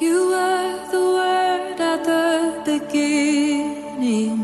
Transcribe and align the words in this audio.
You 0.00 0.26
were 0.26 0.88
the 0.90 0.98
word 0.98 1.80
at 1.80 2.02
the 2.02 2.62
beginning, 2.64 4.38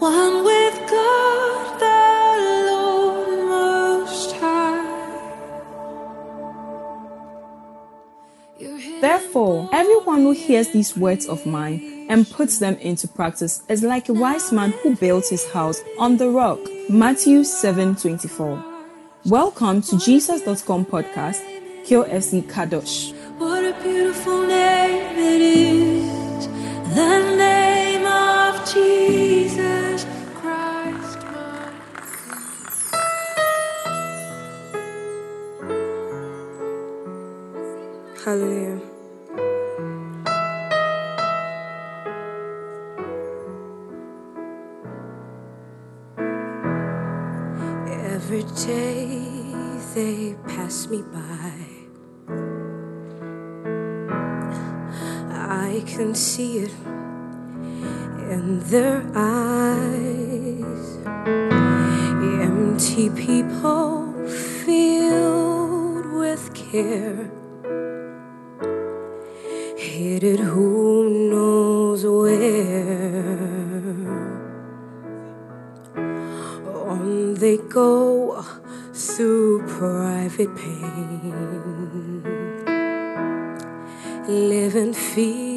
one 0.00 0.44
with 0.44 0.90
God 0.90 1.78
the 1.78 2.72
Lord 2.72 3.48
Most 3.48 4.32
High. 4.38 4.84
Therefore, 9.00 9.70
everyone 9.72 10.22
who 10.22 10.32
hears 10.32 10.70
these 10.70 10.96
words 10.96 11.26
of 11.28 11.46
mine 11.46 12.06
and 12.10 12.28
puts 12.28 12.58
them 12.58 12.74
into 12.78 13.06
practice 13.06 13.62
is 13.68 13.84
like 13.84 14.08
a 14.08 14.14
wise 14.14 14.50
man 14.50 14.72
who 14.82 14.96
built 14.96 15.28
his 15.28 15.48
house 15.52 15.80
on 15.96 16.16
the 16.16 16.28
rock. 16.28 16.58
Matthew 16.88 17.44
7:24. 17.44 18.64
Welcome 19.26 19.80
to 19.82 19.96
Jesus.com 19.96 20.86
podcast, 20.86 21.40
KOFC 21.86 22.42
Kadosh. 22.42 23.14
Beautiful 23.98 24.46
name 24.46 25.18
it 25.18 25.40
is, 25.42 26.46
the 26.94 27.36
name 27.36 28.06
of 28.06 28.64
Jesus 28.72 30.06
Christ. 30.36 31.18
Hallelujah. 38.24 38.67
Pain, 81.20 82.22
living 84.28 84.92
feet 84.92 85.47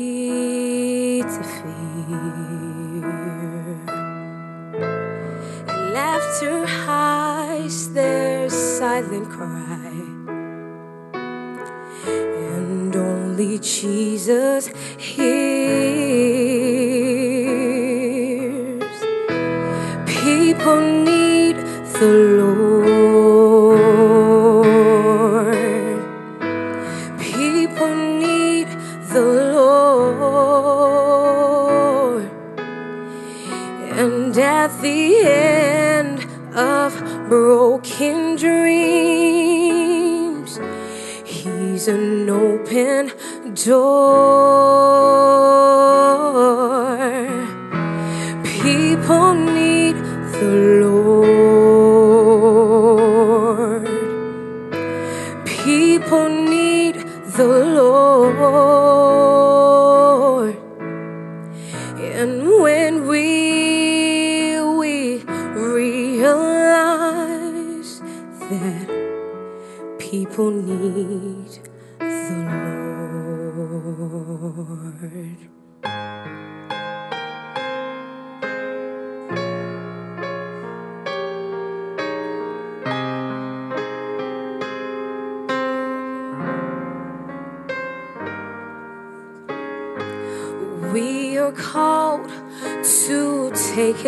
People 56.11 56.27
need 56.27 56.95
the 57.37 57.47
Lord. 57.47 58.70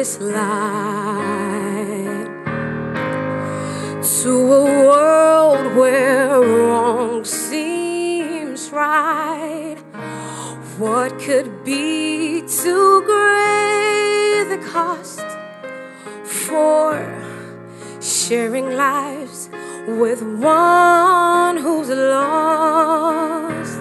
Take 0.04 0.08
his 0.08 0.20
light 0.20 1.94
to 4.22 4.54
a 4.54 4.64
world 4.86 5.76
where 5.76 6.42
wrong 6.42 7.24
seems 7.24 8.72
right. 8.72 9.78
What 10.78 11.20
could 11.20 11.64
be 11.64 12.42
too 12.42 13.02
great 13.06 14.46
the 14.50 14.58
cost 14.72 15.22
for 16.24 16.98
sharing 18.02 18.76
lives 18.76 19.50
with 19.88 20.22
one 20.22 21.58
who's 21.58 21.90
lost? 21.90 23.80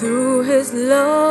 Through 0.00 0.42
his 0.42 0.72
love, 0.74 1.23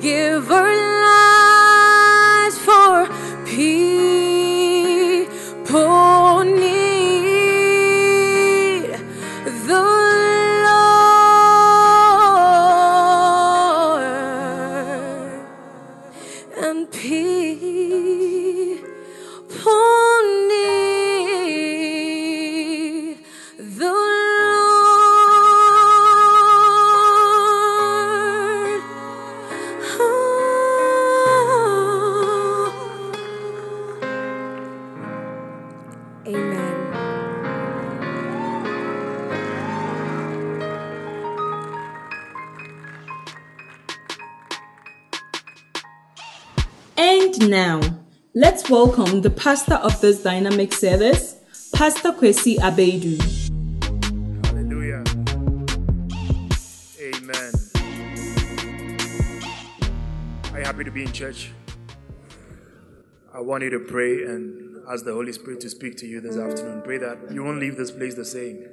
give 0.00 0.50
our 0.50 0.74
lives 1.04 2.58
for 2.58 3.06
people 3.46 4.13
welcome 48.96 49.22
the 49.22 49.30
pastor 49.30 49.74
of 49.74 50.00
this 50.00 50.22
dynamic 50.22 50.72
service, 50.72 51.36
Pastor 51.74 52.12
Kwesi 52.12 52.56
Abedu. 52.58 53.18
Hallelujah. 54.46 55.02
Amen. 57.02 57.52
Are 60.52 60.58
you 60.60 60.64
happy 60.64 60.84
to 60.84 60.92
be 60.92 61.02
in 61.02 61.10
church? 61.12 61.50
I 63.32 63.40
want 63.40 63.64
you 63.64 63.70
to 63.70 63.80
pray 63.80 64.26
and 64.26 64.76
ask 64.88 65.04
the 65.04 65.12
Holy 65.12 65.32
Spirit 65.32 65.58
to 65.60 65.70
speak 65.70 65.96
to 65.98 66.06
you 66.06 66.20
this 66.20 66.36
afternoon. 66.36 66.82
Pray 66.82 66.98
that 66.98 67.32
you 67.32 67.42
won't 67.42 67.58
leave 67.58 67.76
this 67.76 67.90
place 67.90 68.14
the 68.14 68.24
same. 68.24 68.64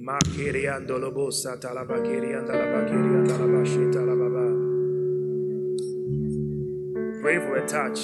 Makiriandolobo 0.00 1.30
satalabakiriandalabakiriandalabashitalababa. 1.30 4.19
Pray 7.30 7.38
for 7.38 7.54
a 7.58 7.68
touch. 7.68 8.00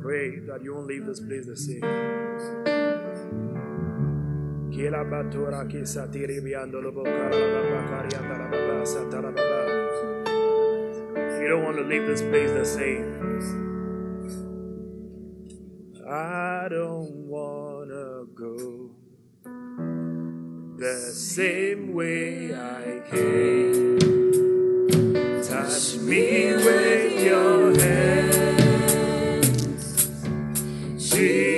Pray 0.00 0.38
that 0.46 0.62
you 0.62 0.74
won't 0.74 0.86
leave 0.86 1.06
this 1.06 1.18
place 1.18 1.44
the 1.44 1.56
same. 1.56 1.82
You 4.70 4.90
don't 11.48 11.64
want 11.64 11.78
to 11.78 11.82
leave 11.82 12.06
this 12.06 12.22
place 12.22 12.52
the 12.52 12.64
same. 12.64 13.06
I 16.08 16.68
don't 16.70 17.10
wanna 17.26 18.26
go 18.36 18.92
the 20.78 21.10
same 21.12 21.92
way 21.92 22.54
I 22.54 23.02
came. 23.10 24.05
Touch 25.76 25.96
me 25.96 26.54
with 26.54 27.22
your 27.22 27.78
hands, 27.78 29.44
Jesus. 30.96 31.55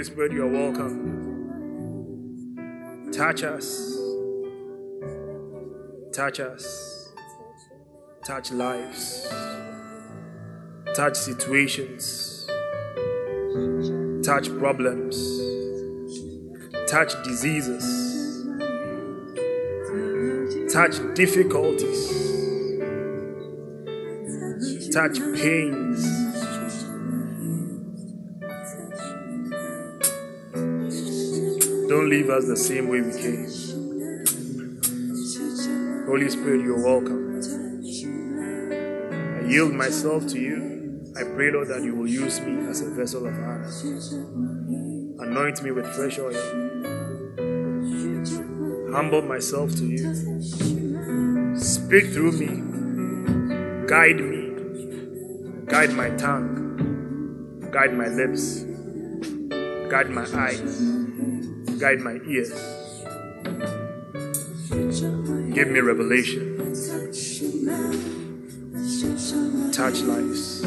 Holy 0.00 0.10
Spirit, 0.10 0.32
you 0.32 0.42
are 0.44 0.48
welcome. 0.48 0.96
Touch 3.12 3.42
us. 3.42 3.98
Touch 6.10 6.40
us. 6.40 7.12
Touch 8.24 8.50
lives. 8.50 9.30
Touch 10.96 11.16
situations. 11.16 12.46
Touch 14.24 14.48
problems. 14.58 15.18
Touch 16.88 17.12
diseases. 17.22 17.84
Touch 20.72 20.98
difficulties. 21.14 22.08
Touch 24.94 25.18
pains. 25.34 26.09
Don't 31.90 32.08
leave 32.08 32.30
us 32.30 32.46
the 32.46 32.56
same 32.56 32.86
way 32.86 33.00
we 33.00 33.10
came. 33.10 33.46
Holy 36.06 36.30
Spirit, 36.30 36.60
you're 36.62 36.80
welcome. 36.80 37.40
I 39.42 39.48
yield 39.50 39.72
myself 39.72 40.28
to 40.28 40.38
you. 40.38 41.12
I 41.18 41.24
pray, 41.24 41.50
Lord, 41.50 41.66
that 41.66 41.82
you 41.82 41.96
will 41.96 42.06
use 42.06 42.40
me 42.42 42.64
as 42.68 42.80
a 42.80 42.90
vessel 42.90 43.26
of 43.26 43.34
honor. 43.34 43.68
Anoint 45.18 45.64
me 45.64 45.72
with 45.72 45.84
fresh 45.96 46.20
oil. 46.20 46.32
Humble 48.92 49.22
myself 49.22 49.72
to 49.72 49.84
you. 49.84 50.14
Speak 51.58 52.12
through 52.12 52.38
me. 52.38 53.86
Guide 53.88 54.20
me. 54.20 54.52
Guide 55.66 55.90
my 55.94 56.10
tongue. 56.10 57.68
Guide 57.72 57.94
my 57.94 58.06
lips. 58.06 58.60
Guide 59.90 60.10
my 60.10 60.24
eyes. 60.38 60.99
Guide 61.80 62.00
my 62.00 62.20
ears. 62.28 62.52
Give 65.54 65.68
me 65.68 65.80
revelation. 65.80 66.58
Touch 69.72 70.02
lives. 70.02 70.62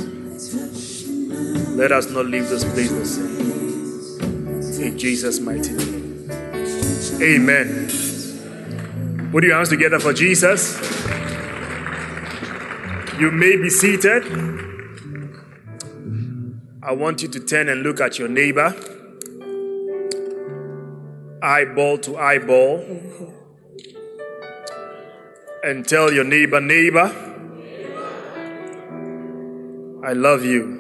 Let 1.76 1.92
us 1.92 2.10
not 2.10 2.26
leave 2.26 2.50
this 2.50 2.64
place 2.64 2.92
the 2.92 3.06
same. 3.06 4.82
In 4.82 4.98
Jesus' 4.98 5.40
mighty 5.40 5.74
name. 5.74 6.32
Amen. 7.22 7.90
Put 9.32 9.44
your 9.44 9.56
hands 9.56 9.70
together 9.70 10.00
for 10.00 10.14
Jesus. 10.14 10.80
You 13.20 13.30
may 13.30 13.56
be 13.56 13.70
seated. 13.70 14.24
I 16.82 16.92
want 16.92 17.22
you 17.22 17.28
to 17.30 17.40
turn 17.40 17.70
and 17.70 17.84
look 17.84 18.02
at 18.02 18.18
your 18.20 18.28
neighbor, 18.28 18.76
eyeball 21.44 21.98
to 21.98 22.18
eyeball, 22.18 22.80
and 25.64 25.88
tell 25.88 26.12
your 26.12 26.24
neighbor, 26.24 26.62
neighbor, 26.62 27.12
I 30.06 30.14
love 30.14 30.46
you. 30.46 30.80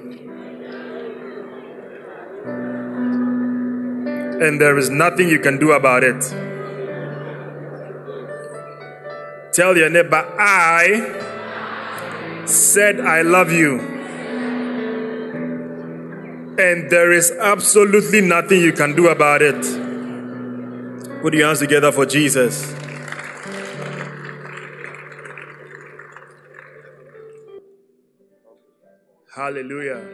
And 4.41 4.59
there 4.59 4.77
is 4.77 4.89
nothing 4.89 5.29
you 5.29 5.39
can 5.39 5.59
do 5.59 5.73
about 5.73 6.03
it. 6.03 6.21
Tell 9.53 9.77
your 9.77 9.89
neighbor, 9.89 10.25
I 10.39 11.29
said 12.45 12.99
I 12.99 13.21
love 13.21 13.51
you. 13.51 13.79
And 16.57 16.89
there 16.89 17.11
is 17.11 17.31
absolutely 17.31 18.21
nothing 18.21 18.61
you 18.61 18.73
can 18.73 18.95
do 18.95 19.09
about 19.09 19.41
it. 19.41 19.82
Put 21.23 21.33
your 21.35 21.47
hands 21.47 21.59
together 21.59 21.89
for 21.89 22.05
Jesus. 22.05 22.75
Hallelujah. 29.33 30.05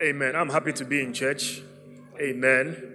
Amen. 0.00 0.36
I'm 0.36 0.50
happy 0.50 0.72
to 0.74 0.84
be 0.84 1.02
in 1.02 1.12
church. 1.12 1.62
Amen. 2.20 2.94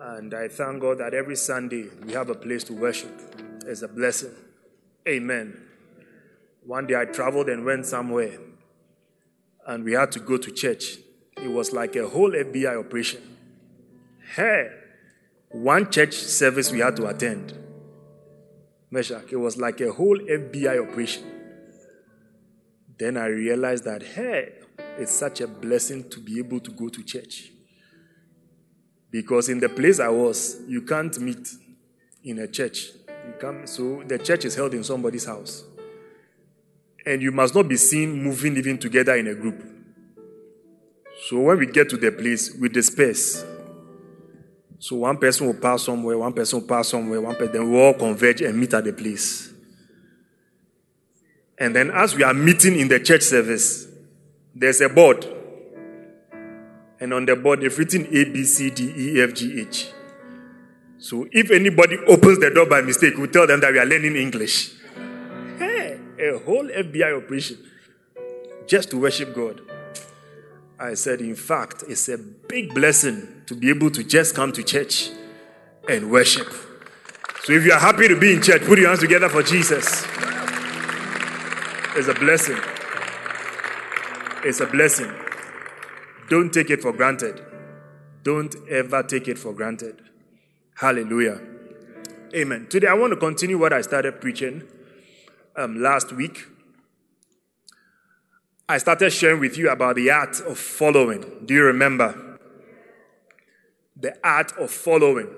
And 0.00 0.32
I 0.32 0.48
thank 0.48 0.80
God 0.80 0.96
that 1.00 1.12
every 1.12 1.36
Sunday 1.36 1.90
we 2.06 2.14
have 2.14 2.30
a 2.30 2.34
place 2.34 2.64
to 2.64 2.72
worship. 2.72 3.12
It's 3.66 3.82
a 3.82 3.88
blessing. 3.88 4.32
Amen. 5.06 5.60
One 6.64 6.86
day 6.86 6.98
I 6.98 7.04
traveled 7.04 7.50
and 7.50 7.66
went 7.66 7.84
somewhere, 7.84 8.38
and 9.66 9.84
we 9.84 9.92
had 9.92 10.10
to 10.12 10.20
go 10.20 10.38
to 10.38 10.50
church. 10.50 10.96
It 11.36 11.48
was 11.50 11.74
like 11.74 11.96
a 11.96 12.08
whole 12.08 12.30
FBI 12.30 12.78
operation. 12.78 13.20
Hey, 14.36 14.70
one 15.54 15.88
church 15.88 16.14
service 16.14 16.72
we 16.72 16.80
had 16.80 16.96
to 16.96 17.06
attend. 17.06 17.56
Meshach, 18.90 19.32
it 19.32 19.36
was 19.36 19.56
like 19.56 19.80
a 19.80 19.92
whole 19.92 20.18
FBI 20.18 20.82
operation. 20.82 21.22
Then 22.98 23.16
I 23.16 23.26
realized 23.26 23.84
that, 23.84 24.02
hey, 24.02 24.52
it's 24.98 25.12
such 25.12 25.40
a 25.40 25.46
blessing 25.46 26.10
to 26.10 26.18
be 26.18 26.40
able 26.40 26.58
to 26.58 26.72
go 26.72 26.88
to 26.88 27.02
church. 27.04 27.52
Because 29.12 29.48
in 29.48 29.60
the 29.60 29.68
place 29.68 30.00
I 30.00 30.08
was, 30.08 30.60
you 30.66 30.82
can't 30.82 31.16
meet 31.20 31.48
in 32.24 32.40
a 32.40 32.48
church. 32.48 32.88
You 33.08 33.34
can't, 33.40 33.68
so 33.68 34.02
the 34.06 34.18
church 34.18 34.44
is 34.44 34.56
held 34.56 34.74
in 34.74 34.82
somebody's 34.82 35.26
house. 35.26 35.62
And 37.06 37.22
you 37.22 37.30
must 37.30 37.54
not 37.54 37.68
be 37.68 37.76
seen 37.76 38.20
moving 38.20 38.56
even 38.56 38.78
together 38.78 39.14
in 39.14 39.28
a 39.28 39.34
group. 39.34 39.62
So 41.28 41.40
when 41.42 41.58
we 41.58 41.66
get 41.66 41.90
to 41.90 41.96
the 41.96 42.10
place, 42.10 42.52
we 42.56 42.68
disperse. 42.68 43.44
So 44.84 44.96
one 44.96 45.16
person 45.16 45.46
will 45.46 45.54
pass 45.54 45.84
somewhere, 45.84 46.18
one 46.18 46.34
person 46.34 46.60
will 46.60 46.68
pass 46.68 46.88
somewhere, 46.88 47.18
one 47.18 47.34
person, 47.36 47.52
then 47.54 47.70
we 47.70 47.80
all 47.80 47.94
converge 47.94 48.42
and 48.42 48.60
meet 48.60 48.74
at 48.74 48.84
the 48.84 48.92
place. 48.92 49.50
And 51.56 51.74
then 51.74 51.90
as 51.90 52.14
we 52.14 52.22
are 52.22 52.34
meeting 52.34 52.78
in 52.78 52.88
the 52.88 53.00
church 53.00 53.22
service, 53.22 53.86
there's 54.54 54.82
a 54.82 54.90
board. 54.90 55.26
And 57.00 57.14
on 57.14 57.24
the 57.24 57.34
board, 57.34 57.62
they've 57.62 57.78
written 57.78 58.04
A, 58.14 58.24
B, 58.24 58.44
C, 58.44 58.68
D, 58.68 58.92
E, 58.94 59.22
F, 59.22 59.32
G, 59.32 59.62
H. 59.62 59.90
So 60.98 61.26
if 61.32 61.50
anybody 61.50 61.96
opens 62.06 62.38
the 62.40 62.50
door 62.50 62.66
by 62.66 62.82
mistake, 62.82 63.16
we 63.16 63.28
tell 63.28 63.46
them 63.46 63.60
that 63.60 63.72
we 63.72 63.78
are 63.78 63.86
learning 63.86 64.16
English. 64.16 64.74
Hey, 65.58 65.98
a 66.20 66.38
whole 66.40 66.68
FBI 66.68 67.24
operation 67.24 67.56
just 68.66 68.90
to 68.90 69.00
worship 69.00 69.34
God. 69.34 69.62
I 70.78 70.94
said, 70.94 71.20
in 71.20 71.36
fact, 71.36 71.84
it's 71.88 72.08
a 72.08 72.18
big 72.18 72.74
blessing 72.74 73.42
to 73.46 73.54
be 73.54 73.70
able 73.70 73.90
to 73.92 74.02
just 74.02 74.34
come 74.34 74.52
to 74.52 74.62
church 74.62 75.10
and 75.88 76.10
worship. 76.10 76.48
So 77.44 77.52
if 77.52 77.64
you 77.64 77.72
are 77.72 77.78
happy 77.78 78.08
to 78.08 78.18
be 78.18 78.32
in 78.32 78.42
church, 78.42 78.62
put 78.62 78.78
your 78.78 78.88
hands 78.88 79.00
together 79.00 79.28
for 79.28 79.42
Jesus. 79.42 80.04
It's 81.96 82.08
a 82.08 82.14
blessing. 82.14 82.58
It's 84.44 84.60
a 84.60 84.66
blessing. 84.66 85.12
Don't 86.28 86.52
take 86.52 86.70
it 86.70 86.82
for 86.82 86.92
granted. 86.92 87.40
Don't 88.22 88.56
ever 88.68 89.02
take 89.02 89.28
it 89.28 89.38
for 89.38 89.52
granted. 89.52 90.00
Hallelujah. 90.74 91.40
Amen. 92.34 92.66
Today 92.68 92.88
I 92.88 92.94
want 92.94 93.12
to 93.12 93.16
continue 93.16 93.58
what 93.58 93.72
I 93.72 93.82
started 93.82 94.20
preaching 94.20 94.64
um, 95.54 95.80
last 95.80 96.12
week. 96.12 96.46
I 98.66 98.78
started 98.78 99.10
sharing 99.10 99.40
with 99.40 99.58
you 99.58 99.68
about 99.68 99.96
the 99.96 100.10
art 100.10 100.40
of 100.40 100.58
following. 100.58 101.44
Do 101.44 101.52
you 101.52 101.64
remember? 101.64 102.38
The 103.94 104.16
art 104.26 104.52
of 104.58 104.70
following. 104.70 105.28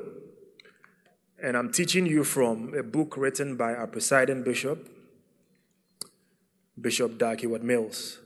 And 1.43 1.57
I'm 1.57 1.73
teaching 1.73 2.07
you 2.07 2.23
from 2.23 2.73
a 2.75 2.85
book 2.85 3.17
written 3.17 3.57
by 3.57 3.75
our 3.75 3.89
presiding 3.89 4.45
bishop, 4.45 4.89
Bishop 6.81 7.19
Dag 7.19 7.41
Heward-Mills, 7.41 8.21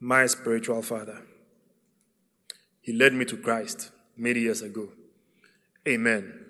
my 0.00 0.26
spiritual 0.26 0.80
father. 0.80 1.20
He 2.80 2.92
led 2.94 3.12
me 3.12 3.26
to 3.26 3.36
Christ 3.36 3.90
many 4.16 4.40
years 4.40 4.62
ago. 4.62 4.88
Amen. 5.86 6.46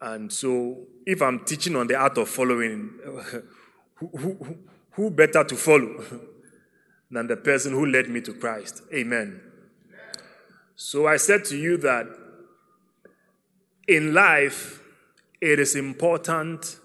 And 0.00 0.32
so, 0.32 0.86
if 1.04 1.20
I'm 1.22 1.44
teaching 1.44 1.74
on 1.74 1.88
the 1.88 1.96
art 1.96 2.18
of 2.18 2.28
following, 2.28 2.90
who, 3.94 4.08
who, 4.16 4.58
who 4.96 5.10
better 5.10 5.44
to 5.44 5.54
follow 5.54 6.04
than 7.10 7.26
the 7.28 7.36
person 7.36 7.72
who 7.72 7.86
led 7.86 8.08
me 8.08 8.20
to 8.22 8.34
Christ? 8.34 8.82
Amen. 8.92 9.40
So, 10.74 11.06
I 11.06 11.16
said 11.16 11.44
to 11.46 11.56
you 11.56 11.78
that 11.78 12.06
in 13.88 14.12
life, 14.12 14.82
it 15.40 15.58
is 15.58 15.76
important 15.76 16.78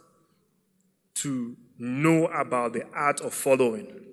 to 1.15 1.57
know 1.77 2.27
about 2.27 2.73
the 2.73 2.85
art 2.93 3.21
of 3.21 3.33
following. 3.33 4.05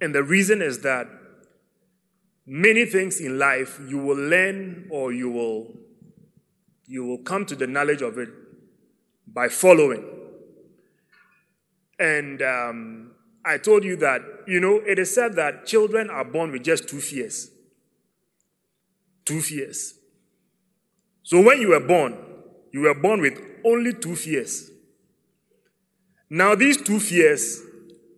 And 0.00 0.14
the 0.14 0.22
reason 0.22 0.60
is 0.60 0.80
that 0.80 1.06
many 2.46 2.84
things 2.84 3.20
in 3.20 3.38
life 3.38 3.80
you 3.88 3.98
will 3.98 4.16
learn 4.16 4.88
or 4.90 5.12
you 5.12 5.30
will 5.30 5.72
you 6.86 7.04
will 7.06 7.18
come 7.18 7.46
to 7.46 7.56
the 7.56 7.66
knowledge 7.66 8.02
of 8.02 8.18
it 8.18 8.28
by 9.26 9.48
following. 9.48 10.04
And 12.04 12.42
um, 12.42 13.12
I 13.46 13.56
told 13.56 13.82
you 13.82 13.96
that, 13.96 14.20
you 14.46 14.60
know, 14.60 14.76
it 14.86 14.98
is 14.98 15.14
said 15.14 15.36
that 15.36 15.64
children 15.64 16.10
are 16.10 16.24
born 16.24 16.52
with 16.52 16.62
just 16.62 16.86
two 16.86 17.00
fears. 17.00 17.50
Two 19.24 19.40
fears. 19.40 19.94
So 21.22 21.40
when 21.40 21.62
you 21.62 21.68
were 21.68 21.80
born, 21.80 22.14
you 22.72 22.80
were 22.80 22.94
born 22.94 23.22
with 23.22 23.40
only 23.64 23.94
two 23.94 24.16
fears. 24.16 24.70
Now, 26.28 26.54
these 26.54 26.76
two 26.76 27.00
fears, 27.00 27.62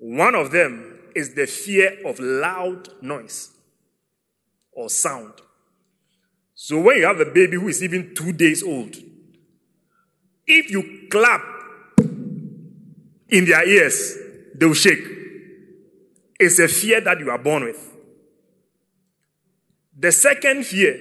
one 0.00 0.35
of 0.35 0.50
them 0.50 0.99
is 1.14 1.35
the 1.35 1.47
fear 1.47 1.97
of 2.05 2.19
loud 2.19 2.88
noise 3.00 3.50
or 4.73 4.90
sound. 4.90 5.35
So 6.57 6.81
when 6.81 6.97
you 6.97 7.07
have 7.07 7.21
a 7.21 7.26
baby 7.26 7.57
who 7.57 7.69
is 7.69 7.85
even 7.85 8.16
two 8.16 8.33
days 8.33 8.64
old, 8.64 8.97
if 10.45 10.73
you 10.73 11.07
clap 11.09 11.56
in 13.28 13.45
their 13.45 13.66
ears, 13.68 14.16
they 14.54 14.66
will 14.66 14.75
shake. 14.75 15.04
It's 16.38 16.59
a 16.59 16.68
fear 16.68 17.00
that 17.00 17.18
you 17.18 17.30
are 17.30 17.38
born 17.38 17.64
with. 17.64 17.97
The 19.99 20.12
second 20.12 20.66
fear 20.66 21.00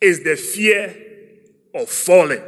is 0.00 0.22
the 0.22 0.36
fear 0.36 0.94
of 1.74 1.88
falling. 1.88 2.42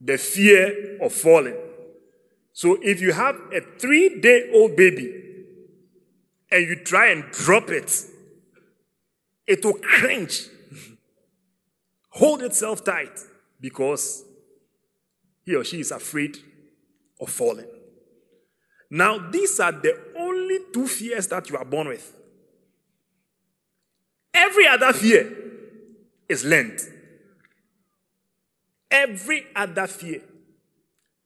The 0.00 0.18
fear 0.18 0.98
of 1.02 1.12
falling. 1.12 1.56
So 2.52 2.78
if 2.82 3.00
you 3.00 3.12
have 3.12 3.36
a 3.52 3.60
three 3.78 4.20
day 4.20 4.50
old 4.54 4.76
baby 4.76 5.22
and 6.50 6.66
you 6.66 6.76
try 6.76 7.08
and 7.10 7.24
drop 7.30 7.68
it, 7.68 7.92
it 9.46 9.64
will 9.64 9.74
cringe, 9.74 10.46
hold 12.10 12.42
itself 12.42 12.84
tight 12.84 13.18
because 13.60 14.24
he 15.44 15.54
or 15.54 15.64
she 15.64 15.80
is 15.80 15.90
afraid 15.90 16.38
of 17.20 17.30
falling. 17.30 17.66
Now, 18.90 19.18
these 19.30 19.58
are 19.60 19.72
the 19.72 19.98
only 20.16 20.58
two 20.72 20.86
fears 20.86 21.26
that 21.28 21.48
you 21.50 21.56
are 21.56 21.64
born 21.64 21.88
with. 21.88 22.14
Every 24.32 24.66
other 24.66 24.92
fear 24.92 25.30
is 26.28 26.44
learned. 26.44 26.80
Every 28.90 29.46
other 29.54 29.86
fear 29.86 30.22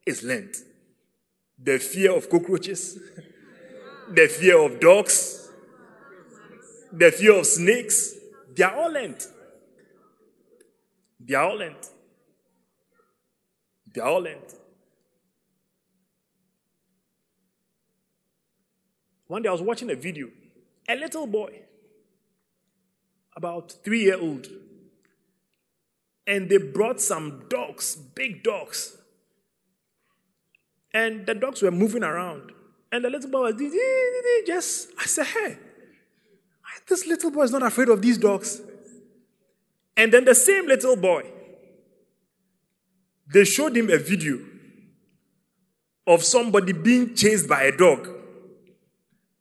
is 0.06 0.22
learned. 0.22 0.54
The 1.58 1.78
fear 1.78 2.16
of 2.16 2.30
cockroaches, 2.30 2.98
the 4.10 4.28
fear 4.28 4.58
of 4.58 4.80
dogs, 4.80 5.50
the 6.92 7.10
fear 7.10 7.38
of 7.38 7.46
snakes, 7.46 8.14
they 8.54 8.62
are 8.64 8.74
all 8.74 8.92
learned. 8.92 9.24
They 11.20 11.34
are 11.34 11.50
all 11.50 11.58
learned. 11.58 11.86
Learned. 13.96 14.54
One 19.26 19.42
day 19.42 19.48
I 19.48 19.52
was 19.52 19.62
watching 19.62 19.90
a 19.90 19.94
video. 19.94 20.28
A 20.88 20.96
little 20.96 21.26
boy, 21.26 21.60
about 23.36 23.74
three 23.84 24.04
year 24.04 24.18
old, 24.18 24.46
and 26.26 26.48
they 26.48 26.56
brought 26.58 27.00
some 27.00 27.44
dogs, 27.48 27.94
big 27.96 28.42
dogs. 28.42 28.96
And 30.94 31.26
the 31.26 31.34
dogs 31.34 31.60
were 31.60 31.70
moving 31.70 32.02
around. 32.02 32.52
And 32.90 33.04
the 33.04 33.10
little 33.10 33.30
boy 33.30 33.52
was 33.52 33.54
just, 34.46 34.88
I 34.98 35.04
said, 35.04 35.26
hey, 35.26 35.58
this 36.88 37.06
little 37.06 37.30
boy 37.30 37.42
is 37.42 37.52
not 37.52 37.62
afraid 37.62 37.90
of 37.90 38.00
these 38.00 38.16
dogs. 38.16 38.62
And 39.96 40.12
then 40.12 40.24
the 40.24 40.34
same 40.34 40.66
little 40.66 40.96
boy, 40.96 41.30
they 43.32 43.44
showed 43.44 43.76
him 43.76 43.90
a 43.90 43.98
video 43.98 44.38
of 46.06 46.24
somebody 46.24 46.72
being 46.72 47.14
chased 47.14 47.48
by 47.48 47.64
a 47.64 47.76
dog 47.76 48.08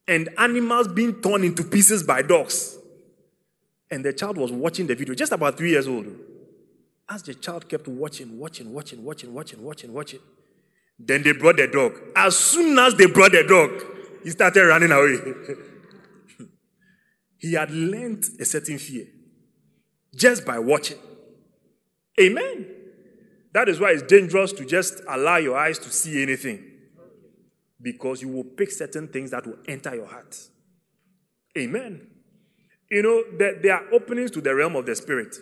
and 0.08 0.29
animals 0.38 0.88
being 0.88 1.13
torn 1.15 1.44
into 1.44 1.63
pieces 1.63 2.03
by 2.03 2.22
dogs. 2.22 2.77
And 3.89 4.03
the 4.03 4.12
child 4.12 4.38
was 4.38 4.51
watching 4.51 4.88
the 4.88 4.96
video, 4.96 5.13
just 5.13 5.32
about 5.32 5.58
three 5.58 5.72
years 5.72 5.88
old. 5.88 6.08
As 7.10 7.24
the 7.24 7.34
child 7.34 7.70
kept 7.70 7.88
watching, 7.88 8.38
watching, 8.38 8.74
watching, 8.74 9.03
watching, 9.03 9.34
watching, 9.34 9.63
watching, 9.63 9.94
watching, 9.94 10.20
then 11.00 11.24
they 11.24 11.32
brought 11.32 11.58
the 11.58 11.67
dog. 11.67 11.94
As 12.15 12.36
soon 12.36 12.77
as 12.79 12.96
they 12.96 13.06
brought 13.06 13.32
the 13.32 13.44
dog, 13.48 14.24
he 14.24 14.32
started 14.32 14.65
running 14.65 14.91
away. 14.91 15.17
he 17.38 17.53
had 17.53 17.72
learned 17.72 18.25
a 18.39 18.46
certain 18.46 18.77
fear 18.77 19.06
just 20.13 20.46
by 20.46 20.60
watching. 20.60 20.98
Amen. 22.20 22.76
That 23.54 23.70
is 23.70 23.80
why 23.80 23.92
it's 23.92 24.04
dangerous 24.04 24.51
to 24.54 24.66
just 24.66 25.01
allow 25.08 25.38
your 25.38 25.58
eyes 25.58 25.80
to 25.80 25.89
see 25.89 26.22
anything. 26.22 26.63
Because 27.82 28.22
you 28.22 28.27
will 28.30 28.44
pick 28.44 28.72
certain 28.72 29.08
things 29.08 29.32
that 29.32 29.46
will 29.46 29.58
enter 29.68 29.96
your 29.96 30.08
heart. 30.08 30.38
Amen. 31.58 32.08
You 32.89 33.01
know, 33.04 33.24
there, 33.38 33.60
there 33.62 33.75
are 33.75 33.94
openings 33.94 34.32
to 34.32 34.42
the 34.42 34.54
realm 34.54 34.75
of 34.75 34.86
the 34.86 34.96
spirit. 34.96 35.36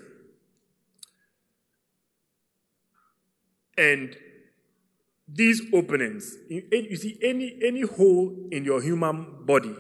And 3.78 4.16
these 5.28 5.62
openings, 5.74 6.36
you, 6.50 6.64
you 6.72 6.96
see, 6.96 7.18
any, 7.22 7.58
any 7.64 7.82
hole 7.82 8.34
in 8.52 8.64
your 8.64 8.82
human 8.82 9.46
body. 9.46 9.76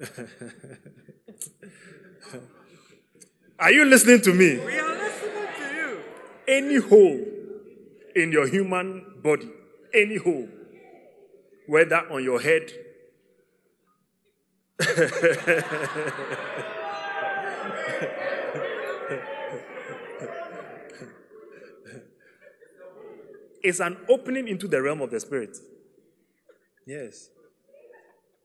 are 3.58 3.72
you 3.72 3.84
listening 3.84 4.20
to 4.20 4.32
me? 4.32 4.58
We 4.58 4.78
are 4.78 4.94
listening 4.94 5.48
to 5.58 5.74
you. 5.74 5.98
Any 6.46 6.76
hole 6.76 7.31
in 8.14 8.32
your 8.32 8.46
human 8.46 9.20
body, 9.22 9.50
any 9.94 10.16
hole, 10.16 10.48
whether 11.66 11.98
on 12.10 12.22
your 12.24 12.40
head, 12.40 12.70
is 23.62 23.80
an 23.80 23.96
opening 24.08 24.48
into 24.48 24.66
the 24.66 24.82
realm 24.82 25.00
of 25.00 25.10
the 25.10 25.20
spirit. 25.20 25.56
Yes. 26.86 27.28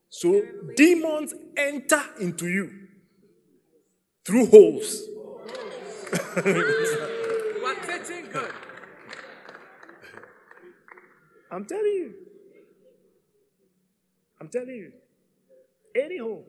So 0.10 0.42
demons 0.76 1.34
enter 1.56 2.02
into 2.20 2.48
you 2.48 2.72
through 4.26 4.48
holes. 4.48 5.02
You 6.46 6.54
are 7.66 7.76
teaching 7.76 8.30
good. 8.32 8.54
I'm 11.51 11.66
telling 11.66 11.86
you. 11.86 12.13
I'm 14.39 14.50
telling 14.50 14.75
you. 14.75 14.92
Any 15.96 16.18
hole. 16.18 16.46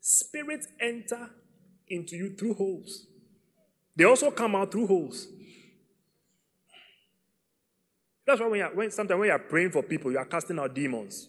Spirits 0.00 0.68
enter 0.80 1.30
into 1.88 2.16
you 2.16 2.34
through 2.34 2.54
holes. 2.54 3.06
They 3.94 4.04
also 4.04 4.30
come 4.30 4.56
out 4.56 4.72
through 4.72 4.86
holes. 4.86 5.26
That's 8.26 8.40
why 8.40 8.46
when, 8.46 8.60
you're, 8.60 8.74
when 8.74 8.90
sometimes 8.90 9.18
when 9.18 9.26
you 9.28 9.32
are 9.32 9.38
praying 9.38 9.72
for 9.72 9.82
people, 9.82 10.12
you 10.12 10.18
are 10.18 10.24
casting 10.24 10.58
out 10.58 10.74
demons. 10.74 11.28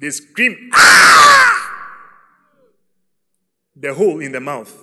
They 0.00 0.10
scream, 0.10 0.70
"Ah!" 0.74 1.70
the 3.76 3.94
hole 3.94 4.20
in 4.20 4.32
the 4.32 4.40
mouth. 4.40 4.76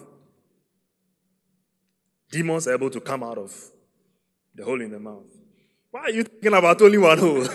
Demons 2.32 2.68
are 2.68 2.74
able 2.74 2.90
to 2.90 3.02
come 3.02 3.24
out 3.24 3.38
of 3.38 3.54
the 4.56 4.64
hole 4.64 4.82
in 4.82 4.90
the 4.90 5.00
mouth. 5.00 5.41
Why 5.92 6.02
are 6.04 6.10
you 6.10 6.24
thinking 6.24 6.54
about 6.54 6.82
only 6.82 6.98
one 6.98 7.18
hole? 7.18 7.44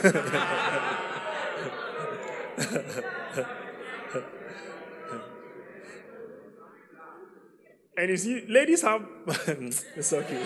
and 7.96 8.10
you 8.10 8.16
see, 8.18 8.44
ladies 8.46 8.82
have. 8.82 9.06
it's 9.26 10.12
okay. 10.12 10.44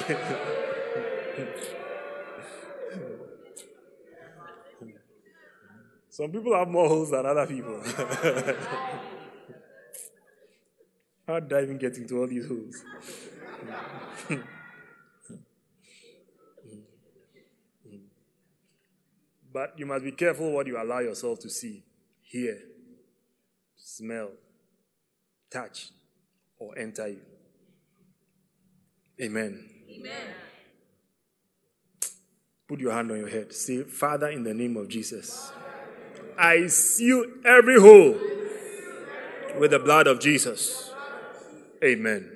Some 6.10 6.30
people 6.30 6.56
have 6.56 6.68
more 6.68 6.88
holes 6.88 7.10
than 7.10 7.26
other 7.26 7.46
people. 7.46 7.82
How 11.26 11.40
did 11.40 11.52
I 11.52 11.62
even 11.62 11.78
get 11.78 11.96
into 11.96 12.18
all 12.18 12.28
these 12.28 12.46
holes? 12.46 12.84
But 19.52 19.78
you 19.78 19.86
must 19.86 20.04
be 20.04 20.12
careful 20.12 20.52
what 20.52 20.66
you 20.66 20.80
allow 20.80 21.00
yourself 21.00 21.40
to 21.40 21.50
see, 21.50 21.82
hear, 22.22 22.58
smell, 23.76 24.30
touch, 25.50 25.90
or 26.58 26.78
enter 26.78 27.08
you. 27.08 27.20
Amen. 29.20 29.68
Amen. 29.90 30.34
Put 32.68 32.80
your 32.80 32.92
hand 32.92 33.10
on 33.10 33.18
your 33.18 33.28
head. 33.28 33.52
Say, 33.52 33.82
Father, 33.82 34.28
in 34.28 34.44
the 34.44 34.54
name 34.54 34.76
of 34.76 34.88
Jesus, 34.88 35.52
I 36.38 36.68
seal 36.68 37.24
every 37.44 37.80
hole 37.80 38.16
with 39.58 39.72
the 39.72 39.80
blood 39.80 40.06
of 40.06 40.20
Jesus. 40.20 40.92
Amen. 41.82 42.30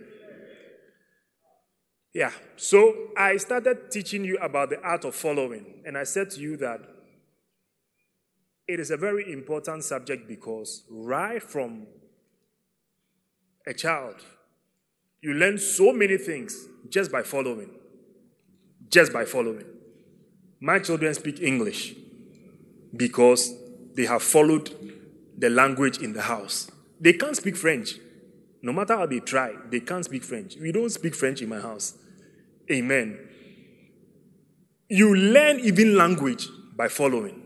Yeah, 2.12 2.32
so 2.56 3.10
I 3.16 3.36
started 3.38 3.90
teaching 3.90 4.24
you 4.24 4.36
about 4.38 4.70
the 4.70 4.80
art 4.80 5.04
of 5.04 5.14
following, 5.14 5.82
and 5.84 5.96
I 5.96 6.04
said 6.04 6.30
to 6.30 6.40
you 6.40 6.56
that 6.58 6.80
it 8.66 8.80
is 8.80 8.90
a 8.90 8.96
very 8.96 9.30
important 9.32 9.84
subject 9.84 10.26
because 10.26 10.84
right 10.88 11.42
from 11.42 11.86
a 13.66 13.74
child, 13.74 14.16
you 15.20 15.34
learn 15.34 15.58
so 15.58 15.92
many 15.92 16.16
things 16.16 16.66
just 16.88 17.10
by 17.10 17.22
following. 17.22 17.70
Just 18.88 19.12
by 19.12 19.24
following. 19.24 19.64
My 20.60 20.78
children 20.78 21.14
speak 21.14 21.40
English 21.40 21.94
because 22.96 23.52
they 23.94 24.06
have 24.06 24.22
followed 24.22 24.70
the 25.36 25.50
language 25.50 25.98
in 25.98 26.12
the 26.12 26.22
house. 26.22 26.70
They 27.00 27.12
can't 27.14 27.36
speak 27.36 27.56
French. 27.56 27.96
No 28.62 28.72
matter 28.72 28.96
how 28.96 29.06
they 29.06 29.20
try, 29.20 29.54
they 29.68 29.80
can't 29.80 30.04
speak 30.04 30.24
French. 30.24 30.56
We 30.56 30.72
don't 30.72 30.90
speak 30.90 31.14
French 31.14 31.42
in 31.42 31.48
my 31.48 31.60
house. 31.60 31.98
Amen. 32.70 33.18
You 34.88 35.14
learn 35.14 35.60
even 35.60 35.96
language 35.96 36.48
by 36.76 36.88
following. 36.88 37.43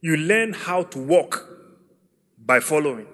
You 0.00 0.16
learn 0.16 0.52
how 0.54 0.84
to 0.84 0.98
walk 0.98 1.46
by 2.38 2.60
following. 2.60 3.06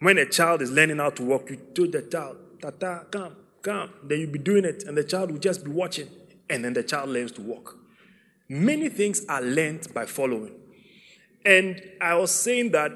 When 0.00 0.18
a 0.18 0.26
child 0.26 0.62
is 0.62 0.70
learning 0.70 0.98
how 0.98 1.10
to 1.10 1.24
walk, 1.24 1.50
you 1.50 1.56
tell 1.74 1.90
the 1.90 2.02
child, 2.02 2.36
Tata, 2.60 3.06
come, 3.10 3.36
come. 3.62 3.90
Then 4.04 4.20
you'll 4.20 4.30
be 4.30 4.38
doing 4.38 4.64
it, 4.64 4.84
and 4.84 4.96
the 4.96 5.04
child 5.04 5.30
will 5.30 5.38
just 5.38 5.64
be 5.64 5.70
watching, 5.70 6.08
and 6.48 6.64
then 6.64 6.72
the 6.74 6.82
child 6.82 7.10
learns 7.10 7.32
to 7.32 7.42
walk. 7.42 7.76
Many 8.48 8.88
things 8.88 9.24
are 9.28 9.42
learned 9.42 9.92
by 9.92 10.06
following. 10.06 10.54
And 11.44 11.82
I 12.00 12.14
was 12.14 12.30
saying 12.30 12.72
that 12.72 12.92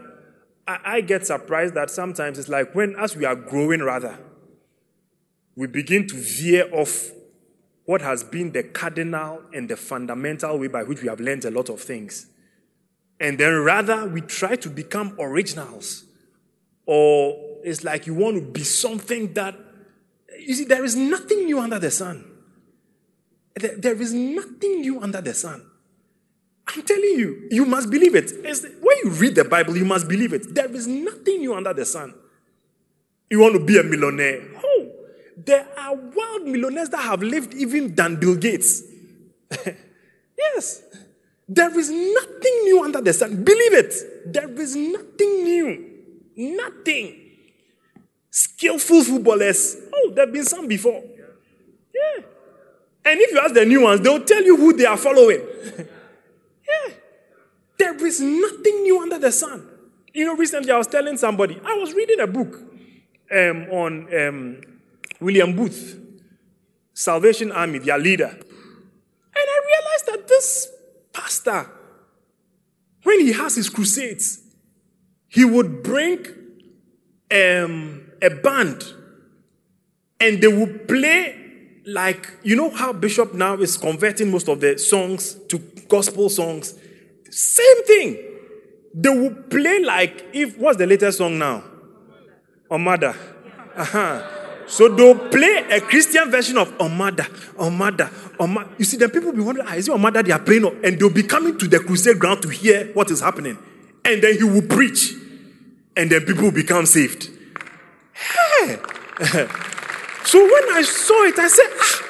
I, 0.66 0.78
I 0.84 1.00
get 1.00 1.26
surprised 1.26 1.74
that 1.74 1.90
sometimes 1.90 2.38
it's 2.38 2.48
like 2.48 2.74
when, 2.74 2.94
as 2.96 3.16
we 3.16 3.24
are 3.24 3.34
growing, 3.34 3.80
rather, 3.80 4.18
we 5.56 5.66
begin 5.66 6.06
to 6.08 6.14
veer 6.14 6.68
off 6.72 7.10
what 7.84 8.00
has 8.00 8.22
been 8.22 8.52
the 8.52 8.62
cardinal 8.62 9.42
and 9.52 9.68
the 9.68 9.76
fundamental 9.76 10.58
way 10.58 10.68
by 10.68 10.82
which 10.82 11.02
we 11.02 11.08
have 11.08 11.20
learned 11.20 11.44
a 11.44 11.50
lot 11.50 11.68
of 11.68 11.80
things. 11.80 12.26
And 13.22 13.38
then 13.38 13.54
rather 13.60 14.04
we 14.08 14.20
try 14.20 14.56
to 14.56 14.68
become 14.68 15.16
originals. 15.18 16.04
Or 16.86 17.60
it's 17.62 17.84
like 17.84 18.08
you 18.08 18.14
want 18.14 18.34
to 18.36 18.42
be 18.42 18.64
something 18.64 19.32
that, 19.34 19.54
you 20.40 20.54
see, 20.54 20.64
there 20.64 20.84
is 20.84 20.96
nothing 20.96 21.44
new 21.44 21.60
under 21.60 21.78
the 21.78 21.92
sun. 21.92 22.24
There, 23.54 23.76
there 23.76 24.02
is 24.02 24.12
nothing 24.12 24.80
new 24.80 25.00
under 25.00 25.20
the 25.20 25.34
sun. 25.34 25.64
I'm 26.66 26.82
telling 26.82 27.14
you, 27.16 27.46
you 27.52 27.64
must 27.64 27.90
believe 27.90 28.16
it. 28.16 28.32
It's, 28.42 28.62
when 28.64 28.96
you 29.04 29.10
read 29.10 29.36
the 29.36 29.44
Bible, 29.44 29.76
you 29.76 29.84
must 29.84 30.08
believe 30.08 30.32
it. 30.32 30.52
There 30.52 30.70
is 30.74 30.88
nothing 30.88 31.40
new 31.40 31.54
under 31.54 31.72
the 31.72 31.84
sun. 31.84 32.14
You 33.30 33.38
want 33.38 33.54
to 33.54 33.64
be 33.64 33.78
a 33.78 33.84
millionaire? 33.84 34.42
Oh, 34.64 34.90
there 35.36 35.68
are 35.78 35.94
wild 35.94 36.42
millionaires 36.42 36.88
that 36.88 37.02
have 37.02 37.22
lived 37.22 37.54
even 37.54 37.94
than 37.94 38.16
Bill 38.16 38.34
Gates. 38.34 38.82
yes. 40.36 40.82
There 41.54 41.78
is 41.78 41.90
nothing 41.90 42.60
new 42.64 42.82
under 42.82 43.02
the 43.02 43.12
sun. 43.12 43.44
Believe 43.44 43.74
it. 43.74 44.32
There 44.32 44.48
is 44.58 44.74
nothing 44.74 45.44
new. 45.44 45.84
Nothing. 46.34 47.14
Skillful 48.30 49.04
footballers. 49.04 49.76
Oh, 49.92 50.12
there 50.14 50.24
have 50.24 50.32
been 50.32 50.44
some 50.44 50.66
before. 50.66 51.02
Yeah. 51.94 52.24
And 53.04 53.20
if 53.20 53.32
you 53.32 53.38
ask 53.38 53.52
the 53.52 53.66
new 53.66 53.82
ones, 53.82 54.00
they'll 54.00 54.24
tell 54.24 54.42
you 54.42 54.56
who 54.56 54.72
they 54.72 54.86
are 54.86 54.96
following. 54.96 55.42
yeah. 55.76 56.94
There 57.76 58.06
is 58.06 58.20
nothing 58.20 58.82
new 58.84 59.02
under 59.02 59.18
the 59.18 59.30
sun. 59.30 59.68
You 60.14 60.24
know, 60.24 60.36
recently 60.36 60.70
I 60.70 60.78
was 60.78 60.86
telling 60.86 61.18
somebody, 61.18 61.60
I 61.62 61.74
was 61.74 61.92
reading 61.92 62.20
a 62.20 62.26
book 62.26 62.62
um, 63.30 63.66
on 63.70 64.14
um, 64.18 64.60
William 65.20 65.54
Booth, 65.54 66.00
Salvation 66.94 67.52
Army, 67.52 67.78
their 67.80 67.98
leader. 67.98 68.28
And 68.28 68.40
I 69.34 69.60
realized 69.66 70.06
that 70.06 70.28
this 70.28 70.68
pastor, 71.12 71.70
when 73.02 73.20
he 73.20 73.32
has 73.32 73.56
his 73.56 73.68
crusades, 73.68 74.40
he 75.28 75.44
would 75.44 75.82
bring 75.82 76.26
um, 77.30 78.10
a 78.20 78.30
band 78.30 78.84
and 80.20 80.40
they 80.40 80.48
would 80.48 80.86
play 80.86 81.80
like, 81.84 82.30
you 82.42 82.54
know 82.54 82.70
how 82.70 82.92
Bishop 82.92 83.34
now 83.34 83.54
is 83.54 83.76
converting 83.76 84.30
most 84.30 84.48
of 84.48 84.60
the 84.60 84.78
songs 84.78 85.34
to 85.48 85.58
gospel 85.88 86.28
songs? 86.28 86.78
Same 87.30 87.84
thing. 87.84 88.18
They 88.94 89.08
would 89.08 89.50
play 89.50 89.80
like 89.80 90.26
if, 90.32 90.56
what's 90.58 90.78
the 90.78 90.86
latest 90.86 91.18
song 91.18 91.38
now? 91.38 91.64
Omada. 92.70 93.16
Uh-huh. 93.74 94.41
So 94.66 94.88
they'll 94.88 95.18
play 95.28 95.66
a 95.70 95.80
Christian 95.80 96.30
version 96.30 96.56
of 96.58 96.76
Omada, 96.78 97.24
Omada, 97.56 98.08
Omada. 98.38 98.68
You 98.78 98.84
see, 98.84 98.96
the 98.96 99.08
people 99.08 99.32
be 99.32 99.40
wondering, 99.40 99.66
ah, 99.68 99.74
is 99.74 99.88
it 99.88 99.94
Omada 99.94 100.24
they 100.24 100.32
are 100.32 100.38
playing? 100.38 100.64
And 100.84 100.98
they'll 100.98 101.10
be 101.10 101.22
coming 101.22 101.58
to 101.58 101.68
the 101.68 101.78
crusade 101.78 102.18
ground 102.18 102.42
to 102.42 102.48
hear 102.48 102.86
what 102.94 103.10
is 103.10 103.20
happening. 103.20 103.58
And 104.04 104.22
then 104.22 104.36
he 104.36 104.44
will 104.44 104.62
preach. 104.62 105.14
And 105.96 106.10
then 106.10 106.24
people 106.24 106.44
will 106.44 106.52
become 106.52 106.86
saved. 106.86 107.28
Hey. 108.12 108.78
so 110.24 110.42
when 110.42 110.72
I 110.72 110.82
saw 110.82 111.24
it, 111.24 111.38
I 111.38 111.48
said, 111.48 111.66
ah, 111.78 112.02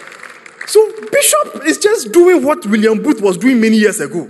so 0.66 0.92
Bishop 1.10 1.66
is 1.66 1.78
just 1.78 2.12
doing 2.12 2.44
what 2.44 2.64
William 2.66 3.02
Booth 3.02 3.20
was 3.20 3.36
doing 3.36 3.60
many 3.60 3.76
years 3.76 4.00
ago. 4.00 4.28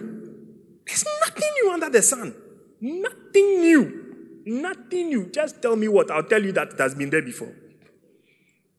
There's 0.87 1.05
nothing 1.21 1.51
new 1.63 1.73
under 1.73 1.91
the 1.91 2.03
sun. 2.03 2.35
Nothing 2.81 3.61
new. 3.61 4.43
Nothing 4.45 5.09
new. 5.09 5.27
Just 5.27 5.63
tell 5.63 5.77
me 5.77 5.89
what. 5.89 6.11
I'll 6.11 6.25
tell 6.25 6.43
you 6.43 6.53
that 6.53 6.73
it 6.73 6.79
has 6.79 6.95
been 6.95 7.11
there 7.11 7.23
before. 7.23 7.53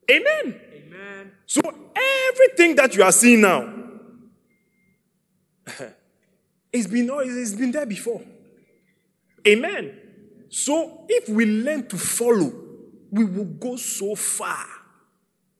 Amen. 0.10 0.62
Amen. 0.76 1.32
So 1.46 1.62
everything 1.62 2.76
that 2.76 2.96
you 2.96 3.04
are 3.04 3.12
seeing 3.12 3.42
now, 3.42 3.74
it's 6.74 6.88
been 6.88 7.10
it's 7.12 7.54
been 7.54 7.72
there 7.72 7.86
before. 7.86 8.22
Amen. 9.48 9.98
So 10.50 11.06
if 11.10 11.30
we 11.30 11.46
learn 11.46 11.88
to 11.88 11.98
follow, 11.98 12.54
we 13.12 13.26
will 13.26 13.46
go 13.46 13.76
so 13.76 14.16
far. 14.16 14.66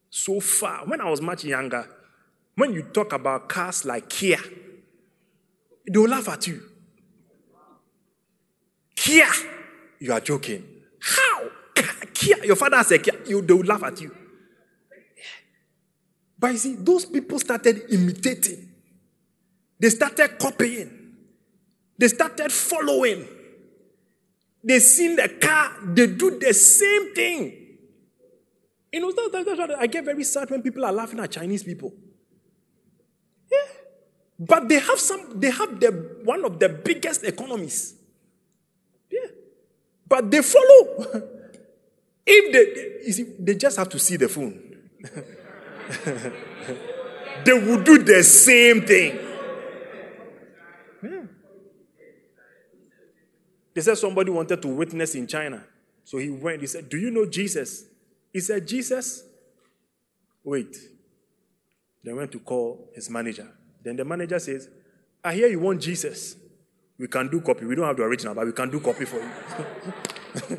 So 0.10 0.40
far. 0.40 0.86
When 0.86 1.02
I 1.02 1.10
was 1.10 1.22
much 1.22 1.44
younger, 1.44 1.88
when 2.56 2.74
you 2.74 2.84
talk 2.84 3.14
about 3.14 3.50
cars 3.50 3.86
like 3.86 4.10
Kia, 4.10 4.38
they 5.90 5.98
will 5.98 6.10
laugh 6.10 6.30
at 6.30 6.48
you. 6.48 6.62
Kia, 8.96 9.28
you 10.00 10.14
are 10.14 10.20
joking. 10.20 10.64
How? 11.00 11.42
Kia, 12.14 12.46
your 12.46 12.56
father 12.56 12.78
has 12.78 12.92
a 12.92 13.00
Kia, 13.00 13.14
you, 13.28 13.42
they 13.42 13.54
will 13.54 13.66
laugh 13.66 13.84
at 13.84 14.00
you. 14.00 14.16
But 16.44 16.52
you 16.52 16.58
see, 16.58 16.76
those 16.76 17.06
people 17.06 17.40
started 17.40 17.86
imitating. 17.90 18.70
They 19.80 19.90
started 19.90 20.38
copying. 20.38 21.16
They 21.98 22.10
started 22.10 22.52
following. 22.52 23.26
They 24.62 24.80
seen 24.80 25.16
the 25.16 25.30
car, 25.30 25.72
they 25.86 26.08
do 26.08 26.38
the 26.38 26.54
same 26.54 27.16
thing. 27.16 27.78
You 28.92 29.00
know, 29.00 29.14
why 29.16 29.76
I 29.80 29.88
get 29.88 30.04
very 30.04 30.26
sad 30.26 30.50
when 30.50 30.62
people 30.62 30.84
are 30.84 30.92
laughing 30.92 31.22
at 31.22 31.32
Chinese 31.32 31.64
people. 31.64 31.94
Yeah. 33.50 33.74
But 34.38 34.68
they 34.68 34.80
have 34.80 35.00
some, 35.00 35.40
they 35.40 35.50
have 35.50 35.80
the 35.80 35.92
one 36.26 36.44
of 36.44 36.60
the 36.60 36.68
biggest 36.68 37.24
economies. 37.24 37.96
Yeah. 39.10 39.28
But 40.06 40.30
they 40.30 40.42
follow. 40.42 41.06
if 42.26 42.52
they, 42.52 43.08
you 43.08 43.14
see, 43.14 43.34
they 43.40 43.56
just 43.56 43.78
have 43.78 43.88
to 43.88 43.98
see 43.98 44.18
the 44.18 44.28
phone. 44.28 44.62
they 47.46 47.54
will 47.54 47.84
do 47.84 48.04
the 48.04 48.24
same 48.24 48.86
thing. 48.86 49.19
Yeah. 51.02 51.24
They 53.74 53.82
said 53.82 53.98
somebody 53.98 54.32
wanted 54.32 54.62
to 54.62 54.67
witness 54.67 55.15
in 55.15 55.28
China. 55.28 55.63
So 56.04 56.17
he 56.17 56.30
went. 56.30 56.62
He 56.62 56.67
said, 56.67 56.89
Do 56.89 56.98
you 56.98 57.12
know 57.12 57.26
Jesus? 57.26 57.86
He 58.32 58.39
said, 58.39 58.67
Jesus? 58.67 59.24
Wait. 60.43 60.78
They 62.04 62.13
went 62.13 62.32
to 62.34 62.39
call 62.39 62.89
his 62.93 63.10
manager. 63.10 63.48
Then 63.82 63.96
the 63.96 64.06
manager 64.06 64.38
says, 64.39 64.69
I 65.24 65.34
hear 65.36 65.48
you 65.48 65.60
want 65.60 65.82
Jesus. 65.82 66.36
We 67.00 67.08
can 67.08 67.30
do 67.30 67.41
copy. 67.41 67.65
We 67.65 67.76
don't 67.76 67.86
have 67.86 67.98
the 67.98 68.04
original, 68.04 68.36
but 68.36 68.46
we 68.46 68.52
can 68.52 68.69
do 68.69 68.80
copy 68.80 69.06
for 69.06 69.17
you. 69.17 69.30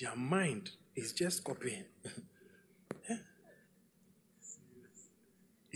Their 0.00 0.14
mind 0.14 0.70
is 0.96 1.12
just 1.12 1.44
copying. 1.44 1.84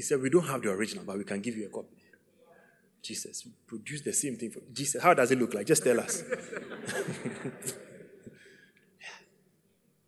He 0.00 0.02
said, 0.02 0.22
We 0.22 0.30
don't 0.30 0.46
have 0.46 0.62
the 0.62 0.70
original, 0.70 1.04
but 1.04 1.18
we 1.18 1.24
can 1.24 1.42
give 1.42 1.59
you 1.59 1.66
a 1.66 1.68
copy. 1.68 1.94
Jesus, 3.02 3.46
produce 3.66 4.00
the 4.00 4.14
same 4.14 4.35
thing 4.35 4.50
for 4.50 4.61
Jesus. 4.72 5.02
How 5.02 5.12
does 5.12 5.30
it 5.30 5.38
look 5.38 5.52
like? 5.52 5.66
Just 5.66 5.85
tell 5.85 6.00
us. 6.00 6.22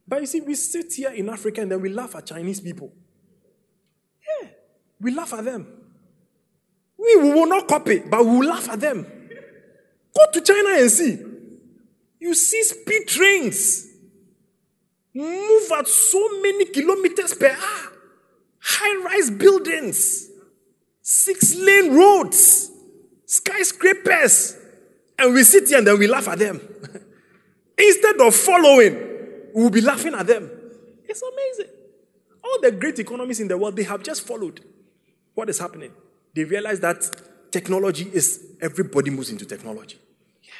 but 0.09 0.22
you 0.22 0.27
see, 0.27 0.40
we 0.40 0.55
sit 0.55 0.90
here 0.94 1.11
in 1.11 1.29
Africa 1.29 1.61
and 1.61 1.70
then 1.72 1.83
we 1.83 1.90
laugh 1.90 2.16
at 2.16 2.25
Chinese 2.25 2.62
people. 2.62 2.90
Yeah, 4.42 4.48
we 4.98 5.14
laugh 5.14 5.35
at 5.35 5.44
them. 5.44 5.66
We, 6.98 7.16
we 7.16 7.35
will 7.35 7.48
not 7.48 7.68
copy, 7.68 7.98
but 7.98 8.25
we 8.25 8.38
will 8.38 8.48
laugh 8.48 8.70
at 8.70 8.81
them. 8.81 9.05
Go 9.05 10.25
to 10.33 10.40
China 10.40 10.70
and 10.81 10.90
see. 10.90 11.22
You 12.18 12.33
see 12.33 12.62
speed 12.62 13.09
trains 13.09 13.91
move 15.14 15.72
at 15.72 15.87
so 15.88 16.40
many 16.40 16.66
kilometers 16.66 17.35
per 17.35 17.51
hour, 17.51 17.92
high 18.61 19.05
rise 19.05 19.31
buildings, 19.31 20.29
six 21.03 21.55
lane 21.57 21.94
roads, 21.94 22.70
skyscrapers, 23.27 24.57
and 25.18 25.35
we 25.35 25.42
sit 25.42 25.68
here 25.68 25.79
and 25.79 25.87
then 25.87 25.98
we 25.98 26.07
laugh 26.07 26.29
at 26.29 26.38
them. 26.38 26.61
Instead 27.79 28.20
of 28.20 28.35
following, 28.35 29.51
we'll 29.55 29.70
be 29.70 29.81
laughing 29.81 30.14
at 30.14 30.27
them. 30.27 30.51
It's 31.05 31.22
amazing. 31.22 31.72
All 32.44 32.61
the 32.61 32.72
great 32.72 32.98
economies 32.98 33.40
in 33.40 33.48
the 33.48 33.57
world, 33.57 33.77
they 33.77 33.83
have 33.85 34.03
just 34.03 34.27
followed 34.27 34.61
what 35.35 35.48
is 35.48 35.59
happening. 35.59 35.92
They 36.35 36.44
realize 36.44 36.81
that 36.81 37.05
technology 37.53 38.11
is, 38.12 38.44
everybody 38.61 39.11
moves 39.11 39.31
into 39.31 39.44
technology. 39.44 39.98
Yeah. 40.42 40.51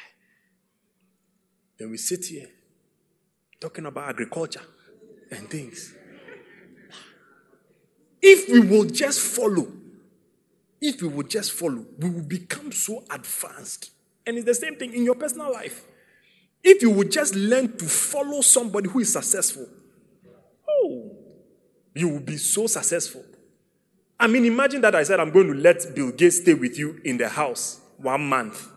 Then 1.79 1.91
we 1.91 1.97
sit 1.97 2.25
here 2.25 2.47
talking 3.63 3.85
about 3.85 4.09
agriculture 4.09 4.61
and 5.31 5.49
things. 5.49 5.95
If 8.21 8.49
we 8.51 8.59
will 8.59 8.83
just 8.83 9.21
follow, 9.21 9.67
if 10.81 11.01
we 11.01 11.07
will 11.07 11.23
just 11.23 11.53
follow, 11.53 11.85
we 11.97 12.09
will 12.09 12.23
become 12.23 12.73
so 12.73 13.05
advanced. 13.09 13.91
And 14.27 14.35
it's 14.35 14.45
the 14.45 14.53
same 14.53 14.75
thing 14.75 14.93
in 14.93 15.03
your 15.05 15.15
personal 15.15 15.51
life. 15.51 15.85
If 16.61 16.81
you 16.81 16.89
would 16.89 17.09
just 17.09 17.35
learn 17.35 17.77
to 17.77 17.85
follow 17.85 18.41
somebody 18.41 18.89
who 18.89 18.99
is 18.99 19.13
successful, 19.13 19.67
oh, 20.69 21.11
you 21.95 22.09
will 22.09 22.19
be 22.19 22.35
so 22.35 22.67
successful. 22.67 23.23
I 24.19 24.27
mean, 24.27 24.43
imagine 24.43 24.81
that 24.81 24.93
I 24.93 25.03
said, 25.03 25.21
I'm 25.21 25.31
going 25.31 25.47
to 25.47 25.53
let 25.53 25.95
Bill 25.95 26.11
Gates 26.11 26.41
stay 26.41 26.53
with 26.53 26.77
you 26.77 26.99
in 27.05 27.17
the 27.17 27.29
house 27.29 27.79
one 27.97 28.27
month. 28.27 28.67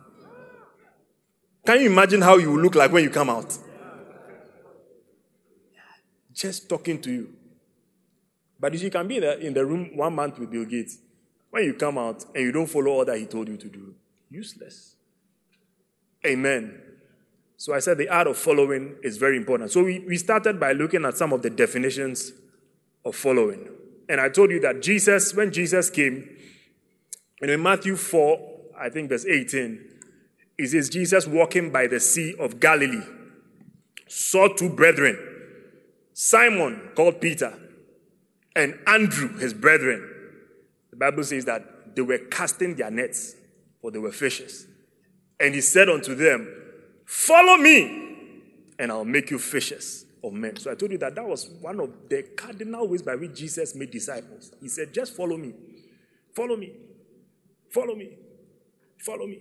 Can 1.64 1.80
you 1.80 1.86
imagine 1.90 2.22
how 2.22 2.36
you 2.36 2.52
will 2.52 2.60
look 2.60 2.76
like 2.76 2.92
when 2.92 3.02
you 3.02 3.10
come 3.10 3.30
out? 3.30 3.58
Just 6.36 6.68
talking 6.68 7.00
to 7.00 7.10
you. 7.10 7.32
But 8.60 8.74
if 8.74 8.82
you 8.82 8.90
can 8.90 9.08
be 9.08 9.16
in 9.16 9.22
the, 9.22 9.38
in 9.38 9.54
the 9.54 9.64
room 9.64 9.96
one 9.96 10.14
month 10.14 10.38
with 10.38 10.50
Bill 10.50 10.66
Gates, 10.66 10.98
when 11.50 11.64
you 11.64 11.74
come 11.74 11.96
out 11.96 12.24
and 12.34 12.44
you 12.44 12.52
don't 12.52 12.66
follow 12.66 12.92
all 12.92 13.04
that 13.06 13.18
he 13.18 13.24
told 13.24 13.48
you 13.48 13.56
to 13.56 13.68
do, 13.68 13.94
useless. 14.30 14.96
Amen. 16.26 16.78
So 17.56 17.72
I 17.72 17.78
said 17.78 17.96
the 17.96 18.10
art 18.10 18.26
of 18.26 18.36
following 18.36 18.96
is 19.02 19.16
very 19.16 19.38
important. 19.38 19.70
So 19.70 19.82
we, 19.82 20.00
we 20.00 20.18
started 20.18 20.60
by 20.60 20.72
looking 20.72 21.04
at 21.06 21.16
some 21.16 21.32
of 21.32 21.40
the 21.40 21.48
definitions 21.48 22.32
of 23.04 23.16
following. 23.16 23.70
And 24.08 24.20
I 24.20 24.28
told 24.28 24.50
you 24.50 24.60
that 24.60 24.82
Jesus, 24.82 25.34
when 25.34 25.50
Jesus 25.52 25.88
came, 25.88 26.28
in 27.40 27.62
Matthew 27.62 27.96
4, 27.96 28.50
I 28.78 28.90
think 28.90 29.08
verse 29.08 29.24
18, 29.24 29.84
it 30.58 30.68
says, 30.68 30.88
Jesus 30.88 31.26
walking 31.26 31.70
by 31.70 31.86
the 31.86 32.00
Sea 32.00 32.34
of 32.38 32.60
Galilee 32.60 33.04
saw 34.06 34.48
two 34.48 34.68
brethren, 34.68 35.18
Simon 36.18 36.92
called 36.94 37.20
Peter, 37.20 37.52
and 38.56 38.78
Andrew, 38.86 39.36
his 39.36 39.52
brethren. 39.52 40.02
The 40.88 40.96
Bible 40.96 41.22
says 41.22 41.44
that 41.44 41.94
they 41.94 42.00
were 42.00 42.16
casting 42.30 42.74
their 42.74 42.90
nets, 42.90 43.34
for 43.82 43.90
they 43.90 43.98
were 43.98 44.12
fishers. 44.12 44.66
And 45.38 45.54
he 45.54 45.60
said 45.60 45.90
unto 45.90 46.14
them, 46.14 46.50
Follow 47.04 47.58
me, 47.58 48.16
and 48.78 48.90
I'll 48.90 49.04
make 49.04 49.30
you 49.30 49.38
fishers 49.38 50.06
of 50.24 50.32
men. 50.32 50.56
So 50.56 50.70
I 50.70 50.74
told 50.74 50.90
you 50.90 50.96
that 50.98 51.14
that 51.16 51.28
was 51.28 51.50
one 51.60 51.78
of 51.80 51.90
the 52.08 52.22
cardinal 52.34 52.88
ways 52.88 53.02
by 53.02 53.14
which 53.14 53.34
Jesus 53.34 53.74
made 53.74 53.90
disciples. 53.90 54.52
He 54.62 54.68
said, 54.68 54.94
Just 54.94 55.14
follow 55.14 55.36
me. 55.36 55.52
Follow 56.34 56.56
me. 56.56 56.72
Follow 57.68 57.94
me. 57.94 58.16
Follow 58.96 59.26
me. 59.26 59.38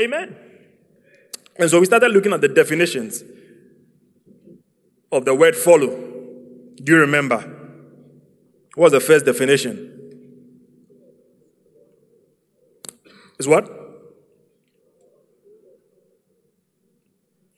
Amen. 0.00 0.36
And 1.56 1.68
so 1.68 1.80
we 1.80 1.86
started 1.86 2.12
looking 2.12 2.32
at 2.32 2.40
the 2.40 2.46
definitions 2.46 3.24
of 5.10 5.24
the 5.24 5.34
word 5.34 5.56
follow. 5.56 5.88
Do 6.82 6.92
you 6.92 6.98
remember? 6.98 7.38
What 8.74 8.84
was 8.84 8.92
the 8.92 9.00
first 9.00 9.24
definition? 9.24 9.94
Is 13.38 13.48
what? 13.48 13.68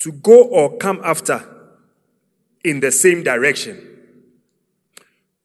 To 0.00 0.12
go 0.12 0.42
or 0.44 0.76
come 0.78 1.00
after 1.04 1.44
in 2.64 2.80
the 2.80 2.90
same 2.90 3.22
direction. 3.22 3.86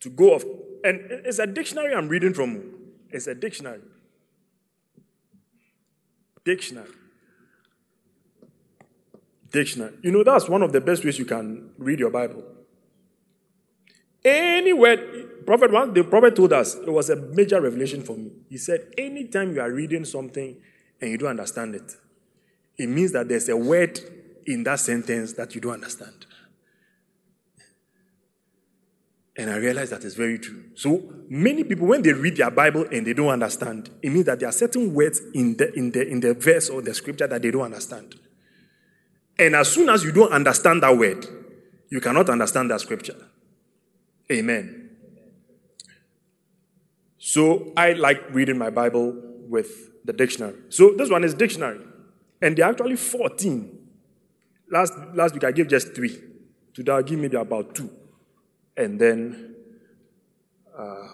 To 0.02 0.10
go 0.10 0.36
of, 0.36 0.46
and 0.84 1.00
it's 1.26 1.40
a 1.40 1.48
dictionary 1.48 1.94
I'm 1.94 2.08
reading 2.08 2.34
from. 2.34 2.74
It's 3.10 3.28
a 3.28 3.36
dictionary. 3.36 3.82
Dictionary. 6.44 6.90
Dictionary. 9.56 9.94
You 10.04 10.12
know, 10.12 10.24
that's 10.24 10.48
one 10.48 10.62
of 10.62 10.72
the 10.72 10.82
best 10.82 11.04
ways 11.04 11.18
you 11.18 11.26
can 11.26 11.72
read 11.78 12.00
your 12.00 12.12
Bible. 12.12 12.44
Any 14.24 14.74
word, 14.74 15.46
prophet 15.46 15.72
one, 15.72 15.94
the 15.94 16.04
prophet 16.04 16.36
told 16.36 16.52
us 16.54 16.76
it 16.76 16.90
was 16.90 17.10
a 17.10 17.16
major 17.16 17.62
revelation 17.62 18.04
for 18.04 18.18
me. 18.18 18.32
He 18.50 18.58
said, 18.58 18.94
anytime 18.98 19.54
you 19.54 19.62
are 19.62 19.72
reading 19.72 20.04
something 20.04 20.58
and 21.00 21.12
you 21.12 21.18
don't 21.18 21.30
understand 21.30 21.76
it, 21.76 21.96
it 22.78 22.88
means 22.88 23.12
that 23.14 23.30
there's 23.30 23.48
a 23.50 23.56
word 23.56 24.00
in 24.46 24.64
that 24.64 24.80
sentence 24.80 25.34
that 25.34 25.56
you 25.56 25.62
don't 25.62 25.74
understand. 25.74 26.26
And 29.38 29.50
I 29.50 29.58
realized 29.58 29.92
that 29.92 30.04
is 30.04 30.16
very 30.16 30.40
true. 30.40 30.64
So 30.76 31.04
many 31.30 31.64
people, 31.64 31.88
when 31.88 32.02
they 32.02 32.14
read 32.14 32.38
their 32.38 32.52
Bible 32.52 32.86
and 32.92 33.06
they 33.06 33.14
don't 33.14 33.30
understand, 33.30 33.90
it 34.02 34.10
means 34.10 34.26
that 34.26 34.40
there 34.40 34.50
are 34.50 34.54
certain 34.54 34.94
words 34.94 35.22
in 35.34 35.58
the 35.58 35.74
in 35.74 35.92
the 35.92 36.08
in 36.08 36.20
the 36.22 36.34
verse 36.34 36.70
or 36.70 36.82
the 36.82 36.94
scripture 36.94 37.28
that 37.28 37.42
they 37.42 37.52
don't 37.52 37.64
understand. 37.64 38.16
And 39.38 39.56
as 39.56 39.72
soon 39.72 39.90
as 39.90 40.04
you 40.04 40.12
don't 40.12 40.32
understand 40.32 40.84
that 40.84 40.98
word, 40.98 41.26
you 41.90 42.00
cannot 42.00 42.30
understand 42.30 42.72
that 42.72 42.82
scripture. 42.82 43.16
Amen. 44.32 44.90
So 47.18 47.74
I 47.76 47.94
like 47.94 48.22
reading 48.32 48.58
my 48.58 48.70
Bible 48.70 49.16
with 49.48 50.06
the 50.06 50.14
dictionary. 50.14 50.56
So 50.70 50.94
this 50.96 51.10
one 51.10 51.24
is 51.24 51.34
dictionary. 51.34 51.82
And 52.42 52.56
there 52.56 52.66
are 52.66 52.72
actually 52.72 52.96
14. 52.96 53.88
Last, 54.72 54.94
last 55.14 55.34
week 55.34 55.44
I 55.44 55.52
gave 55.52 55.68
just 55.68 55.94
three. 55.96 56.22
Today 56.74 56.92
I'll 56.92 57.04
give 57.04 57.20
maybe 57.20 57.38
about 57.38 57.76
two. 57.76 57.90
And 58.78 59.00
then 59.00 59.56
uh, 60.78 61.08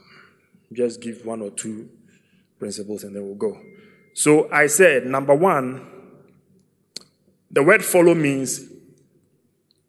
just 0.74 1.02
give 1.02 1.26
one 1.26 1.42
or 1.42 1.52
two 1.52 1.90
principles 2.60 3.04
and 3.04 3.16
then 3.16 3.24
we'll 3.24 3.36
go. 3.36 3.60
So 4.14 4.52
I 4.52 4.68
said, 4.68 5.06
number 5.06 5.34
one, 5.34 5.88
the 7.52 7.64
word 7.64 7.84
follow 7.84 8.16
means 8.16 8.62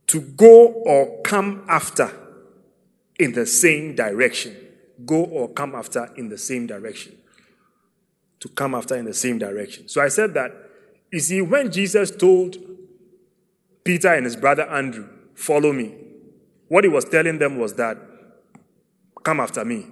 to 0.09 0.21
go 0.21 0.67
or 0.67 1.23
come 1.23 1.65
after 1.69 2.11
in 3.19 3.33
the 3.33 3.47
same 3.47 3.95
direction. 3.95 4.57
Go 5.07 5.25
or 5.25 5.49
come 5.49 5.75
after 5.75 6.11
in 6.17 6.29
the 6.29 6.39
same 6.39 6.67
direction. 6.67 7.17
To 8.41 8.49
come 8.49 8.75
after 8.75 8.97
in 8.97 9.05
the 9.05 9.15
same 9.15 9.39
direction. 9.39 9.89
So 9.89 10.01
I 10.01 10.09
said 10.09 10.35
that, 10.35 10.53
you 11.13 11.21
see, 11.21 11.41
when 11.41 11.71
Jesus 11.71 12.11
told 12.11 12.57
Peter 13.85 14.09
and 14.09 14.25
his 14.25 14.37
brother 14.37 14.65
Andrew, 14.65 15.09
follow 15.35 15.73
me, 15.73 15.95
what 16.69 16.85
he 16.85 16.91
was 16.91 17.05
telling 17.05 17.39
them 17.39 17.59
was 17.59 17.75
that, 17.75 17.99
come 19.23 19.41
after 19.41 19.65
me. 19.65 19.87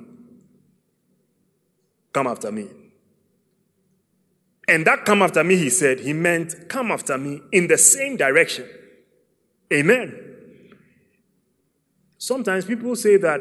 Come 2.12 2.26
after 2.26 2.50
me. 2.50 2.66
And 4.70 4.87
that 4.87 5.04
come 5.04 5.20
after 5.20 5.42
me, 5.42 5.56
he 5.56 5.68
said, 5.68 5.98
he 5.98 6.12
meant 6.12 6.68
come 6.68 6.92
after 6.92 7.18
me 7.18 7.42
in 7.50 7.66
the 7.66 7.76
same 7.76 8.16
direction. 8.16 8.68
Amen. 9.72 10.16
Sometimes 12.16 12.66
people 12.66 12.94
say 12.94 13.16
that 13.16 13.40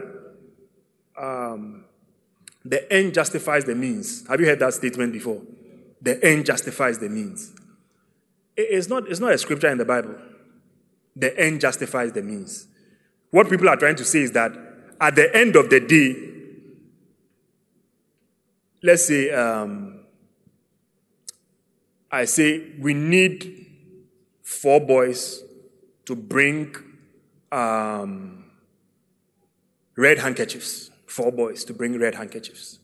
um, 1.16 1.86
the 2.66 2.92
end 2.92 3.14
justifies 3.14 3.64
the 3.64 3.76
means. 3.76 4.28
Have 4.28 4.40
you 4.40 4.48
heard 4.48 4.58
that 4.58 4.74
statement 4.74 5.14
before? 5.14 5.40
The 6.02 6.20
end 6.26 6.48
justifies 6.48 6.98
the 6.98 7.10
means. 7.10 7.54
It's 8.58 8.90
not, 8.90 9.08
it's 9.08 9.20
not 9.20 9.32
a 9.32 9.38
scripture 9.38 9.70
in 9.70 9.78
the 9.78 9.86
Bible. 9.86 10.16
The 11.16 11.40
end 11.40 11.62
justifies 11.62 12.12
the 12.12 12.24
means. 12.24 12.68
What 13.30 13.52
people 13.52 13.70
are 13.70 13.76
trying 13.76 13.98
to 13.98 14.04
say 14.04 14.22
is 14.22 14.32
that 14.32 14.52
at 15.00 15.14
the 15.14 15.36
end 15.38 15.56
of 15.56 15.70
the 15.70 15.80
day, 15.80 16.16
let's 18.82 19.06
say, 19.06 19.30
um, 19.30 19.99
I 22.12 22.26
say 22.26 22.72
we 22.80 22.94
need 22.94 23.68
four 24.42 24.80
boys 24.80 25.44
to 26.06 26.16
bring 26.16 26.76
um, 27.52 28.46
red 29.96 30.18
handkerchiefs. 30.20 30.90
Four 31.06 31.32
boys 31.32 31.64
to 31.66 31.74
bring 31.74 32.00
red 32.00 32.16
handkerchiefs. 32.16 32.80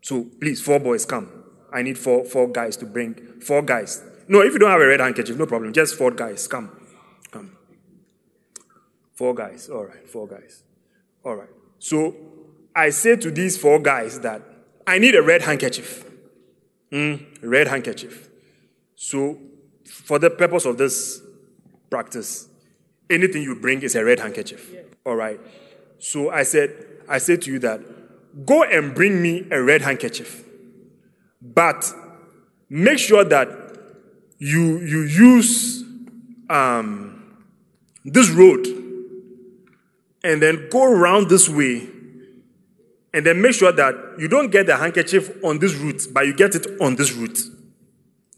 So 0.00 0.24
please, 0.40 0.60
four 0.60 0.78
boys 0.78 1.04
come. 1.04 1.44
I 1.72 1.82
need 1.82 1.98
four 1.98 2.24
four 2.24 2.48
guys 2.48 2.76
to 2.78 2.86
bring 2.86 3.40
four 3.40 3.62
guys. 3.62 4.02
No, 4.28 4.40
if 4.40 4.52
you 4.52 4.58
don't 4.58 4.70
have 4.70 4.80
a 4.80 4.86
red 4.86 5.00
handkerchief, 5.00 5.36
no 5.36 5.46
problem. 5.46 5.72
Just 5.72 5.96
four 5.96 6.10
guys. 6.10 6.46
Come. 6.46 6.70
Come. 7.30 7.56
Four 9.14 9.34
guys. 9.34 9.68
All 9.68 9.84
right, 9.84 10.08
four 10.08 10.26
guys. 10.26 10.62
All 11.24 11.34
right. 11.34 11.48
So 11.78 12.14
I 12.74 12.90
say 12.90 13.16
to 13.16 13.30
these 13.30 13.58
four 13.58 13.78
guys 13.80 14.20
that 14.20 14.42
I 14.86 14.98
need 14.98 15.14
a 15.14 15.22
red 15.22 15.42
handkerchief. 15.42 16.04
Mm, 16.92 17.26
red 17.42 17.68
handkerchief. 17.68 18.25
So, 18.96 19.38
for 19.84 20.18
the 20.18 20.30
purpose 20.30 20.64
of 20.64 20.78
this 20.78 21.20
practice, 21.90 22.48
anything 23.08 23.42
you 23.42 23.54
bring 23.54 23.82
is 23.82 23.94
a 23.94 24.04
red 24.04 24.18
handkerchief. 24.18 24.74
All 25.04 25.16
right. 25.16 25.40
So 25.98 26.30
I 26.30 26.42
said, 26.42 26.74
I 27.08 27.18
said 27.18 27.42
to 27.42 27.52
you 27.52 27.58
that 27.60 27.80
go 28.44 28.64
and 28.64 28.94
bring 28.94 29.22
me 29.22 29.46
a 29.50 29.62
red 29.62 29.82
handkerchief, 29.82 30.44
but 31.40 31.92
make 32.68 32.98
sure 32.98 33.24
that 33.24 33.48
you 34.38 34.78
you 34.80 35.02
use 35.02 35.84
um, 36.50 37.46
this 38.04 38.28
road 38.30 38.66
and 40.22 40.42
then 40.42 40.68
go 40.70 40.84
around 40.84 41.28
this 41.30 41.48
way 41.48 41.88
and 43.14 43.24
then 43.24 43.40
make 43.40 43.54
sure 43.54 43.72
that 43.72 43.94
you 44.18 44.28
don't 44.28 44.50
get 44.50 44.66
the 44.66 44.76
handkerchief 44.76 45.42
on 45.42 45.58
this 45.58 45.74
route, 45.74 46.02
but 46.12 46.26
you 46.26 46.34
get 46.34 46.54
it 46.54 46.66
on 46.80 46.96
this 46.96 47.12
route. 47.12 47.38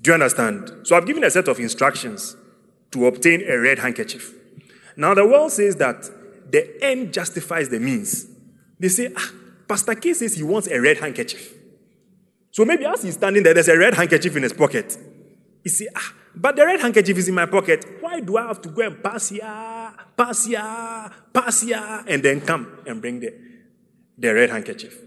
You 0.09 0.15
understand? 0.15 0.71
So 0.85 0.97
I've 0.97 1.07
given 1.07 1.23
a 1.23 1.31
set 1.31 1.49
of 1.49 1.61
instructions 1.61 2.35
to 2.93 3.07
obtain 3.09 3.43
a 3.47 3.59
red 3.59 3.79
handkerchief. 3.79 4.33
Now 4.97 5.13
the 5.13 5.27
world 5.27 5.53
says 5.53 5.77
that 5.77 6.03
the 6.51 6.83
end 6.83 7.13
justifies 7.13 7.69
the 7.69 7.79
means. 7.79 8.27
They 8.81 8.89
say, 8.89 9.13
ah, 9.15 9.33
Pastor 9.69 9.95
K 9.95 10.15
says 10.15 10.35
he 10.35 10.43
wants 10.43 10.67
a 10.67 10.81
red 10.81 10.97
handkerchief. 10.97 11.53
So 12.53 12.65
maybe 12.65 12.87
as 12.87 13.03
he's 13.03 13.17
standing 13.17 13.43
there, 13.43 13.53
there's 13.53 13.69
a 13.69 13.77
red 13.77 13.93
handkerchief 13.93 14.35
in 14.35 14.45
his 14.45 14.55
pocket. 14.55 14.97
He 15.63 15.69
say, 15.69 15.89
ah, 15.95 16.15
but 16.35 16.57
the 16.57 16.65
red 16.65 16.81
handkerchief 16.81 17.19
is 17.19 17.29
in 17.29 17.35
my 17.35 17.45
pocket. 17.45 17.85
Why 18.01 18.21
do 18.21 18.39
I 18.39 18.47
have 18.47 18.63
to 18.63 18.71
go 18.71 18.81
and 18.87 19.03
pass 19.03 19.29
here, 19.29 19.93
pass 20.17 20.47
here, 20.47 21.11
pass 21.35 21.61
here, 21.61 22.05
and 22.07 22.23
then 22.23 22.41
come 22.41 22.79
and 22.87 23.03
bring 23.03 23.21
the, 23.21 23.35
the 24.17 24.33
red 24.33 24.49
handkerchief? 24.49 24.99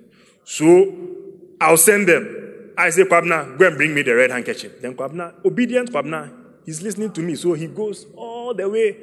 So 0.44 0.96
I'll 1.60 1.78
send 1.78 2.08
them. 2.08 2.41
I 2.82 2.90
say, 2.90 3.04
Kwabna, 3.04 3.58
go 3.60 3.68
and 3.68 3.78
bring 3.78 3.94
me 3.94 4.02
the 4.02 4.16
red 4.16 4.32
handkerchief. 4.32 4.82
Then 4.82 4.96
Kwabna, 4.96 5.46
obedient 5.46 5.92
Kwabna, 5.92 6.34
he's 6.66 6.82
listening 6.82 7.12
to 7.14 7.22
me. 7.22 7.36
So 7.36 7.54
he 7.54 7.68
goes 7.68 8.08
all 8.16 8.56
the 8.56 8.68
way, 8.68 8.98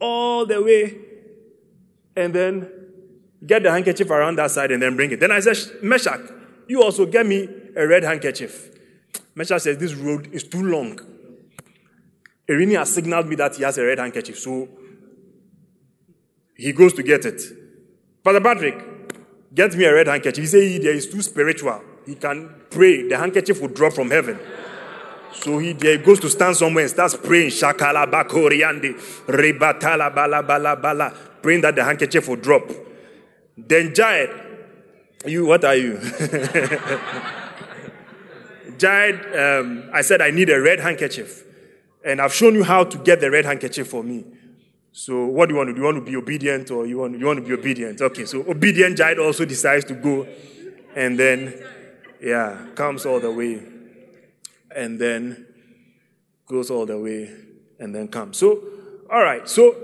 all 0.00 0.46
the 0.46 0.62
way, 0.62 0.96
and 2.14 2.32
then 2.32 2.70
get 3.44 3.64
the 3.64 3.70
handkerchief 3.72 4.10
around 4.10 4.36
that 4.36 4.52
side 4.52 4.70
and 4.70 4.80
then 4.80 4.94
bring 4.94 5.10
it. 5.10 5.18
Then 5.18 5.32
I 5.32 5.40
said, 5.40 5.56
Meshach, 5.82 6.20
you 6.68 6.82
also 6.82 7.04
get 7.04 7.26
me 7.26 7.48
a 7.76 7.86
red 7.86 8.04
handkerchief. 8.04 8.70
Meshach 9.34 9.62
says, 9.62 9.76
This 9.76 9.94
road 9.94 10.32
is 10.32 10.44
too 10.44 10.62
long. 10.62 11.00
Irini 12.48 12.78
has 12.78 12.94
signaled 12.94 13.26
me 13.26 13.34
that 13.36 13.56
he 13.56 13.64
has 13.64 13.76
a 13.76 13.84
red 13.84 13.98
handkerchief. 13.98 14.38
So 14.38 14.68
he 16.56 16.72
goes 16.72 16.92
to 16.92 17.02
get 17.02 17.24
it. 17.24 17.42
Father 18.22 18.40
Patrick, 18.40 19.52
get 19.52 19.74
me 19.74 19.84
a 19.84 19.92
red 19.92 20.06
handkerchief. 20.06 20.42
He 20.42 20.46
says, 20.46 20.80
There 20.80 20.94
is 20.94 21.08
too 21.10 21.22
spiritual. 21.22 21.82
He 22.06 22.14
can 22.14 22.54
pray. 22.70 23.08
The 23.08 23.18
handkerchief 23.18 23.60
will 23.60 23.68
drop 23.68 23.92
from 23.92 24.10
heaven. 24.10 24.38
So 25.32 25.58
he 25.58 25.74
goes 25.74 26.20
to 26.20 26.30
stand 26.30 26.56
somewhere 26.56 26.84
and 26.84 26.90
starts 26.90 27.16
praying. 27.16 27.50
Shakala 27.50 28.10
bakoriande, 28.10 28.94
rebatala 29.26 30.14
bala 30.14 30.42
bala 30.42 30.76
bala, 30.76 31.12
praying 31.42 31.62
that 31.62 31.74
the 31.74 31.84
handkerchief 31.84 32.28
will 32.28 32.36
drop. 32.36 32.70
Then 33.56 33.92
Jared, 33.94 34.30
you 35.26 35.46
what 35.46 35.64
are 35.64 35.74
you? 35.74 35.98
Jared, 38.78 39.36
um, 39.36 39.90
I 39.92 40.02
said 40.02 40.20
I 40.22 40.30
need 40.30 40.50
a 40.50 40.60
red 40.60 40.80
handkerchief, 40.80 41.42
and 42.04 42.20
I've 42.20 42.34
shown 42.34 42.54
you 42.54 42.62
how 42.62 42.84
to 42.84 42.98
get 42.98 43.20
the 43.20 43.30
red 43.30 43.44
handkerchief 43.44 43.88
for 43.88 44.02
me. 44.02 44.24
So 44.92 45.26
what 45.26 45.48
do 45.48 45.54
you 45.54 45.58
want 45.58 45.68
to 45.68 45.74
do? 45.74 45.80
You 45.80 45.84
want 45.84 45.96
to 45.96 46.10
be 46.10 46.16
obedient, 46.16 46.70
or 46.70 46.86
you 46.86 46.98
want 46.98 47.18
you 47.18 47.26
want 47.26 47.38
to 47.38 47.44
be 47.44 47.52
obedient? 47.52 48.00
Okay, 48.00 48.26
so 48.26 48.48
obedient 48.48 48.96
Jared 48.96 49.18
also 49.18 49.44
decides 49.44 49.84
to 49.86 49.94
go, 49.94 50.26
and 50.94 51.18
then 51.18 51.54
yeah, 52.20 52.66
comes 52.74 53.06
all 53.06 53.20
the 53.20 53.30
way 53.30 53.62
and 54.74 54.98
then 54.98 55.46
goes 56.46 56.70
all 56.70 56.86
the 56.86 56.98
way 56.98 57.30
and 57.78 57.94
then 57.94 58.08
comes. 58.08 58.38
So, 58.38 58.62
all 59.10 59.22
right. 59.22 59.48
So, 59.48 59.74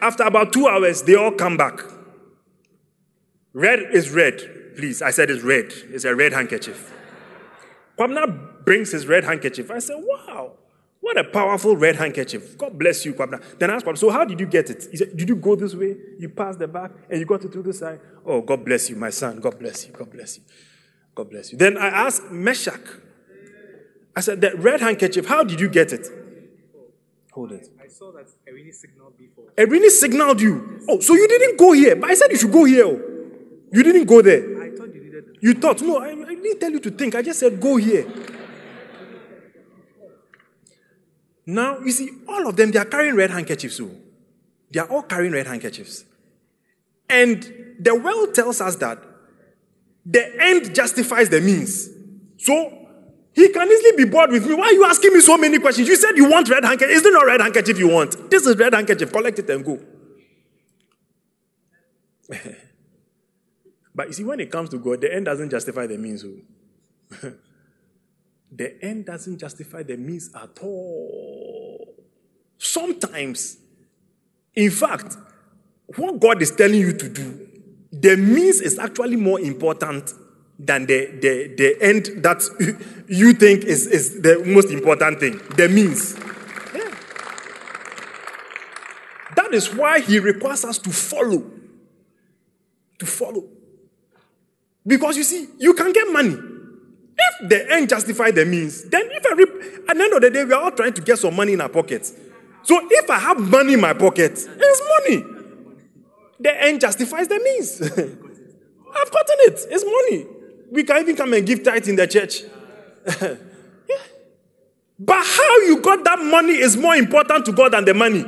after 0.00 0.24
about 0.24 0.52
two 0.52 0.66
hours, 0.66 1.02
they 1.02 1.14
all 1.14 1.32
come 1.32 1.56
back. 1.56 1.80
Red 3.52 3.80
is 3.92 4.10
red. 4.10 4.38
Please, 4.76 5.00
I 5.00 5.10
said 5.10 5.30
it's 5.30 5.42
red. 5.42 5.72
It's 5.90 6.04
a 6.04 6.14
red 6.14 6.32
handkerchief. 6.32 6.92
Kwabna 7.96 8.64
brings 8.64 8.90
his 8.90 9.06
red 9.06 9.24
handkerchief. 9.24 9.70
I 9.70 9.78
said, 9.78 9.96
wow, 9.98 10.52
what 11.00 11.16
a 11.16 11.24
powerful 11.24 11.76
red 11.76 11.96
handkerchief. 11.96 12.58
God 12.58 12.76
bless 12.76 13.04
you, 13.04 13.14
Kwabna. 13.14 13.40
Then 13.58 13.70
I 13.70 13.74
asked 13.74 13.98
so 13.98 14.10
how 14.10 14.24
did 14.24 14.40
you 14.40 14.46
get 14.46 14.70
it? 14.70 14.88
He 14.90 14.96
said, 14.96 15.16
did 15.16 15.28
you 15.28 15.36
go 15.36 15.54
this 15.54 15.74
way? 15.74 15.96
You 16.18 16.28
passed 16.30 16.58
the 16.58 16.66
back 16.66 16.90
and 17.08 17.20
you 17.20 17.26
got 17.26 17.44
it 17.44 17.52
through 17.52 17.62
the 17.62 17.72
side? 17.72 18.00
Oh, 18.26 18.40
God 18.40 18.64
bless 18.64 18.90
you, 18.90 18.96
my 18.96 19.10
son. 19.10 19.38
God 19.38 19.58
bless 19.58 19.86
you. 19.86 19.92
God 19.92 20.10
bless 20.10 20.38
you. 20.38 20.44
God 21.14 21.30
bless 21.30 21.52
you. 21.52 21.58
Then 21.58 21.78
I 21.78 21.88
asked 21.88 22.30
Meshach, 22.30 22.80
I 24.16 24.20
said, 24.20 24.40
that 24.42 24.58
red 24.58 24.80
handkerchief, 24.80 25.26
how 25.26 25.44
did 25.44 25.60
you 25.60 25.68
get 25.68 25.92
it? 25.92 26.06
Hold 27.32 27.52
it. 27.52 27.68
I 27.82 27.88
saw 27.88 28.12
that 28.12 28.26
Erini 28.48 28.72
signaled 28.72 29.18
before. 29.18 29.44
Erini 29.56 29.90
signaled 29.90 30.40
you. 30.40 30.84
Oh, 30.88 31.00
so 31.00 31.14
you 31.14 31.26
didn't 31.26 31.58
go 31.58 31.72
here. 31.72 31.96
But 31.96 32.10
I 32.10 32.14
said 32.14 32.30
you 32.30 32.38
should 32.38 32.52
go 32.52 32.64
here. 32.64 32.84
oh. 32.84 33.00
You 33.72 33.82
didn't 33.82 34.04
go 34.04 34.22
there. 34.22 34.62
I 34.62 34.70
thought 34.70 34.94
you 34.94 35.02
needed. 35.02 35.38
You 35.40 35.54
thought, 35.54 35.80
no, 35.80 35.98
I, 35.98 36.10
I 36.10 36.34
didn't 36.34 36.60
tell 36.60 36.70
you 36.70 36.78
to 36.78 36.90
think. 36.90 37.16
I 37.16 37.22
just 37.22 37.40
said 37.40 37.60
go 37.60 37.76
here. 37.76 38.06
Now, 41.46 41.80
you 41.80 41.90
see, 41.90 42.08
all 42.28 42.48
of 42.48 42.56
them, 42.56 42.70
they 42.70 42.78
are 42.78 42.84
carrying 42.84 43.16
red 43.16 43.30
handkerchiefs. 43.30 43.76
So 43.76 43.90
they 44.70 44.80
are 44.80 44.88
all 44.88 45.02
carrying 45.02 45.32
red 45.32 45.46
handkerchiefs. 45.46 46.04
And 47.08 47.76
the 47.80 47.94
world 47.94 48.34
tells 48.34 48.60
us 48.60 48.76
that 48.76 48.98
the 50.04 50.42
end 50.42 50.74
justifies 50.74 51.28
the 51.28 51.40
means. 51.40 51.88
So 52.36 52.84
he 53.34 53.48
can 53.48 53.68
easily 53.68 54.04
be 54.04 54.10
bored 54.10 54.30
with 54.30 54.46
me. 54.46 54.54
Why 54.54 54.66
are 54.66 54.72
you 54.72 54.84
asking 54.84 55.12
me 55.12 55.20
so 55.20 55.36
many 55.36 55.58
questions? 55.58 55.88
You 55.88 55.96
said 55.96 56.16
you 56.16 56.30
want 56.30 56.48
red 56.48 56.64
handkerchief. 56.64 56.96
Is 56.96 57.04
it 57.04 57.12
not 57.12 57.26
red 57.26 57.40
handkerchief 57.40 57.78
you 57.78 57.88
want? 57.88 58.30
This 58.30 58.46
is 58.46 58.56
red 58.56 58.74
handkerchief. 58.74 59.10
Collect 59.10 59.38
it 59.38 59.50
and 59.50 59.64
go. 59.64 59.80
but 63.94 64.08
you 64.08 64.12
see, 64.12 64.24
when 64.24 64.40
it 64.40 64.50
comes 64.50 64.68
to 64.70 64.78
God, 64.78 65.00
the 65.00 65.12
end 65.12 65.24
doesn't 65.24 65.50
justify 65.50 65.86
the 65.86 65.98
means. 65.98 66.24
oh. 66.24 66.36
the 68.52 68.84
end 68.84 69.06
doesn't 69.06 69.38
justify 69.38 69.82
the 69.82 69.96
means 69.96 70.30
at 70.34 70.58
all. 70.62 71.94
Sometimes, 72.56 73.58
in 74.54 74.70
fact, 74.70 75.16
what 75.96 76.20
God 76.20 76.40
is 76.40 76.52
telling 76.52 76.80
you 76.80 76.92
to 76.92 77.08
do, 77.08 77.48
the 78.00 78.16
means 78.16 78.60
is 78.60 78.78
actually 78.78 79.16
more 79.16 79.40
important 79.40 80.12
than 80.58 80.86
the, 80.86 81.06
the, 81.20 81.54
the 81.56 81.76
end 81.80 82.22
that 82.22 82.42
you 83.08 83.32
think 83.32 83.64
is, 83.64 83.86
is 83.86 84.20
the 84.22 84.42
most 84.46 84.70
important 84.70 85.20
thing. 85.20 85.40
The 85.56 85.68
means. 85.68 86.16
Yeah. 86.74 86.94
That 89.36 89.52
is 89.52 89.74
why 89.74 90.00
He 90.00 90.18
requires 90.18 90.64
us 90.64 90.78
to 90.78 90.90
follow. 90.90 91.50
To 92.98 93.06
follow. 93.06 93.44
Because 94.86 95.16
you 95.16 95.24
see, 95.24 95.48
you 95.58 95.74
can 95.74 95.92
get 95.92 96.12
money. 96.12 96.36
If 97.16 97.48
the 97.48 97.72
end 97.72 97.88
justify 97.88 98.30
the 98.30 98.44
means, 98.44 98.84
then 98.88 99.08
if 99.10 99.24
every 99.26 99.44
at 99.88 99.96
the 99.96 100.02
end 100.02 100.12
of 100.14 100.20
the 100.20 100.30
day, 100.30 100.44
we 100.44 100.52
are 100.52 100.62
all 100.62 100.72
trying 100.72 100.92
to 100.94 101.00
get 101.00 101.18
some 101.18 101.34
money 101.34 101.52
in 101.52 101.60
our 101.60 101.68
pockets. 101.68 102.12
So 102.62 102.80
if 102.90 103.08
I 103.08 103.18
have 103.18 103.38
money 103.38 103.74
in 103.74 103.80
my 103.80 103.92
pocket, 103.92 104.32
it's 104.32 104.82
money. 105.08 105.33
The 106.44 106.62
end 106.62 106.82
justifies 106.82 107.26
the 107.26 107.40
means. 107.40 107.80
I've 107.82 109.10
gotten 109.10 109.36
it. 109.40 109.60
It's 109.70 109.84
money. 109.84 110.26
We 110.70 110.84
can 110.84 111.00
even 111.00 111.16
come 111.16 111.32
and 111.32 111.46
give 111.46 111.64
tithe 111.64 111.88
in 111.88 111.96
the 111.96 112.06
church. 112.06 112.42
Yeah. 113.86 113.98
But 114.98 115.22
how 115.22 115.58
you 115.66 115.82
got 115.82 116.04
that 116.04 116.20
money 116.20 116.54
is 116.54 116.74
more 116.74 116.94
important 116.94 117.44
to 117.44 117.52
God 117.52 117.72
than 117.72 117.84
the 117.84 117.92
money. 117.92 118.24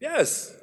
Yes. 0.00 0.54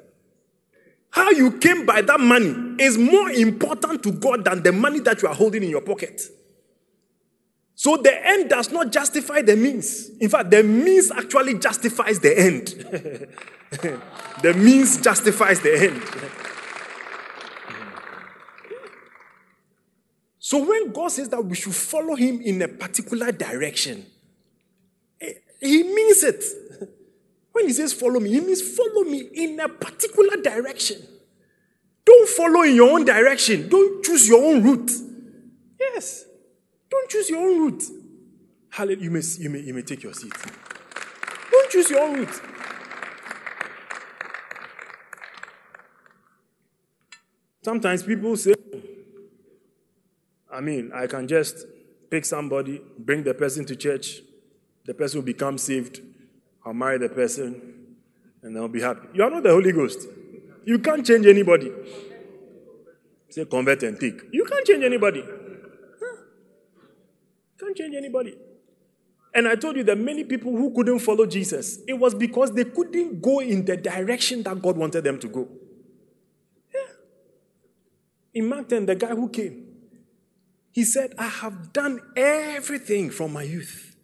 How 1.10 1.30
you 1.30 1.58
came 1.58 1.86
by 1.86 2.02
that 2.02 2.18
money 2.18 2.74
is 2.82 2.98
more 2.98 3.30
important 3.30 4.02
to 4.02 4.10
God 4.10 4.44
than 4.44 4.64
the 4.64 4.72
money 4.72 4.98
that 5.00 5.22
you 5.22 5.28
are 5.28 5.34
holding 5.34 5.62
in 5.62 5.70
your 5.70 5.80
pocket. 5.80 6.22
So 7.76 7.96
the 7.96 8.26
end 8.26 8.50
does 8.50 8.72
not 8.72 8.90
justify 8.90 9.42
the 9.42 9.54
means. 9.54 10.08
In 10.18 10.28
fact, 10.28 10.50
the 10.50 10.64
means 10.64 11.12
actually 11.12 11.58
justifies 11.58 12.18
the 12.18 12.36
end. 12.36 13.28
the 14.42 14.54
means 14.54 14.98
justifies 14.98 15.60
the 15.60 15.88
end. 15.88 16.02
So 20.38 20.64
when 20.64 20.92
God 20.92 21.08
says 21.08 21.28
that 21.30 21.44
we 21.44 21.56
should 21.56 21.74
follow 21.74 22.14
him 22.14 22.40
in 22.40 22.62
a 22.62 22.68
particular 22.68 23.32
direction, 23.32 24.06
eh, 25.20 25.32
he 25.60 25.82
means 25.82 26.22
it. 26.22 26.44
When 27.52 27.66
he 27.66 27.72
says 27.72 27.92
follow 27.94 28.20
me, 28.20 28.30
he 28.30 28.40
means 28.40 28.60
follow 28.76 29.02
me 29.04 29.28
in 29.32 29.58
a 29.58 29.68
particular 29.68 30.36
direction. 30.36 30.98
Don't 32.04 32.28
follow 32.28 32.62
in 32.62 32.76
your 32.76 32.92
own 32.92 33.04
direction. 33.04 33.68
Don't 33.68 34.04
choose 34.04 34.28
your 34.28 34.44
own 34.44 34.62
route. 34.62 34.90
Yes. 35.80 36.26
Don't 36.90 37.10
choose 37.10 37.28
your 37.30 37.40
own 37.40 37.58
route. 37.58 37.82
Hallelujah. 38.68 39.02
You 39.02 39.10
may, 39.10 39.20
you 39.38 39.50
may, 39.50 39.60
you 39.60 39.74
may 39.74 39.82
take 39.82 40.02
your 40.02 40.12
seat. 40.12 40.32
Don't 41.50 41.70
choose 41.70 41.90
your 41.90 42.02
own 42.02 42.18
route. 42.20 42.40
Sometimes 47.66 48.04
people 48.04 48.36
say, 48.36 48.54
I 50.48 50.60
mean, 50.60 50.92
I 50.94 51.08
can 51.08 51.26
just 51.26 51.66
pick 52.08 52.24
somebody, 52.24 52.80
bring 52.96 53.24
the 53.24 53.34
person 53.34 53.64
to 53.64 53.74
church, 53.74 54.20
the 54.84 54.94
person 54.94 55.18
will 55.18 55.24
become 55.24 55.58
saved, 55.58 56.00
I'll 56.64 56.72
marry 56.72 56.98
the 56.98 57.08
person, 57.08 57.96
and 58.44 58.56
I'll 58.56 58.68
be 58.68 58.80
happy. 58.80 59.08
You 59.14 59.24
are 59.24 59.30
not 59.30 59.42
the 59.42 59.50
Holy 59.50 59.72
Ghost. 59.72 60.06
You 60.64 60.78
can't 60.78 61.04
change 61.04 61.26
anybody. 61.26 61.72
Say 63.30 63.44
convert 63.46 63.82
and 63.82 63.98
take. 63.98 64.22
You 64.30 64.44
can't 64.44 64.64
change 64.64 64.84
anybody. 64.84 65.24
Huh? 65.24 66.16
Can't 67.58 67.76
change 67.76 67.96
anybody. 67.96 68.38
And 69.34 69.48
I 69.48 69.56
told 69.56 69.74
you 69.74 69.82
that 69.82 69.98
many 69.98 70.22
people 70.22 70.52
who 70.52 70.72
couldn't 70.72 71.00
follow 71.00 71.26
Jesus, 71.26 71.80
it 71.88 71.94
was 71.94 72.14
because 72.14 72.52
they 72.52 72.66
couldn't 72.66 73.20
go 73.20 73.40
in 73.40 73.64
the 73.64 73.76
direction 73.76 74.44
that 74.44 74.62
God 74.62 74.76
wanted 74.76 75.02
them 75.02 75.18
to 75.18 75.26
go. 75.26 75.48
In 78.36 78.50
Mark 78.50 78.68
10, 78.68 78.84
the 78.84 78.94
guy 78.94 79.14
who 79.14 79.30
came, 79.30 79.66
he 80.70 80.84
said, 80.84 81.14
I 81.16 81.26
have 81.26 81.72
done 81.72 81.98
everything 82.14 83.08
from 83.08 83.32
my 83.32 83.42
youth. 83.42 83.96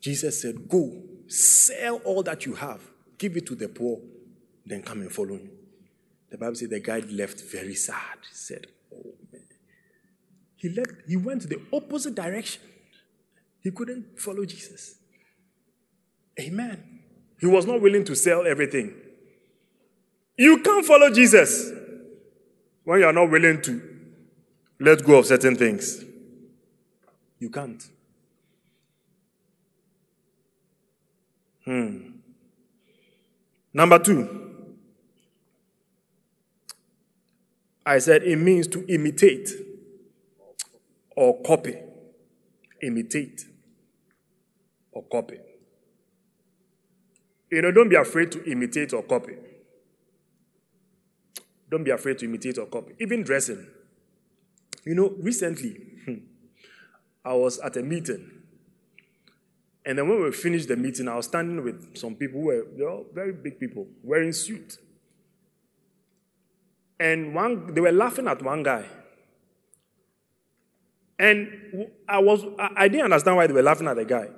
Jesus 0.00 0.40
said, 0.40 0.66
Go, 0.66 1.02
sell 1.26 1.96
all 1.96 2.22
that 2.22 2.46
you 2.46 2.54
have, 2.54 2.80
give 3.18 3.36
it 3.36 3.44
to 3.48 3.54
the 3.54 3.68
poor, 3.68 4.00
then 4.64 4.80
come 4.80 5.02
and 5.02 5.12
follow 5.12 5.34
me. 5.34 5.50
The 6.30 6.38
Bible 6.38 6.54
said 6.54 6.70
the 6.70 6.80
guy 6.80 7.00
left 7.00 7.42
very 7.52 7.74
sad. 7.74 8.16
He 8.26 8.34
said, 8.34 8.66
Oh 8.94 9.12
man. 9.30 9.42
He 10.54 10.70
left, 10.70 10.92
he 11.06 11.18
went 11.18 11.46
the 11.46 11.60
opposite 11.70 12.14
direction. 12.14 12.62
He 13.62 13.72
couldn't 13.72 14.18
follow 14.18 14.46
Jesus. 14.46 14.94
Amen. 16.40 17.02
He 17.38 17.46
was 17.46 17.66
not 17.66 17.82
willing 17.82 18.04
to 18.04 18.16
sell 18.16 18.46
everything. 18.46 18.94
You 20.38 20.62
can't 20.62 20.86
follow 20.86 21.10
Jesus 21.10 21.72
when 22.86 23.00
you 23.00 23.04
are 23.04 23.12
not 23.12 23.28
willing 23.28 23.60
to 23.60 23.82
let 24.78 25.04
go 25.04 25.18
of 25.18 25.26
certain 25.26 25.56
things. 25.56 26.04
You 27.40 27.50
can't. 27.50 27.82
Hmm. 31.64 32.10
Number 33.74 33.98
two, 33.98 34.54
I 37.84 37.98
said 37.98 38.22
it 38.22 38.36
means 38.36 38.68
to 38.68 38.86
imitate 38.86 39.50
or 41.16 41.42
copy. 41.42 41.74
Imitate 42.82 43.46
or 44.92 45.02
copy. 45.02 45.38
You 47.50 47.62
know, 47.62 47.72
don't 47.72 47.88
be 47.88 47.96
afraid 47.96 48.30
to 48.30 48.44
imitate 48.48 48.92
or 48.92 49.02
copy. 49.02 49.34
Don't 51.70 51.84
be 51.84 51.90
afraid 51.90 52.18
to 52.18 52.26
imitate 52.26 52.58
or 52.58 52.66
copy. 52.66 52.94
Even 52.98 53.22
dressing. 53.22 53.66
You 54.84 54.94
know, 54.94 55.14
recently, 55.20 55.72
hmm, 56.04 56.14
I 57.24 57.34
was 57.34 57.58
at 57.58 57.76
a 57.76 57.82
meeting. 57.82 58.30
And 59.84 59.98
then 59.98 60.08
when 60.08 60.22
we 60.22 60.32
finished 60.32 60.68
the 60.68 60.76
meeting, 60.76 61.08
I 61.08 61.16
was 61.16 61.26
standing 61.26 61.62
with 61.62 61.96
some 61.96 62.14
people 62.14 62.40
who 62.40 62.46
were 62.46 62.66
they 62.76 62.82
were 62.82 62.90
all 62.90 63.06
very 63.12 63.32
big 63.32 63.58
people, 63.58 63.86
wearing 64.02 64.32
suits. 64.32 64.78
And 66.98 67.34
one, 67.34 67.74
they 67.74 67.80
were 67.80 67.92
laughing 67.92 68.26
at 68.26 68.42
one 68.42 68.62
guy. 68.62 68.84
And 71.18 71.88
I 72.08 72.18
was, 72.18 72.44
I 72.58 72.88
didn't 72.88 73.04
understand 73.04 73.36
why 73.36 73.46
they 73.46 73.52
were 73.52 73.62
laughing 73.62 73.86
at 73.86 73.96
the 73.96 74.04
guy. 74.04 74.28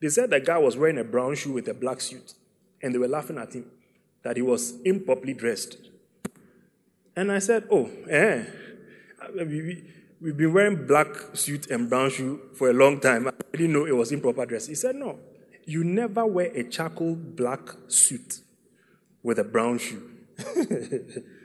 They 0.00 0.08
said 0.08 0.30
the 0.30 0.40
guy 0.40 0.58
was 0.58 0.76
wearing 0.76 0.98
a 0.98 1.04
brown 1.04 1.34
shoe 1.34 1.52
with 1.52 1.68
a 1.68 1.74
black 1.74 2.00
suit, 2.00 2.34
and 2.82 2.94
they 2.94 2.98
were 2.98 3.08
laughing 3.08 3.38
at 3.38 3.54
him 3.54 3.70
that 4.22 4.36
he 4.36 4.42
was 4.42 4.80
improperly 4.82 5.34
dressed. 5.34 5.76
And 7.16 7.32
I 7.32 7.38
said, 7.38 7.64
"Oh, 7.70 7.90
eh, 8.08 8.44
we, 9.34 9.44
we, 9.44 9.84
we've 10.20 10.36
been 10.36 10.52
wearing 10.52 10.86
black 10.86 11.08
suit 11.32 11.70
and 11.70 11.88
brown 11.88 12.10
shoe 12.10 12.40
for 12.54 12.70
a 12.70 12.74
long 12.74 13.00
time. 13.00 13.28
I 13.28 13.56
didn't 13.56 13.72
know 13.72 13.86
it 13.86 13.96
was 13.96 14.12
improper 14.12 14.44
dress." 14.44 14.66
He 14.66 14.74
said, 14.74 14.96
"No, 14.96 15.18
you 15.64 15.82
never 15.82 16.26
wear 16.26 16.52
a 16.54 16.64
charcoal 16.64 17.14
black 17.16 17.60
suit 17.88 18.40
with 19.22 19.38
a 19.38 19.44
brown 19.44 19.78
shoe." 19.78 20.10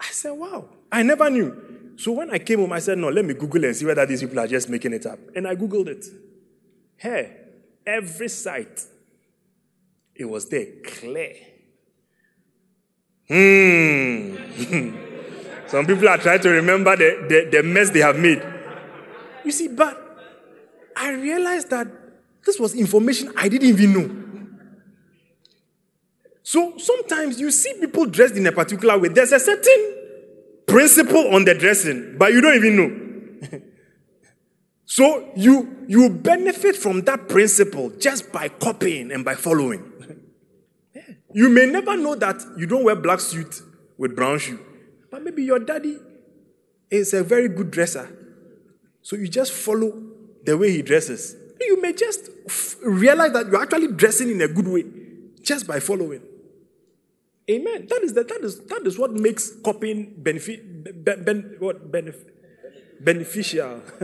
I 0.00 0.12
said, 0.12 0.32
wow, 0.32 0.68
I 0.90 1.02
never 1.02 1.28
knew. 1.30 1.94
So 1.96 2.12
when 2.12 2.30
I 2.30 2.38
came 2.38 2.60
home, 2.60 2.72
I 2.72 2.78
said, 2.78 2.96
no, 2.96 3.08
let 3.08 3.24
me 3.24 3.34
Google 3.34 3.64
and 3.64 3.76
see 3.76 3.84
whether 3.84 4.06
these 4.06 4.20
people 4.20 4.38
are 4.40 4.46
just 4.46 4.68
making 4.70 4.94
it 4.94 5.04
up. 5.04 5.18
And 5.36 5.46
I 5.46 5.54
Googled 5.54 5.88
it. 5.88 6.06
Hey, 6.96 7.36
every 7.86 8.28
site, 8.28 8.84
it 10.14 10.24
was 10.24 10.48
there, 10.48 10.66
clear. 10.84 11.34
Hmm. 13.30 14.34
Some 15.68 15.86
people 15.86 16.08
are 16.08 16.18
trying 16.18 16.40
to 16.40 16.48
remember 16.50 16.96
the, 16.96 17.26
the, 17.28 17.58
the 17.58 17.62
mess 17.62 17.90
they 17.90 18.00
have 18.00 18.18
made. 18.18 18.42
You 19.44 19.52
see, 19.52 19.68
but 19.68 19.96
I 20.96 21.12
realized 21.12 21.70
that 21.70 21.86
this 22.44 22.58
was 22.58 22.74
information 22.74 23.32
I 23.36 23.48
didn't 23.48 23.68
even 23.68 23.92
know. 23.92 24.16
So 26.42 26.76
sometimes 26.78 27.38
you 27.38 27.52
see 27.52 27.74
people 27.74 28.06
dressed 28.06 28.34
in 28.34 28.44
a 28.48 28.52
particular 28.52 28.98
way. 28.98 29.08
There's 29.08 29.30
a 29.30 29.38
certain 29.38 29.94
principle 30.66 31.32
on 31.32 31.44
the 31.44 31.54
dressing, 31.54 32.16
but 32.18 32.32
you 32.32 32.40
don't 32.40 32.56
even 32.56 32.76
know. 32.76 33.60
so 34.86 35.30
you 35.36 35.84
you 35.86 36.10
benefit 36.10 36.74
from 36.74 37.02
that 37.02 37.28
principle 37.28 37.90
just 38.00 38.32
by 38.32 38.48
copying 38.48 39.12
and 39.12 39.24
by 39.24 39.36
following. 39.36 39.89
You 41.32 41.48
may 41.48 41.66
never 41.66 41.96
know 41.96 42.14
that 42.16 42.42
you 42.56 42.66
don't 42.66 42.84
wear 42.84 42.96
black 42.96 43.20
suit 43.20 43.62
with 43.96 44.16
brown 44.16 44.38
shoe, 44.38 44.58
but 45.10 45.22
maybe 45.22 45.42
your 45.44 45.58
daddy 45.58 45.98
is 46.90 47.14
a 47.14 47.22
very 47.22 47.48
good 47.48 47.70
dresser. 47.70 48.08
So 49.02 49.16
you 49.16 49.28
just 49.28 49.52
follow 49.52 50.02
the 50.44 50.56
way 50.58 50.70
he 50.72 50.82
dresses. 50.82 51.36
You 51.60 51.80
may 51.80 51.92
just 51.92 52.28
f- 52.46 52.76
realize 52.82 53.32
that 53.32 53.46
you're 53.46 53.62
actually 53.62 53.88
dressing 53.88 54.30
in 54.30 54.40
a 54.40 54.48
good 54.48 54.66
way 54.66 54.84
just 55.42 55.66
by 55.66 55.80
following. 55.80 56.22
Amen. 57.50 57.86
That 57.88 58.02
is, 58.02 58.14
the, 58.14 58.24
that 58.24 58.40
is, 58.42 58.60
that 58.60 58.86
is 58.86 58.98
what 58.98 59.12
makes 59.12 59.52
copying 59.64 60.14
benefi- 60.22 61.04
ben, 61.04 61.24
ben, 61.24 61.56
what, 61.58 61.90
benef- 61.90 62.24
beneficial. 63.00 63.80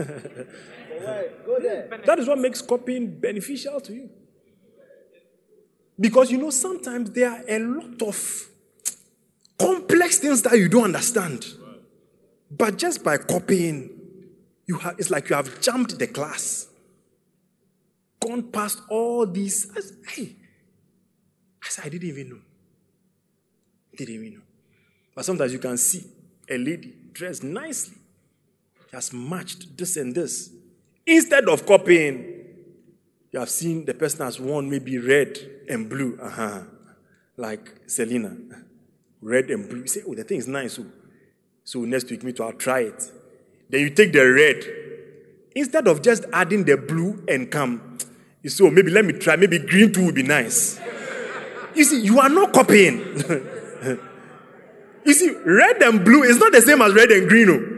that 2.05 2.15
is 2.19 2.27
what 2.27 2.39
makes 2.39 2.61
copying 2.61 3.19
beneficial 3.19 3.79
to 3.81 3.93
you. 3.93 4.09
Because 5.99 6.31
you 6.31 6.37
know, 6.37 6.49
sometimes 6.51 7.11
there 7.11 7.29
are 7.31 7.43
a 7.47 7.59
lot 7.59 8.01
of 8.01 8.49
complex 9.57 10.19
things 10.19 10.41
that 10.43 10.57
you 10.57 10.69
don't 10.69 10.85
understand. 10.85 11.45
But 12.49 12.77
just 12.77 13.03
by 13.03 13.17
copying, 13.17 13.89
you 14.67 14.77
have, 14.77 14.95
it's 14.99 15.09
like 15.09 15.29
you 15.29 15.35
have 15.35 15.59
jumped 15.61 15.97
the 15.97 16.07
class, 16.07 16.67
gone 18.19 18.43
past 18.43 18.81
all 18.89 19.25
these. 19.25 19.71
Said, 19.73 19.97
hey, 20.07 20.35
I 21.63 21.69
said, 21.69 21.85
I 21.85 21.89
didn't 21.89 22.09
even 22.09 22.29
know. 22.29 22.39
Didn't 23.97 24.15
even 24.15 24.33
know. 24.35 24.41
But 25.15 25.25
sometimes 25.25 25.51
you 25.51 25.59
can 25.59 25.77
see 25.77 26.03
a 26.49 26.57
lady 26.57 26.93
dressed 27.11 27.43
nicely, 27.43 27.97
has 28.93 29.11
matched 29.11 29.75
this 29.75 29.97
and 29.97 30.13
this. 30.13 30.51
Instead 31.05 31.49
of 31.49 31.65
copying, 31.65 32.36
you 33.31 33.39
have 33.39 33.49
seen 33.49 33.85
the 33.85 33.93
person 33.93 34.25
has 34.25 34.39
worn 34.39 34.69
maybe 34.69 34.97
red 34.97 35.37
and 35.69 35.89
blue, 35.89 36.17
uh-huh, 36.21 36.61
like 37.35 37.81
Selena. 37.85 38.35
Red 39.21 39.49
and 39.49 39.67
blue. 39.67 39.81
You 39.81 39.87
say, 39.87 40.01
oh, 40.07 40.15
the 40.15 40.23
thing 40.23 40.37
is 40.37 40.47
nice. 40.47 40.79
Oh. 40.79 40.85
So 41.63 41.81
next 41.81 42.09
week, 42.09 42.23
me 42.23 42.31
too, 42.31 42.43
I'll 42.43 42.53
try 42.53 42.81
it. 42.81 43.11
Then 43.69 43.81
you 43.81 43.89
take 43.89 44.13
the 44.13 44.21
red. 44.21 44.63
Instead 45.55 45.87
of 45.87 46.01
just 46.01 46.25
adding 46.31 46.63
the 46.63 46.77
blue 46.77 47.23
and 47.27 47.51
come, 47.51 47.97
you 48.43 48.49
say, 48.49 48.63
oh, 48.63 48.69
maybe 48.69 48.91
let 48.91 49.03
me 49.03 49.13
try. 49.13 49.35
Maybe 49.35 49.59
green 49.59 49.91
too 49.91 50.05
would 50.05 50.15
be 50.15 50.23
nice. 50.23 50.79
You 51.75 51.83
see, 51.83 52.01
you 52.01 52.19
are 52.19 52.29
not 52.29 52.53
copying. 52.53 52.99
you 55.05 55.13
see, 55.13 55.35
red 55.45 55.81
and 55.83 56.05
blue 56.05 56.23
is 56.23 56.39
not 56.39 56.51
the 56.51 56.61
same 56.61 56.81
as 56.81 56.93
red 56.93 57.11
and 57.11 57.27
green. 57.27 57.49
Oh. 57.49 57.76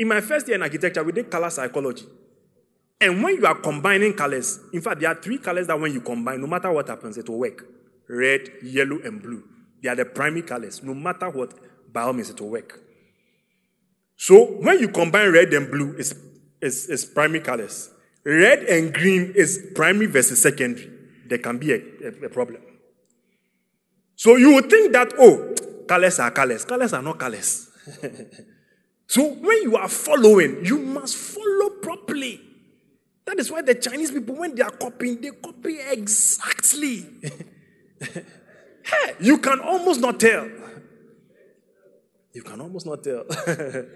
In 0.00 0.08
my 0.08 0.22
first 0.22 0.48
year 0.48 0.54
in 0.54 0.62
architecture, 0.62 1.04
we 1.04 1.12
did 1.12 1.30
color 1.30 1.50
psychology. 1.50 2.06
And 3.02 3.22
when 3.22 3.36
you 3.36 3.44
are 3.44 3.56
combining 3.56 4.14
colors, 4.14 4.58
in 4.72 4.80
fact, 4.80 4.98
there 4.98 5.10
are 5.10 5.14
three 5.14 5.36
colors 5.36 5.66
that 5.66 5.78
when 5.78 5.92
you 5.92 6.00
combine, 6.00 6.40
no 6.40 6.46
matter 6.46 6.72
what 6.72 6.88
happens, 6.88 7.18
it 7.18 7.28
will 7.28 7.40
work 7.40 7.66
red, 8.08 8.48
yellow, 8.62 8.98
and 9.04 9.22
blue. 9.22 9.44
They 9.82 9.90
are 9.90 9.94
the 9.94 10.06
primary 10.06 10.40
colors. 10.40 10.82
No 10.82 10.94
matter 10.94 11.28
what, 11.28 11.52
by 11.92 12.00
all 12.00 12.14
means, 12.14 12.30
it 12.30 12.40
will 12.40 12.48
work. 12.48 12.80
So 14.16 14.42
when 14.42 14.78
you 14.78 14.88
combine 14.88 15.32
red 15.32 15.52
and 15.52 15.70
blue, 15.70 15.94
it's, 15.98 16.14
it's, 16.62 16.88
it's 16.88 17.04
primary 17.04 17.40
colors. 17.40 17.90
Red 18.24 18.60
and 18.60 18.94
green 18.94 19.34
is 19.36 19.66
primary 19.74 20.06
versus 20.06 20.40
secondary. 20.40 20.90
There 21.26 21.38
can 21.38 21.58
be 21.58 21.72
a, 21.72 21.76
a, 22.04 22.24
a 22.24 22.28
problem. 22.30 22.62
So 24.16 24.36
you 24.36 24.54
would 24.54 24.70
think 24.70 24.92
that, 24.94 25.12
oh, 25.18 25.54
colors 25.86 26.18
are 26.20 26.30
colors. 26.30 26.64
Colors 26.64 26.94
are 26.94 27.02
not 27.02 27.18
colors. 27.18 27.68
so 29.10 29.26
when 29.28 29.62
you 29.62 29.76
are 29.76 29.88
following, 29.88 30.64
you 30.64 30.78
must 30.78 31.16
follow 31.16 31.70
properly. 31.82 32.40
That 33.24 33.40
is 33.40 33.50
why 33.50 33.60
the 33.60 33.74
Chinese 33.74 34.12
people, 34.12 34.36
when 34.36 34.54
they 34.54 34.62
are 34.62 34.70
copying, 34.70 35.20
they 35.20 35.30
copy 35.30 35.78
exactly. 35.80 37.08
hey, 38.00 39.14
you 39.18 39.38
can 39.38 39.58
almost 39.58 40.00
not 40.00 40.20
tell. 40.20 40.48
You 42.32 42.42
can 42.44 42.60
almost 42.60 42.86
not 42.86 43.02
tell. 43.02 43.24
the 43.24 43.88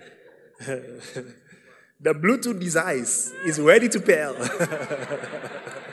Bluetooth 2.06 2.58
device 2.58 3.30
is 3.46 3.60
ready 3.60 3.88
to 3.90 4.00
pair. 4.00 4.34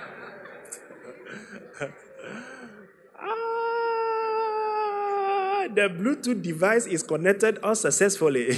the 5.76 5.90
Bluetooth 5.90 6.42
device 6.42 6.86
is 6.86 7.04
connected 7.04 7.58
unsuccessfully. 7.64 8.52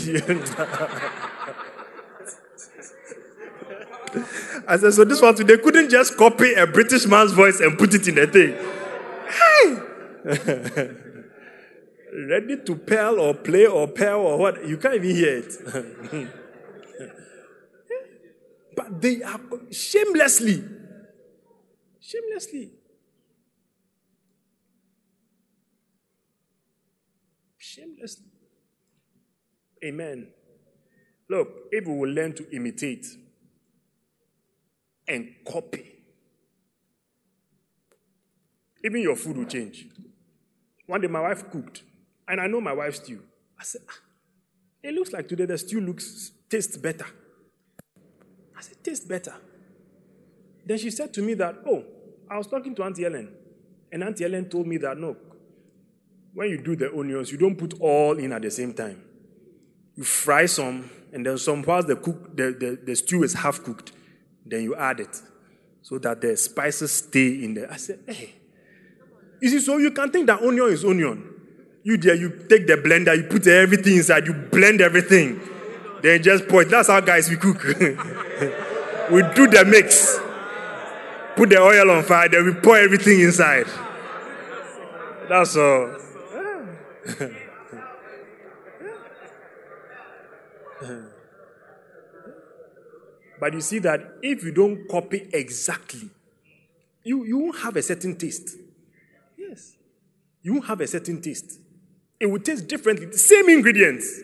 I 4.68 4.78
said, 4.78 4.94
so 4.94 5.04
this 5.04 5.20
one, 5.22 5.36
they 5.36 5.58
couldn't 5.58 5.90
just 5.90 6.16
copy 6.18 6.54
a 6.54 6.68
British 6.68 7.06
man's 7.06 7.32
voice 7.32 7.60
and 7.60 7.78
put 7.78 7.94
it 7.94 8.08
in 8.08 8.16
the 8.16 8.28
thing. 8.28 8.56
Hey! 9.30 9.78
Ready 12.28 12.58
to 12.58 12.76
pearl 12.76 13.20
or 13.20 13.34
play 13.34 13.66
or 13.66 13.88
pearl 13.88 14.22
or 14.22 14.38
what? 14.38 14.68
You 14.68 14.78
can't 14.78 14.96
even 14.96 15.16
hear 15.16 15.38
it. 15.38 15.54
but 18.76 19.02
they 19.02 19.24
are 19.24 19.40
shamelessly, 19.72 20.64
shamelessly. 22.00 22.72
Shamelessly. 27.74 28.28
Amen. 29.84 30.28
Look, 31.30 31.48
if 31.72 31.88
we 31.88 31.94
will 31.98 32.10
learn 32.10 32.34
to 32.34 32.56
imitate, 32.56 33.06
and 35.08 35.30
copy. 35.46 35.84
Even 38.84 39.02
your 39.02 39.16
food 39.16 39.38
will 39.38 39.46
change. 39.46 39.88
One 40.86 41.02
day 41.02 41.08
my 41.08 41.22
wife 41.22 41.50
cooked, 41.50 41.84
and 42.28 42.40
I 42.40 42.48
know 42.48 42.62
my 42.62 42.74
wife's 42.74 42.98
stew. 42.98 43.22
I 43.60 43.64
said, 43.64 43.82
ah, 43.90 44.00
it 44.82 44.94
looks 44.94 45.12
like 45.12 45.28
today 45.28 45.46
the 45.46 45.58
stew 45.58 45.82
looks 45.82 46.32
tastes 46.50 46.78
better. 46.78 47.06
I 48.58 48.62
said, 48.62 48.84
tastes 48.84 49.06
better. 49.06 49.34
Then 50.66 50.78
she 50.78 50.92
said 50.92 51.14
to 51.16 51.22
me 51.22 51.34
that, 51.36 51.56
oh, 51.68 51.84
I 52.30 52.38
was 52.38 52.48
talking 52.48 52.76
to 52.76 52.84
Auntie 52.84 53.06
Ellen, 53.06 53.34
and 53.92 54.04
Auntie 54.04 54.26
Ellen 54.26 54.50
told 54.50 54.68
me 54.68 54.78
that 54.78 54.98
no, 54.98 55.16
when 56.34 56.50
you 56.50 56.62
do 56.62 56.76
the 56.76 56.92
onions, 56.94 57.32
you 57.32 57.38
don't 57.38 57.56
put 57.56 57.80
all 57.80 58.18
in 58.18 58.32
at 58.32 58.42
the 58.42 58.52
same 58.52 58.74
time. 58.74 59.04
You 59.96 60.04
fry 60.04 60.46
some, 60.48 60.90
and 61.12 61.26
then 61.26 61.38
some 61.38 61.62
whilst 61.62 61.88
the 61.88 61.96
cook 61.96 62.36
the, 62.36 62.52
the, 62.52 62.80
the 62.84 62.96
stew 62.96 63.24
is 63.24 63.34
half 63.34 63.64
cooked 63.64 63.92
then 64.46 64.64
you 64.64 64.76
add 64.76 65.00
it 65.00 65.22
so 65.82 65.98
that 66.00 66.22
the 66.22 66.36
spices 66.38 66.92
stay 66.92 67.44
in 67.44 67.54
there. 67.54 67.72
I 67.72 67.78
said, 67.78 68.00
hey. 68.08 68.36
You 69.42 69.50
see, 69.50 69.60
so 69.60 69.78
you 69.78 69.92
can 69.92 70.10
think 70.12 70.28
that 70.28 70.42
onion 70.42 70.70
is 70.70 70.86
onion. 70.86 71.30
You 71.84 71.98
there, 71.98 72.16
you 72.16 72.30
take 72.48 72.66
the 72.66 72.76
blender, 72.76 73.16
you 73.18 73.24
put 73.24 73.46
everything 73.46 73.98
inside, 73.98 74.26
you 74.26 74.34
blend 74.34 74.80
everything, 74.80 75.42
then 76.02 76.24
just 76.24 76.48
pour 76.48 76.62
it. 76.62 76.70
That's 76.70 76.88
how 76.88 77.02
guys 77.02 77.30
we 77.30 77.36
cook. 77.36 77.62
we 77.64 79.22
do 79.34 79.48
the 79.48 79.66
mix, 79.68 80.18
put 81.36 81.50
the 81.50 81.58
oil 81.60 81.92
on 81.92 82.04
fire, 82.04 82.30
then 82.30 82.46
we 82.46 82.54
pour 82.54 82.78
everything 82.78 83.20
inside. 83.20 83.68
That's 85.28 85.58
all. 85.58 86.03
But 93.44 93.54
you 93.54 93.60
see 93.60 93.80
that 93.80 94.20
if 94.22 94.42
you 94.46 94.54
don't 94.54 94.88
copy 94.88 95.28
exactly, 95.34 96.10
you, 97.04 97.26
you 97.26 97.38
won't 97.38 97.60
have 97.60 97.76
a 97.76 97.82
certain 97.82 98.16
taste. 98.16 98.56
Yes. 99.38 99.76
You 100.42 100.54
won't 100.54 100.68
have 100.68 100.80
a 100.80 100.88
certain 100.88 101.22
taste. 101.22 101.60
It 102.22 102.28
will 102.28 102.40
taste 102.40 102.70
differently. 102.70 103.12
Same 103.12 103.50
ingredients. 103.50 104.22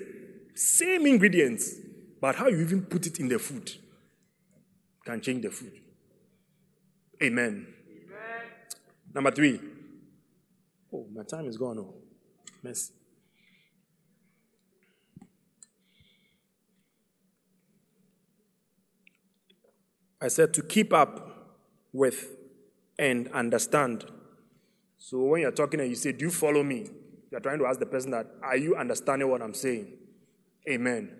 Same 0.56 1.06
ingredients. 1.06 1.76
But 2.22 2.36
how 2.36 2.48
you 2.48 2.62
even 2.62 2.84
put 2.84 3.08
it 3.08 3.20
in 3.20 3.28
the 3.28 3.40
food 3.40 3.70
can 5.04 5.20
change 5.20 5.44
the 5.44 5.52
food. 5.52 5.74
Amen. 7.22 7.68
Amen. 7.92 8.48
Number 9.14 9.32
three. 9.32 9.60
Oh, 10.94 11.06
my 11.14 11.24
time 11.24 11.46
is 11.46 11.58
gone. 11.58 11.80
Oh, 11.80 11.94
I 20.22 20.28
said 20.28 20.53
to 20.55 20.62
keep 20.62 20.91
up 20.91 21.57
with 21.93 22.36
and 22.97 23.30
understand. 23.32 24.05
So 24.97 25.20
when 25.24 25.41
you're 25.41 25.51
talking 25.51 25.80
and 25.80 25.89
you 25.89 25.95
say, 25.95 26.12
Do 26.12 26.26
you 26.26 26.32
follow 26.32 26.64
me? 26.64 26.89
You're 27.32 27.39
trying 27.39 27.60
to 27.60 27.66
ask 27.66 27.80
the 27.80 27.86
person 27.86 28.12
that, 28.12 28.28
Are 28.43 28.57
you 28.57 28.76
understanding 28.76 29.30
what 29.30 29.41
I'm 29.41 29.53
saying? 29.53 29.93
Amen. 30.70 31.16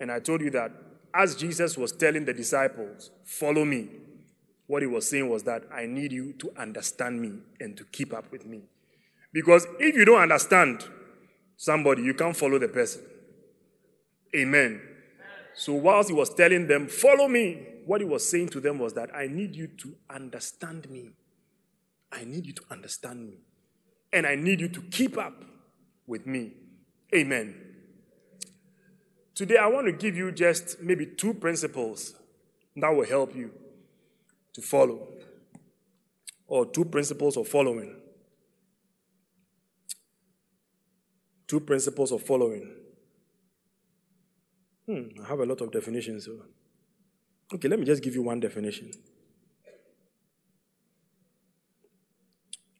And 0.00 0.10
I 0.10 0.18
told 0.18 0.40
you 0.40 0.50
that 0.50 0.72
as 1.14 1.36
Jesus 1.36 1.78
was 1.78 1.92
telling 1.92 2.24
the 2.24 2.34
disciples, 2.34 3.10
Follow 3.24 3.64
me, 3.64 3.88
What 4.66 4.82
he 4.82 4.88
was 4.88 5.08
saying 5.08 5.28
was 5.28 5.44
that 5.44 5.62
I 5.72 5.86
need 5.86 6.10
you 6.10 6.32
to 6.34 6.52
understand 6.58 7.20
me 7.20 7.38
and 7.60 7.76
to 7.76 7.84
keep 7.84 8.12
up 8.12 8.32
with 8.32 8.44
me. 8.44 8.62
Because 9.32 9.66
if 9.78 9.96
you 9.96 10.04
don't 10.04 10.20
understand 10.20 10.84
somebody, 11.56 12.02
you 12.02 12.14
can't 12.14 12.36
follow 12.36 12.58
the 12.58 12.68
person. 12.68 13.02
Amen. 14.34 14.80
So, 15.54 15.74
whilst 15.74 16.08
he 16.08 16.14
was 16.14 16.34
telling 16.34 16.66
them, 16.66 16.88
Follow 16.88 17.28
me, 17.28 17.66
what 17.86 18.00
he 18.00 18.06
was 18.06 18.28
saying 18.28 18.48
to 18.50 18.60
them 18.60 18.78
was 18.78 18.94
that 18.94 19.14
I 19.14 19.26
need 19.26 19.54
you 19.54 19.68
to 19.68 19.94
understand 20.10 20.88
me. 20.90 21.10
I 22.10 22.24
need 22.24 22.46
you 22.46 22.52
to 22.52 22.62
understand 22.70 23.26
me. 23.26 23.38
And 24.12 24.26
I 24.26 24.34
need 24.34 24.60
you 24.60 24.68
to 24.68 24.80
keep 24.80 25.16
up 25.16 25.44
with 26.06 26.26
me. 26.26 26.52
Amen. 27.14 27.54
Today, 29.34 29.56
I 29.56 29.66
want 29.66 29.86
to 29.86 29.92
give 29.92 30.16
you 30.16 30.30
just 30.30 30.80
maybe 30.80 31.06
two 31.06 31.32
principles 31.32 32.14
that 32.76 32.90
will 32.90 33.06
help 33.06 33.34
you 33.34 33.50
to 34.54 34.60
follow, 34.60 35.08
or 36.46 36.66
two 36.66 36.84
principles 36.84 37.36
of 37.36 37.48
following. 37.48 38.01
Two 41.52 41.60
principles 41.60 42.12
of 42.12 42.22
following. 42.22 42.66
Hmm, 44.86 45.08
I 45.22 45.28
have 45.28 45.40
a 45.40 45.44
lot 45.44 45.60
of 45.60 45.70
definitions. 45.70 46.24
So. 46.24 46.32
Okay, 47.52 47.68
let 47.68 47.78
me 47.78 47.84
just 47.84 48.02
give 48.02 48.14
you 48.14 48.22
one 48.22 48.40
definition. 48.40 48.90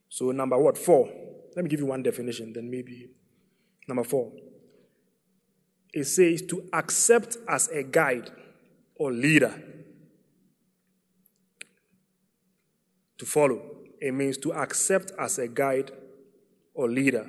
So, 0.08 0.30
number 0.30 0.56
what? 0.56 0.78
Four. 0.78 1.06
Let 1.54 1.64
me 1.64 1.68
give 1.68 1.80
you 1.80 1.84
one 1.84 2.02
definition, 2.02 2.54
then 2.54 2.70
maybe. 2.70 3.10
Number 3.86 4.04
four. 4.04 4.32
It 5.92 6.04
says 6.04 6.40
to 6.48 6.66
accept 6.72 7.36
as 7.46 7.68
a 7.68 7.82
guide 7.82 8.30
or 8.94 9.12
leader. 9.12 9.62
To 13.18 13.26
follow. 13.26 13.60
It 14.00 14.14
means 14.14 14.38
to 14.38 14.54
accept 14.54 15.12
as 15.18 15.38
a 15.38 15.46
guide 15.46 15.90
or 16.72 16.88
leader. 16.88 17.28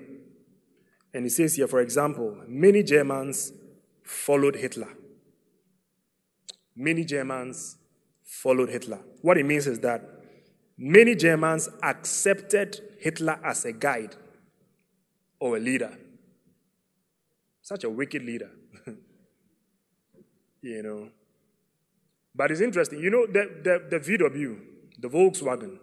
And 1.13 1.25
he 1.25 1.29
says 1.29 1.55
here, 1.55 1.67
for 1.67 1.79
example, 1.81 2.37
many 2.47 2.81
Germans 2.83 3.53
followed 4.03 4.55
Hitler. 4.55 4.89
Many 6.75 7.05
Germans 7.05 7.77
followed 8.23 8.69
Hitler. 8.69 8.99
What 9.21 9.37
it 9.37 9.45
means 9.45 9.67
is 9.67 9.79
that 9.81 10.01
many 10.77 11.15
Germans 11.15 11.69
accepted 11.83 12.81
Hitler 12.99 13.39
as 13.43 13.63
a 13.65 13.71
guide 13.71 14.15
or 15.39 15.57
a 15.57 15.59
leader. 15.59 15.97
Such 17.61 17.83
a 17.83 17.89
wicked 17.89 18.23
leader. 18.23 18.49
you 20.61 20.81
know. 20.81 21.09
But 22.35 22.51
it's 22.51 22.61
interesting. 22.61 22.99
You 22.99 23.11
know, 23.11 23.27
the, 23.27 23.49
the, 23.63 23.99
the 23.99 24.17
VW, 24.17 24.59
the 24.97 25.07
Volkswagen, 25.07 25.77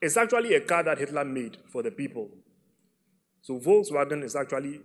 it's 0.00 0.16
actually 0.16 0.54
a 0.54 0.60
car 0.60 0.82
that 0.82 0.98
Hitler 0.98 1.24
made 1.24 1.58
for 1.66 1.82
the 1.82 1.90
people. 1.90 2.30
So 3.48 3.58
Volkswagen 3.58 4.22
is 4.24 4.36
actually 4.36 4.82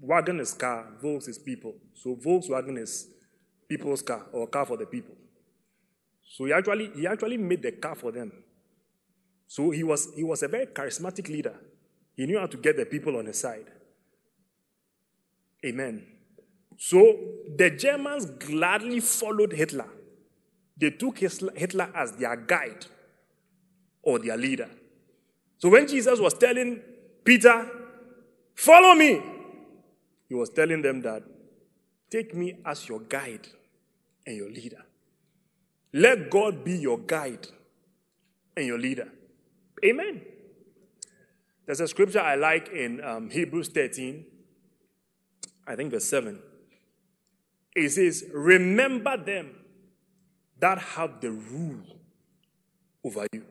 Wagon 0.00 0.38
is 0.38 0.54
car, 0.54 0.86
Volks 1.02 1.26
is 1.26 1.36
people. 1.36 1.74
So 1.94 2.14
Volkswagen 2.14 2.78
is 2.78 3.08
people's 3.68 4.02
car 4.02 4.24
or 4.32 4.46
car 4.46 4.64
for 4.64 4.76
the 4.76 4.86
people. 4.86 5.16
So 6.22 6.44
he 6.44 6.52
actually 6.52 6.92
he 6.94 7.08
actually 7.08 7.38
made 7.38 7.60
the 7.60 7.72
car 7.72 7.96
for 7.96 8.12
them. 8.12 8.30
So 9.48 9.70
he 9.70 9.82
was 9.82 10.14
he 10.14 10.22
was 10.22 10.44
a 10.44 10.48
very 10.48 10.66
charismatic 10.66 11.26
leader. 11.26 11.56
He 12.14 12.24
knew 12.26 12.38
how 12.38 12.46
to 12.46 12.56
get 12.56 12.76
the 12.76 12.86
people 12.86 13.16
on 13.16 13.26
his 13.26 13.40
side. 13.40 13.66
Amen. 15.66 16.06
So 16.76 17.18
the 17.56 17.70
Germans 17.70 18.26
gladly 18.26 19.00
followed 19.00 19.52
Hitler. 19.52 19.88
They 20.76 20.90
took 20.90 21.18
Hitler 21.18 21.90
as 21.96 22.12
their 22.12 22.36
guide 22.36 22.86
or 24.02 24.20
their 24.20 24.36
leader. 24.36 24.70
So 25.56 25.68
when 25.68 25.88
Jesus 25.88 26.20
was 26.20 26.34
telling 26.34 26.80
Peter, 27.24 27.68
Follow 28.58 28.96
me, 28.96 29.22
he 30.28 30.34
was 30.34 30.50
telling 30.50 30.82
them 30.82 31.00
that 31.02 31.22
take 32.10 32.34
me 32.34 32.56
as 32.66 32.88
your 32.88 32.98
guide 32.98 33.46
and 34.26 34.36
your 34.36 34.50
leader. 34.50 34.84
Let 35.92 36.28
God 36.28 36.64
be 36.64 36.76
your 36.76 36.98
guide 36.98 37.46
and 38.56 38.66
your 38.66 38.76
leader. 38.76 39.12
Amen. 39.84 40.22
There's 41.66 41.78
a 41.78 41.86
scripture 41.86 42.18
I 42.18 42.34
like 42.34 42.68
in 42.70 43.00
um, 43.04 43.30
Hebrews 43.30 43.68
13, 43.68 44.24
I 45.64 45.76
think 45.76 45.92
verse 45.92 46.06
7. 46.06 46.40
It 47.76 47.90
says, 47.90 48.24
Remember 48.34 49.16
them 49.16 49.54
that 50.58 50.78
have 50.78 51.20
the 51.20 51.30
rule 51.30 52.00
over 53.04 53.24
you. 53.32 53.44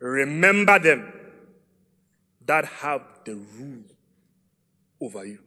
Remember 0.00 0.80
them 0.80 1.12
that 2.50 2.64
have 2.64 3.02
the 3.24 3.36
rule 3.36 3.84
over 5.00 5.24
you. 5.24 5.38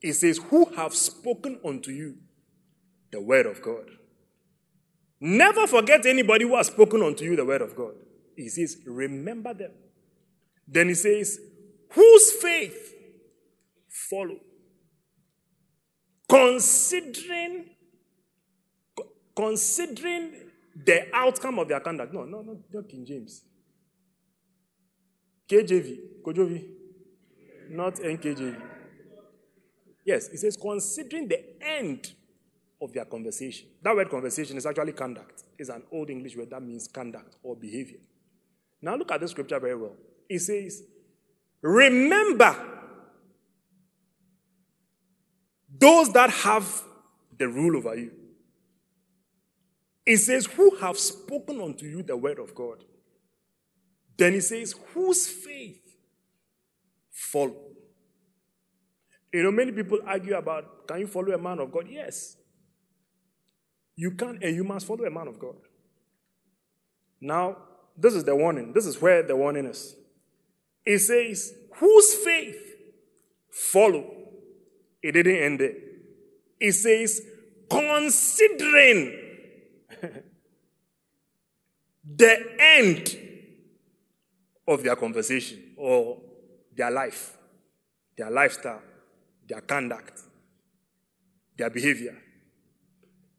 It 0.00 0.12
says, 0.12 0.38
Who 0.38 0.66
have 0.76 0.94
spoken 0.94 1.58
unto 1.64 1.90
you 1.90 2.18
the 3.10 3.20
word 3.20 3.46
of 3.46 3.60
God. 3.60 3.90
Never 5.20 5.66
forget 5.66 6.06
anybody 6.06 6.44
who 6.44 6.54
has 6.56 6.68
spoken 6.68 7.02
unto 7.02 7.24
you 7.24 7.34
the 7.34 7.44
word 7.44 7.62
of 7.62 7.74
God. 7.74 7.94
He 8.36 8.48
says, 8.48 8.76
Remember 8.86 9.52
them. 9.52 9.72
Then 10.68 10.86
he 10.86 10.94
says, 10.94 11.40
Whose 11.90 12.30
faith 12.30 12.94
follow? 13.88 14.36
Considering, 16.28 17.70
considering 19.34 20.32
the 20.76 21.08
outcome 21.12 21.58
of 21.58 21.66
their 21.66 21.80
conduct. 21.80 22.14
No, 22.14 22.24
no, 22.24 22.42
no, 22.42 22.60
not 22.72 22.88
King 22.88 23.04
James. 23.04 23.42
KJV, 25.48 25.98
Kojovi 26.22 26.78
not 27.70 27.96
NKJV. 27.96 28.60
Yes, 30.04 30.28
it 30.28 30.38
says 30.38 30.56
considering 30.56 31.28
the 31.28 31.44
end 31.60 32.12
of 32.80 32.92
their 32.92 33.04
conversation. 33.04 33.68
That 33.82 33.94
word 33.94 34.10
conversation 34.10 34.56
is 34.56 34.64
actually 34.64 34.92
conduct. 34.92 35.44
It's 35.58 35.68
an 35.68 35.82
old 35.92 36.10
English 36.10 36.36
word 36.36 36.50
that 36.50 36.62
means 36.62 36.88
conduct 36.88 37.36
or 37.42 37.56
behavior. 37.56 37.98
Now 38.80 38.94
look 38.94 39.10
at 39.10 39.20
the 39.20 39.28
scripture 39.28 39.58
very 39.58 39.76
well. 39.76 39.96
It 40.28 40.38
says, 40.40 40.82
Remember 41.60 42.54
those 45.76 46.12
that 46.12 46.30
have 46.30 46.82
the 47.36 47.48
rule 47.48 47.76
over 47.76 47.96
you. 47.96 48.12
It 50.06 50.18
says, 50.18 50.46
Who 50.46 50.76
have 50.76 50.96
spoken 50.98 51.60
unto 51.60 51.86
you 51.86 52.02
the 52.02 52.16
word 52.16 52.38
of 52.38 52.54
God. 52.54 52.84
Then 54.18 54.32
he 54.34 54.40
says, 54.40 54.74
Whose 54.92 55.28
faith 55.28 55.80
follow. 57.10 57.54
You 59.32 59.42
know, 59.42 59.50
many 59.52 59.72
people 59.72 59.98
argue 60.06 60.36
about 60.36 60.86
can 60.86 61.00
you 61.00 61.06
follow 61.06 61.32
a 61.32 61.38
man 61.38 61.58
of 61.58 61.70
God? 61.70 61.86
Yes. 61.88 62.36
You 63.94 64.12
can 64.12 64.38
and 64.42 64.54
you 64.54 64.64
must 64.64 64.86
follow 64.86 65.04
a 65.04 65.10
man 65.10 65.28
of 65.28 65.38
God. 65.38 65.56
Now, 67.20 67.56
this 67.96 68.14
is 68.14 68.24
the 68.24 68.34
warning. 68.34 68.72
This 68.72 68.86
is 68.86 69.00
where 69.00 69.22
the 69.22 69.36
warning 69.36 69.66
is. 69.66 69.94
It 70.86 71.00
says, 71.00 71.52
whose 71.76 72.14
faith 72.14 72.76
follow? 73.50 74.14
It 75.02 75.12
didn't 75.12 75.36
end 75.36 75.60
there. 75.60 75.74
It 76.60 76.72
says, 76.72 77.20
considering 77.68 79.18
the 82.16 82.56
end 82.58 83.27
of 84.68 84.82
their 84.82 84.94
conversation 84.94 85.72
or 85.76 86.20
their 86.76 86.90
life, 86.90 87.36
their 88.16 88.30
lifestyle, 88.30 88.82
their 89.48 89.62
conduct, 89.62 90.20
their 91.56 91.70
behavior. 91.70 92.16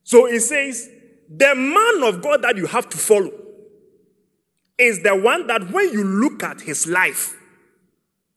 So 0.03 0.25
it 0.25 0.41
says, 0.41 0.89
the 1.29 1.53
man 1.53 2.03
of 2.03 2.23
God 2.23 2.41
that 2.41 2.57
you 2.57 2.65
have 2.65 2.89
to 2.89 2.97
follow 2.97 3.31
is 4.77 5.03
the 5.03 5.15
one 5.15 5.45
that 5.47 5.71
when 5.71 5.93
you 5.93 6.03
look 6.03 6.41
at 6.41 6.61
his 6.61 6.87
life, 6.87 7.37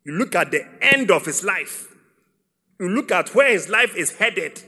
you 0.05 0.13
look 0.13 0.35
at 0.35 0.51
the 0.51 0.67
end 0.83 1.11
of 1.11 1.25
his 1.25 1.43
life, 1.43 1.89
you 2.79 2.89
look 2.91 3.11
at 3.11 3.35
where 3.35 3.51
his 3.51 3.69
life 3.71 3.97
is 3.97 4.13
headed, 4.17 4.63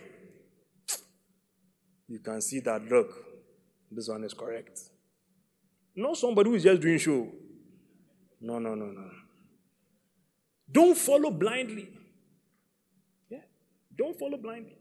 you 2.08 2.20
can 2.20 2.40
see 2.40 2.60
that, 2.60 2.82
look, 2.88 3.12
this 3.90 4.08
one 4.08 4.24
is 4.24 4.32
correct. 4.32 4.80
Not 5.94 6.16
somebody 6.16 6.48
who 6.48 6.56
is 6.56 6.62
just 6.62 6.80
doing 6.80 6.98
show. 6.98 7.28
No, 8.44 8.58
no, 8.58 8.74
no, 8.74 8.86
no. 8.86 9.10
Don't 10.70 10.96
follow 10.96 11.30
blindly. 11.30 11.88
Yeah. 13.30 13.38
Don't 13.96 14.18
follow 14.18 14.36
blindly. 14.36 14.76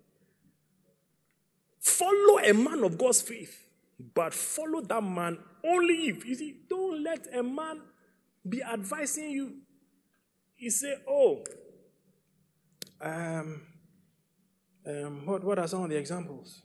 Follow 1.79 2.39
a 2.39 2.53
man 2.53 2.83
of 2.83 2.97
God's 2.97 3.21
faith, 3.21 3.67
but 4.13 4.33
follow 4.33 4.81
that 4.81 5.03
man 5.03 5.37
only 5.63 6.07
if 6.09 6.25
you 6.25 6.35
see, 6.35 6.55
don't 6.69 7.03
let 7.03 7.27
a 7.33 7.43
man 7.43 7.81
be 8.47 8.61
advising 8.61 9.31
you. 9.31 9.53
He 10.55 10.69
say, 10.69 10.95
Oh, 11.07 11.43
um, 13.01 13.61
um, 14.85 15.25
what, 15.25 15.43
what 15.43 15.59
are 15.59 15.67
some 15.67 15.83
of 15.83 15.89
the 15.89 15.97
examples? 15.97 16.63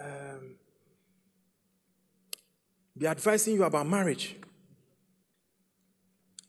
um, 0.00 0.56
be 2.96 3.06
advising 3.06 3.54
you 3.54 3.64
about 3.64 3.86
marriage, 3.86 4.36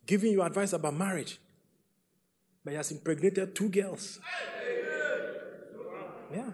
giving 0.08 0.32
you 0.32 0.42
advice 0.42 0.74
about 0.74 0.96
marriage, 0.96 1.40
but 2.64 2.72
he 2.72 2.78
has 2.78 2.92
impregnated 2.92 3.54
two 3.54 3.70
girls. 3.70 4.20
Yeah. 6.34 6.52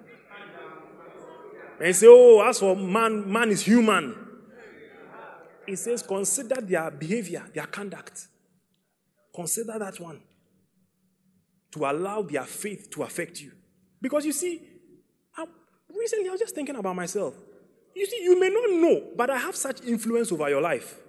And 1.79 1.87
he 1.87 1.93
say, 1.93 2.07
oh, 2.09 2.43
as 2.47 2.59
for 2.59 2.75
man, 2.75 3.31
man 3.31 3.49
is 3.49 3.61
human. 3.61 4.15
He 5.65 5.75
says, 5.75 6.03
consider 6.03 6.59
their 6.59 6.91
behavior, 6.91 7.43
their 7.53 7.65
conduct. 7.67 8.27
Consider 9.33 9.79
that 9.79 9.99
one 9.99 10.21
to 11.71 11.85
allow 11.85 12.21
their 12.21 12.43
faith 12.43 12.89
to 12.91 13.03
affect 13.03 13.41
you. 13.41 13.51
Because 14.01 14.25
you 14.25 14.31
see, 14.31 14.61
I, 15.37 15.45
recently 15.89 16.27
I 16.27 16.31
was 16.31 16.41
just 16.41 16.53
thinking 16.53 16.75
about 16.75 16.95
myself. 16.95 17.33
You 17.95 18.05
see, 18.05 18.23
you 18.23 18.39
may 18.39 18.49
not 18.49 18.69
know, 18.69 19.11
but 19.15 19.29
I 19.29 19.37
have 19.37 19.55
such 19.55 19.81
influence 19.83 20.31
over 20.31 20.49
your 20.49 20.61
life. 20.61 20.99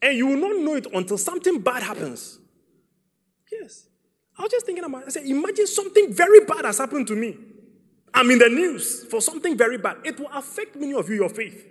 And 0.00 0.16
you 0.16 0.26
will 0.28 0.36
not 0.36 0.56
know 0.56 0.74
it 0.76 0.86
until 0.92 1.18
something 1.18 1.60
bad 1.60 1.82
happens. 1.82 2.38
Yes. 3.50 3.88
I 4.38 4.42
was 4.42 4.52
just 4.52 4.66
thinking 4.66 4.84
about 4.84 5.02
it. 5.02 5.08
I 5.08 5.10
said, 5.10 5.26
imagine 5.26 5.66
something 5.66 6.12
very 6.12 6.44
bad 6.44 6.64
has 6.64 6.78
happened 6.78 7.08
to 7.08 7.16
me. 7.16 7.36
I'm 8.14 8.30
in 8.30 8.38
the 8.38 8.48
news 8.48 9.04
for 9.04 9.20
something 9.20 9.56
very 9.56 9.78
bad. 9.78 9.98
It 10.04 10.18
will 10.18 10.30
affect 10.32 10.76
many 10.76 10.94
of 10.94 11.08
you, 11.08 11.16
your 11.16 11.28
faith. 11.28 11.66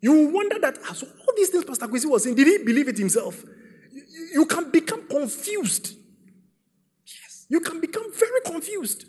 You 0.00 0.12
will 0.12 0.32
wonder 0.32 0.58
that, 0.58 0.78
ah, 0.88 0.92
so 0.92 1.06
all 1.06 1.34
these 1.36 1.50
things 1.50 1.64
Pastor 1.64 1.86
Kwesi 1.86 2.06
was 2.06 2.24
saying, 2.24 2.36
did 2.36 2.46
he 2.46 2.64
believe 2.64 2.88
it 2.88 2.98
himself? 2.98 3.44
You, 3.92 4.02
you 4.32 4.46
can 4.46 4.70
become 4.70 5.06
confused. 5.08 5.94
Yes. 7.04 7.46
You 7.48 7.60
can 7.60 7.80
become 7.80 8.12
very 8.12 8.40
confused. 8.44 9.06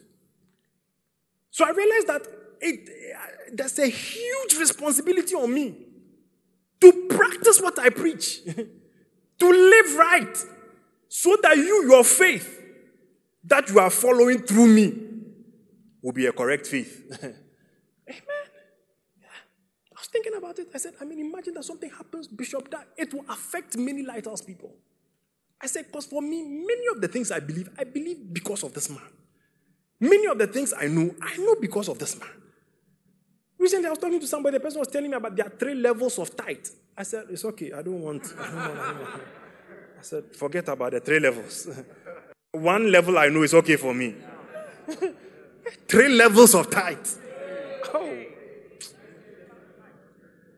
So 1.51 1.65
I 1.65 1.71
realized 1.71 2.07
that 2.07 2.27
it, 2.61 2.89
uh, 3.15 3.19
there's 3.53 3.79
a 3.79 3.87
huge 3.87 4.57
responsibility 4.59 5.35
on 5.35 5.53
me 5.53 5.86
to 6.81 7.07
practice 7.09 7.61
what 7.61 7.79
I 7.79 7.89
preach, 7.89 8.43
to 8.45 9.49
live 9.49 9.95
right, 9.95 10.37
so 11.07 11.37
that 11.41 11.57
you, 11.57 11.89
your 11.89 12.03
faith, 12.03 12.61
that 13.43 13.69
you 13.69 13.79
are 13.79 13.89
following 13.89 14.39
through 14.39 14.67
me, 14.67 14.93
will 16.01 16.13
be 16.13 16.25
a 16.25 16.31
correct 16.31 16.67
faith. 16.67 17.03
Amen. 17.23 17.35
Yeah. 18.07 19.27
I 19.95 19.99
was 19.99 20.07
thinking 20.07 20.33
about 20.37 20.59
it. 20.59 20.67
I 20.73 20.77
said, 20.77 20.93
I 21.01 21.05
mean, 21.05 21.19
imagine 21.19 21.53
that 21.55 21.63
something 21.63 21.89
happens, 21.89 22.27
Bishop, 22.27 22.69
that 22.71 22.87
it 22.97 23.13
will 23.13 23.25
affect 23.29 23.77
many 23.77 24.03
lighthouse 24.03 24.41
people. 24.41 24.73
I 25.61 25.67
said, 25.67 25.87
because 25.87 26.05
for 26.05 26.21
me, 26.21 26.43
many 26.43 26.87
of 26.93 27.01
the 27.01 27.07
things 27.07 27.31
I 27.31 27.39
believe, 27.39 27.69
I 27.77 27.83
believe 27.83 28.31
because 28.31 28.63
of 28.63 28.73
this 28.73 28.89
man. 28.89 29.01
Many 29.99 30.27
of 30.27 30.37
the 30.37 30.47
things 30.47 30.73
I 30.79 30.87
know, 30.87 31.13
I 31.21 31.35
know 31.37 31.55
because 31.59 31.89
of 31.89 31.97
this 31.97 32.19
man. 32.19 32.29
Recently, 33.59 33.87
I 33.87 33.89
was 33.89 33.99
talking 33.99 34.19
to 34.19 34.27
somebody, 34.27 34.57
the 34.57 34.63
person 34.63 34.79
was 34.79 34.87
telling 34.87 35.09
me 35.09 35.17
about 35.17 35.35
there 35.35 35.47
are 35.47 35.49
three 35.49 35.73
levels 35.73 36.19
of 36.19 36.35
tithe. 36.35 36.67
I 36.95 37.03
said, 37.03 37.25
It's 37.29 37.43
okay, 37.45 37.73
I 37.73 37.81
don't 37.81 38.01
want. 38.01 38.23
I, 38.39 38.45
don't 38.45 38.55
want, 38.55 38.79
I, 38.79 38.91
don't 38.91 39.01
want. 39.01 39.23
I 39.99 40.01
said, 40.01 40.35
Forget 40.35 40.67
about 40.69 40.91
the 40.91 40.99
three 40.99 41.19
levels. 41.19 41.67
One 42.51 42.91
level 42.91 43.17
I 43.17 43.29
know 43.29 43.43
is 43.43 43.53
okay 43.55 43.75
for 43.75 43.93
me. 43.93 44.15
three 45.87 46.09
levels 46.09 46.53
of 46.53 46.69
tithe. 46.69 47.07
Oh. 47.93 48.23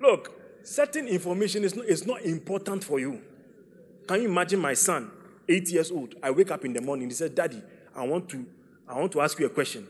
Look, 0.02 0.32
certain 0.64 1.08
information 1.08 1.64
is 1.64 1.76
not, 1.76 1.86
is 1.86 2.06
not 2.06 2.22
important 2.24 2.84
for 2.84 3.00
you. 3.00 3.22
Can 4.08 4.22
you 4.22 4.28
imagine 4.28 4.60
my 4.60 4.74
son, 4.74 5.12
eight 5.48 5.70
years 5.70 5.92
old? 5.92 6.16
I 6.22 6.32
wake 6.32 6.52
up 6.52 6.66
in 6.66 6.74
the 6.74 6.82
morning, 6.82 7.10
he 7.10 7.16
says, 7.16 7.32
Daddy, 7.32 7.62
I 7.96 8.06
want 8.06 8.28
to, 8.30 8.46
I 8.88 9.00
want 9.00 9.12
to 9.14 9.22
ask 9.22 9.40
you 9.40 9.46
a 9.46 9.50
question. 9.50 9.88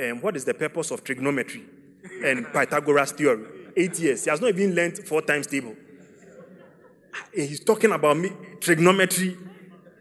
Um, 0.00 0.20
what 0.20 0.36
is 0.36 0.44
the 0.44 0.54
purpose 0.54 0.90
of 0.90 1.04
trigonometry 1.04 1.64
and 2.24 2.46
Pythagoras 2.52 3.12
theory? 3.12 3.44
Eight 3.76 3.98
years. 3.98 4.24
He 4.24 4.30
has 4.30 4.40
not 4.40 4.50
even 4.50 4.74
learned 4.74 4.98
four 5.06 5.22
times 5.22 5.46
table. 5.46 5.74
And 7.34 7.48
he's 7.48 7.60
talking 7.60 7.92
about 7.92 8.16
me, 8.16 8.30
trigonometry 8.60 9.36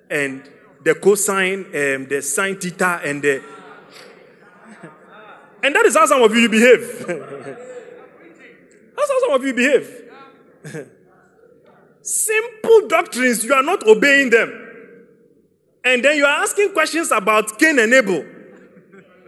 and 0.10 0.44
the 0.84 0.96
cosine, 0.96 1.66
um, 1.66 2.08
the 2.08 2.22
sine 2.22 2.58
theta, 2.58 3.02
and 3.04 3.22
the. 3.22 3.44
And 5.62 5.76
that 5.76 5.86
is 5.86 5.98
how 5.98 6.06
some 6.06 6.22
of 6.22 6.34
you 6.36 6.48
behave. 6.50 7.06
That's 8.96 9.12
how 9.12 9.20
some 9.20 9.32
of 9.32 9.44
you 9.44 9.54
behave. 9.54 10.04
Simple 12.02 12.88
doctrines, 12.88 13.44
you 13.44 13.54
are 13.54 13.64
not 13.64 13.86
obeying 13.86 14.30
them. 14.30 14.68
And 15.84 16.04
then 16.04 16.18
you 16.18 16.26
are 16.26 16.44
asking 16.44 16.74
questions 16.74 17.12
about 17.12 17.60
Cain 17.60 17.80
and 17.80 17.94
Abel. 17.94 18.26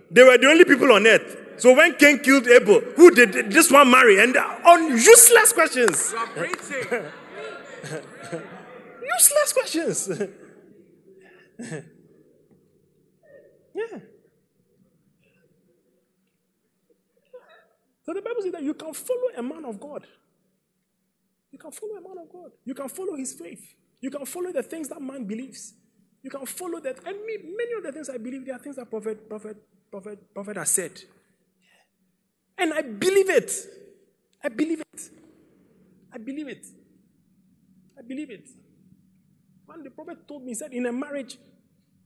They 0.09 0.23
were 0.23 0.37
the 0.37 0.47
only 0.47 0.65
people 0.65 0.91
on 0.91 1.05
earth. 1.05 1.37
So 1.61 1.75
when 1.75 1.93
Cain 1.93 2.17
killed 2.17 2.47
Abel, 2.47 2.79
who 2.95 3.11
did 3.11 3.51
this 3.51 3.69
one 3.69 3.91
marry? 3.91 4.19
And 4.19 4.35
uh, 4.35 4.57
on 4.65 4.89
useless 4.89 5.53
questions. 5.53 6.11
useless 9.19 9.53
questions. 9.53 10.09
yeah. 13.75 13.99
So 18.07 18.13
the 18.15 18.23
Bible 18.23 18.41
says 18.41 18.53
that 18.53 18.63
you 18.63 18.73
can 18.73 18.91
follow 18.95 19.29
a 19.37 19.43
man 19.43 19.63
of 19.65 19.79
God. 19.79 20.07
You 21.51 21.59
can 21.59 21.71
follow 21.71 21.93
a 21.93 22.01
man 22.01 22.17
of 22.23 22.31
God. 22.33 22.53
You 22.65 22.73
can 22.73 22.89
follow 22.89 23.15
his 23.15 23.33
faith. 23.33 23.75
You 23.99 24.09
can 24.09 24.25
follow 24.25 24.51
the 24.51 24.63
things 24.63 24.89
that 24.89 24.99
man 24.99 25.25
believes. 25.25 25.75
You 26.23 26.31
can 26.31 26.47
follow 26.47 26.79
that. 26.79 26.97
And 27.05 27.23
me, 27.23 27.37
many 27.55 27.73
of 27.77 27.83
the 27.83 27.91
things 27.91 28.09
I 28.09 28.17
believe, 28.17 28.47
they 28.47 28.51
are 28.51 28.57
things 28.57 28.77
that 28.77 28.89
prophet, 28.89 29.29
prophet, 29.29 29.57
prophet, 29.91 30.33
prophet 30.33 30.57
has 30.57 30.71
said. 30.71 30.99
And 32.61 32.73
I 32.73 32.83
believe 32.83 33.29
it. 33.31 33.51
I 34.43 34.49
believe 34.49 34.81
it. 34.81 35.01
I 36.13 36.19
believe 36.19 36.47
it. 36.47 36.67
I 37.97 38.03
believe 38.03 38.29
it. 38.29 38.47
When 39.65 39.83
the 39.83 39.89
prophet 39.89 40.27
told 40.27 40.43
me, 40.43 40.51
he 40.51 40.53
said, 40.53 40.71
in 40.71 40.85
a 40.85 40.91
marriage, 40.91 41.39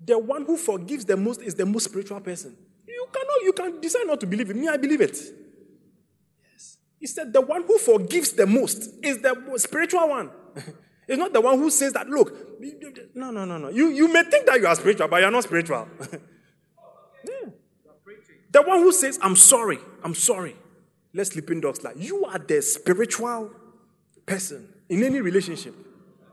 the 0.04 0.18
one 0.18 0.46
who 0.46 0.56
forgives 0.56 1.04
the 1.04 1.18
most 1.18 1.42
is 1.42 1.56
the 1.56 1.66
most 1.66 1.86
spiritual 1.86 2.22
person. 2.22 2.56
You 2.88 3.06
cannot, 3.12 3.42
you 3.44 3.52
can 3.52 3.82
decide 3.82 4.08
not 4.08 4.22
to 4.22 4.28
believe 4.28 4.50
it. 4.50 4.56
Me, 4.56 4.70
I 4.70 4.78
believe 4.78 5.02
it. 5.02 5.18
Yes. 6.54 6.78
He 7.00 7.08
said, 7.08 7.34
the 7.34 7.42
one 7.42 7.64
who 7.64 7.78
forgives 7.78 8.32
the 8.32 8.48
most 8.48 8.94
is 9.04 9.22
the 9.22 9.36
spiritual 9.58 10.08
one. 10.08 10.32
it's 11.08 11.18
not 11.18 11.34
the 11.34 11.42
one 11.42 11.58
who 11.58 11.70
says 11.70 11.92
that, 11.94 12.08
look, 12.08 12.34
no, 13.14 13.32
no, 13.32 13.44
no, 13.44 13.58
no. 13.58 13.68
You, 13.68 13.90
you 13.90 14.08
may 14.08 14.24
think 14.24 14.46
that 14.46 14.58
you 14.58 14.68
are 14.68 14.76
spiritual, 14.76 15.10
but 15.10 15.18
you 15.18 15.26
are 15.26 15.32
not 15.32 15.44
spiritual. 15.44 15.90
The 18.56 18.62
one 18.62 18.80
who 18.80 18.94
says, 18.94 19.20
I'm 19.22 19.36
sorry, 19.36 19.80
I'm 20.02 20.16
sorry. 20.16 20.56
Let 21.14 21.28
sleeping 21.28 21.60
dogs 21.60 21.84
lie. 21.84 21.92
You 21.98 22.24
are 22.24 22.40
the 22.40 22.62
spiritual 22.62 23.52
person 24.26 24.74
in 24.88 25.04
any 25.04 25.20
relationship. 25.20 25.76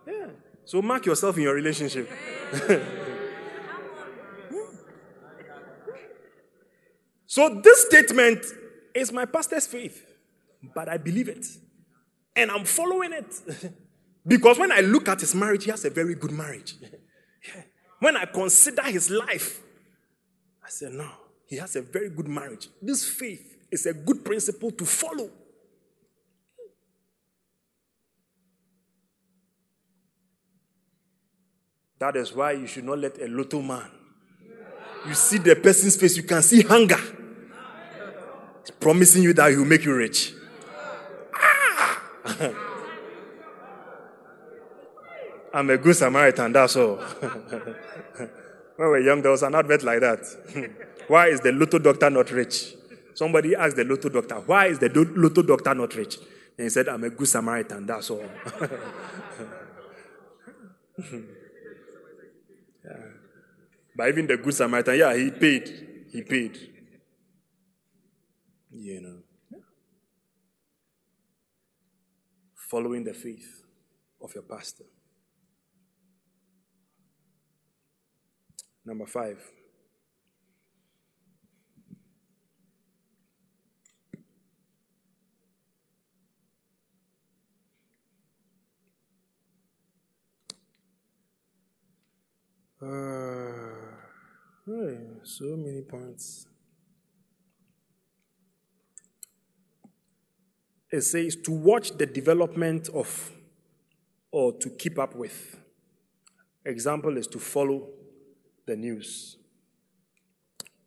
Yeah. 0.07 0.29
So 0.65 0.81
mark 0.83 1.05
yourself 1.05 1.37
in 1.37 1.43
your 1.43 1.55
relationship. 1.55 2.09
so 7.27 7.61
this 7.61 7.87
statement 7.87 8.47
is 8.95 9.11
my 9.11 9.25
pastor's 9.25 9.67
faith, 9.67 10.07
but 10.77 10.89
I 10.89 10.99
believe 10.99 11.29
it. 11.29 11.45
And 12.37 12.53
I'm 12.53 12.65
following 12.65 13.15
it. 13.15 13.35
because 14.29 14.61
when 14.61 14.71
I 14.71 14.79
look 14.79 15.09
at 15.09 15.19
his 15.19 15.35
marriage, 15.35 15.65
he 15.65 15.73
has 15.73 15.85
a 15.85 15.91
very 15.91 16.15
good 16.15 16.31
marriage. 16.31 16.77
When 17.99 18.17
I 18.17 18.27
consider 18.27 18.83
his 18.83 19.11
life, 19.11 19.61
I 20.65 20.69
say, 20.69 20.89
no, 20.89 21.09
he 21.53 21.59
has 21.59 21.77
a 21.77 21.83
very 21.83 22.09
good 22.09 22.29
marriage. 22.29 22.71
This 22.81 23.05
faith 23.05 23.59
is 23.71 23.85
a 23.85 23.93
good 23.93 24.25
principle 24.25 24.71
to 24.71 24.87
follow. 24.87 25.29
That 31.99 32.17
is 32.17 32.33
why 32.33 32.53
you 32.53 32.67
should 32.67 32.85
not 32.85 33.01
let 33.01 33.21
a 33.21 33.27
little 33.27 33.61
man. 33.61 33.91
You 35.07 35.13
see 35.13 35.37
the 35.37 35.55
person's 35.55 35.95
face, 35.97 36.17
you 36.17 36.23
can 36.23 36.41
see 36.41 36.63
hunger. 36.63 36.97
He's 38.63 38.71
promising 38.81 39.23
you 39.23 39.35
that 39.35 39.51
he 39.51 39.59
will 39.59 39.67
make 39.67 39.85
you 39.85 39.95
rich. 39.95 40.33
Ah! 41.35 42.03
I'm 45.53 45.69
a 45.69 45.77
good 45.77 45.97
Samaritan, 45.97 46.51
that's 46.51 46.77
all. 46.77 46.99
when 48.77 48.89
we 48.89 48.93
were 48.93 49.01
young, 49.01 49.23
there 49.23 49.31
was 49.31 49.43
an 49.43 49.55
advert 49.55 49.83
like 49.83 50.01
that. 50.01 50.21
why 51.09 51.29
is 51.29 51.41
the 51.41 51.53
lotto 51.53 51.79
doctor 51.79 52.11
not 52.11 52.31
rich? 52.31 52.75
Somebody 53.15 53.55
asked 53.55 53.77
the 53.77 53.85
lotto 53.85 54.09
doctor, 54.09 54.37
why 54.37 54.67
is 54.67 54.79
the 54.79 54.89
lotto 54.89 55.43
doctor 55.43 55.75
not 55.75 55.95
rich? 55.95 56.17
And 56.59 56.65
he 56.65 56.71
said, 56.71 56.89
I'm 56.89 57.05
a 57.05 57.11
good 57.11 57.29
Samaritan, 57.29 57.87
that's 57.87 58.11
all. 58.11 58.25
yeah. 62.85 63.03
But 63.97 64.09
even 64.09 64.27
the 64.27 64.37
good 64.37 64.55
Samaritan, 64.55 64.99
yeah, 64.99 65.15
he 65.15 65.31
paid. 65.31 66.07
He 66.11 66.23
paid. 66.23 66.59
You 68.71 69.01
know. 69.01 69.19
Following 72.71 73.05
the 73.05 73.13
faith 73.13 73.65
of 74.23 74.35
your 74.35 74.45
pastor. 74.45 74.85
Number 78.85 79.07
five. 79.07 79.39
Uh, 92.83 92.89
hey, 94.67 94.99
so 95.23 95.57
many 95.57 95.83
points. 95.83 96.49
It 100.91 101.03
says 101.03 101.37
to 101.45 101.53
watch 101.53 101.97
the 101.97 102.07
development 102.07 102.89
of 102.89 103.31
or 104.33 104.53
to 104.55 104.71
keep 104.71 104.99
up 104.99 105.15
with. 105.15 105.57
Example 106.65 107.17
is 107.17 107.29
to 107.29 107.39
follow 107.39 107.89
the 108.73 108.79
news. 108.79 109.37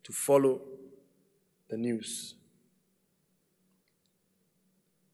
To 0.05 0.11
follow 0.11 0.59
the 1.69 1.77
news. 1.77 2.33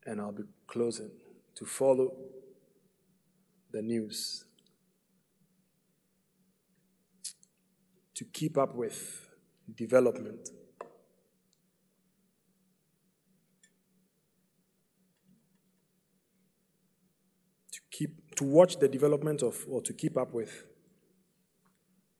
And 0.06 0.22
I'll 0.22 0.32
be 0.32 0.44
closing. 0.68 1.12
To 1.56 1.66
follow 1.66 2.14
the 3.74 3.82
news. 3.82 4.46
To 8.16 8.24
keep 8.24 8.58
up 8.58 8.74
with 8.74 9.28
development. 9.76 10.50
To 17.74 17.80
keep 17.92 18.36
to 18.38 18.46
watch 18.46 18.80
the 18.80 18.88
development 18.88 19.44
of 19.44 19.66
or 19.70 19.82
to 19.82 19.92
keep 19.92 20.16
up 20.16 20.34
with. 20.34 20.71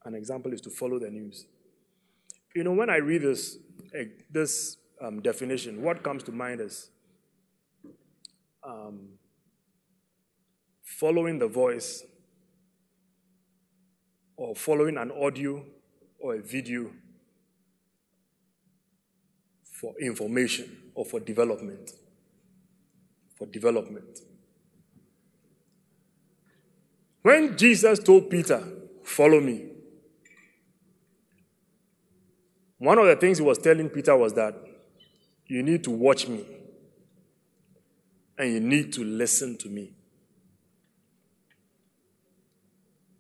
An 0.06 0.16
example 0.16 0.54
is 0.54 0.62
to 0.62 0.70
follow 0.70 1.00
the 1.00 1.10
news. 1.10 1.46
You 2.56 2.64
know, 2.64 2.74
when 2.74 2.90
I 2.90 2.98
read 2.98 3.22
this, 3.22 3.58
eh, 3.94 4.06
this 4.30 4.78
um, 5.00 5.22
definition, 5.22 5.82
what 5.82 6.04
comes 6.04 6.24
to 6.24 6.32
mind 6.32 6.62
is 6.62 6.90
um, 8.64 9.10
following 10.84 11.40
the 11.40 11.48
voice 11.48 12.04
or 14.36 14.56
following 14.56 14.98
an 14.98 15.12
audio 15.12 15.64
or 16.20 16.36
a 16.36 16.42
video 16.42 16.92
for 19.64 19.94
information 20.00 20.78
or 20.94 21.06
for 21.06 21.20
development. 21.20 21.92
For 23.36 23.46
development. 23.48 24.20
When 27.22 27.56
Jesus 27.56 28.00
told 28.00 28.30
Peter, 28.30 28.64
Follow 29.04 29.42
me, 29.42 29.66
one 32.82 32.98
of 32.98 33.06
the 33.06 33.16
things 33.16 33.38
he 33.38 33.44
was 33.44 33.60
telling 33.60 33.90
Peter 33.90 34.18
was 34.18 34.34
that 34.34 34.56
you 35.46 35.62
need 35.62 35.84
to 35.84 35.92
watch 35.92 36.28
me 36.28 36.44
and 38.40 38.52
you 38.54 38.60
need 38.60 38.92
to 38.94 39.04
listen 39.04 39.56
to 39.60 39.70
me. 39.70 39.94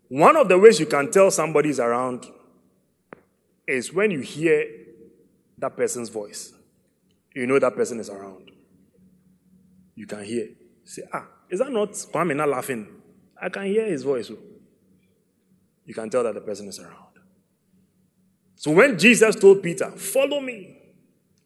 One 0.07 0.35
of 0.35 0.49
the 0.49 0.57
ways 0.57 0.79
you 0.79 0.87
can 0.87 1.11
tell 1.11 1.29
somebody's 1.29 1.79
around 1.79 2.25
is 3.67 3.93
when 3.93 4.09
you 4.09 4.21
hear 4.21 4.65
that 5.59 5.77
person's 5.77 6.09
voice. 6.09 6.53
You 7.35 7.45
know 7.45 7.59
that 7.59 7.75
person 7.75 7.99
is 7.99 8.09
around. 8.09 8.49
You 9.93 10.07
can 10.07 10.23
hear. 10.23 10.47
Say, 10.85 11.03
ah, 11.13 11.27
is 11.51 11.59
that 11.59 11.71
not 11.71 11.91
Kwame 11.91 12.35
not 12.35 12.49
laughing? 12.49 12.87
I 13.39 13.49
can 13.49 13.65
hear 13.65 13.85
his 13.85 14.01
voice. 14.01 14.31
oh." 14.31 14.39
You 15.85 15.93
can 15.93 16.09
tell 16.09 16.23
that 16.23 16.33
the 16.33 16.41
person 16.41 16.67
is 16.67 16.79
around. 16.79 17.10
So 18.61 18.69
when 18.69 18.95
Jesus 18.99 19.35
told 19.37 19.63
Peter, 19.63 19.89
Follow 19.89 20.39
me, 20.39 20.77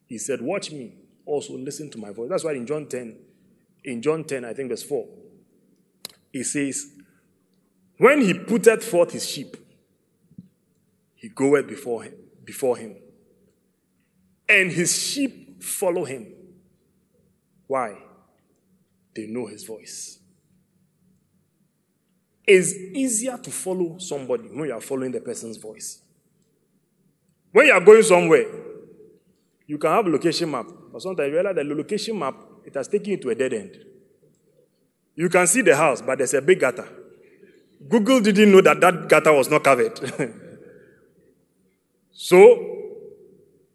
he 0.04 0.18
said, 0.18 0.42
Watch 0.42 0.70
me, 0.70 0.92
also 1.24 1.56
listen 1.56 1.88
to 1.92 1.98
my 1.98 2.10
voice. 2.10 2.28
That's 2.28 2.44
why 2.44 2.52
in 2.52 2.66
John 2.66 2.84
10, 2.86 3.16
in 3.84 4.02
John 4.02 4.22
10, 4.22 4.44
I 4.44 4.52
think 4.52 4.68
verse 4.68 4.82
4, 4.82 5.06
he 6.30 6.42
says, 6.42 6.92
When 7.96 8.20
he 8.20 8.34
putteth 8.34 8.84
forth 8.84 9.12
his 9.12 9.26
sheep, 9.26 9.56
he 11.14 11.30
goeth 11.30 11.66
before 11.66 12.02
him, 12.02 12.12
before 12.44 12.76
him. 12.76 12.96
And 14.46 14.70
his 14.70 14.94
sheep 15.02 15.62
follow 15.62 16.04
him. 16.04 16.34
Why? 17.66 17.96
They 19.14 19.26
know 19.26 19.46
his 19.46 19.64
voice. 19.64 20.18
It's 22.46 22.74
easier 22.74 23.38
to 23.38 23.50
follow 23.50 23.96
somebody 23.96 24.48
when 24.48 24.68
you 24.68 24.74
are 24.74 24.82
following 24.82 25.12
the 25.12 25.20
person's 25.22 25.56
voice. 25.56 26.02
When 27.56 27.64
you 27.64 27.72
are 27.72 27.80
going 27.80 28.02
somewhere, 28.02 28.44
you 29.66 29.78
can 29.78 29.90
have 29.90 30.04
a 30.04 30.10
location 30.10 30.50
map, 30.50 30.66
but 30.92 31.00
sometimes 31.00 31.28
you 31.28 31.36
realize 31.36 31.54
that 31.54 31.66
the 31.66 31.74
location 31.74 32.18
map 32.18 32.34
it 32.66 32.74
has 32.74 32.86
taken 32.86 33.12
you 33.12 33.16
to 33.16 33.30
a 33.30 33.34
dead 33.34 33.54
end. 33.54 33.78
You 35.14 35.30
can 35.30 35.46
see 35.46 35.62
the 35.62 35.74
house, 35.74 36.02
but 36.02 36.18
there's 36.18 36.34
a 36.34 36.42
big 36.42 36.60
gutter. 36.60 36.86
Google 37.88 38.20
didn't 38.20 38.52
know 38.52 38.60
that 38.60 38.78
that 38.82 39.08
gutter 39.08 39.32
was 39.32 39.48
not 39.48 39.64
covered. 39.64 39.98
so 42.12 42.98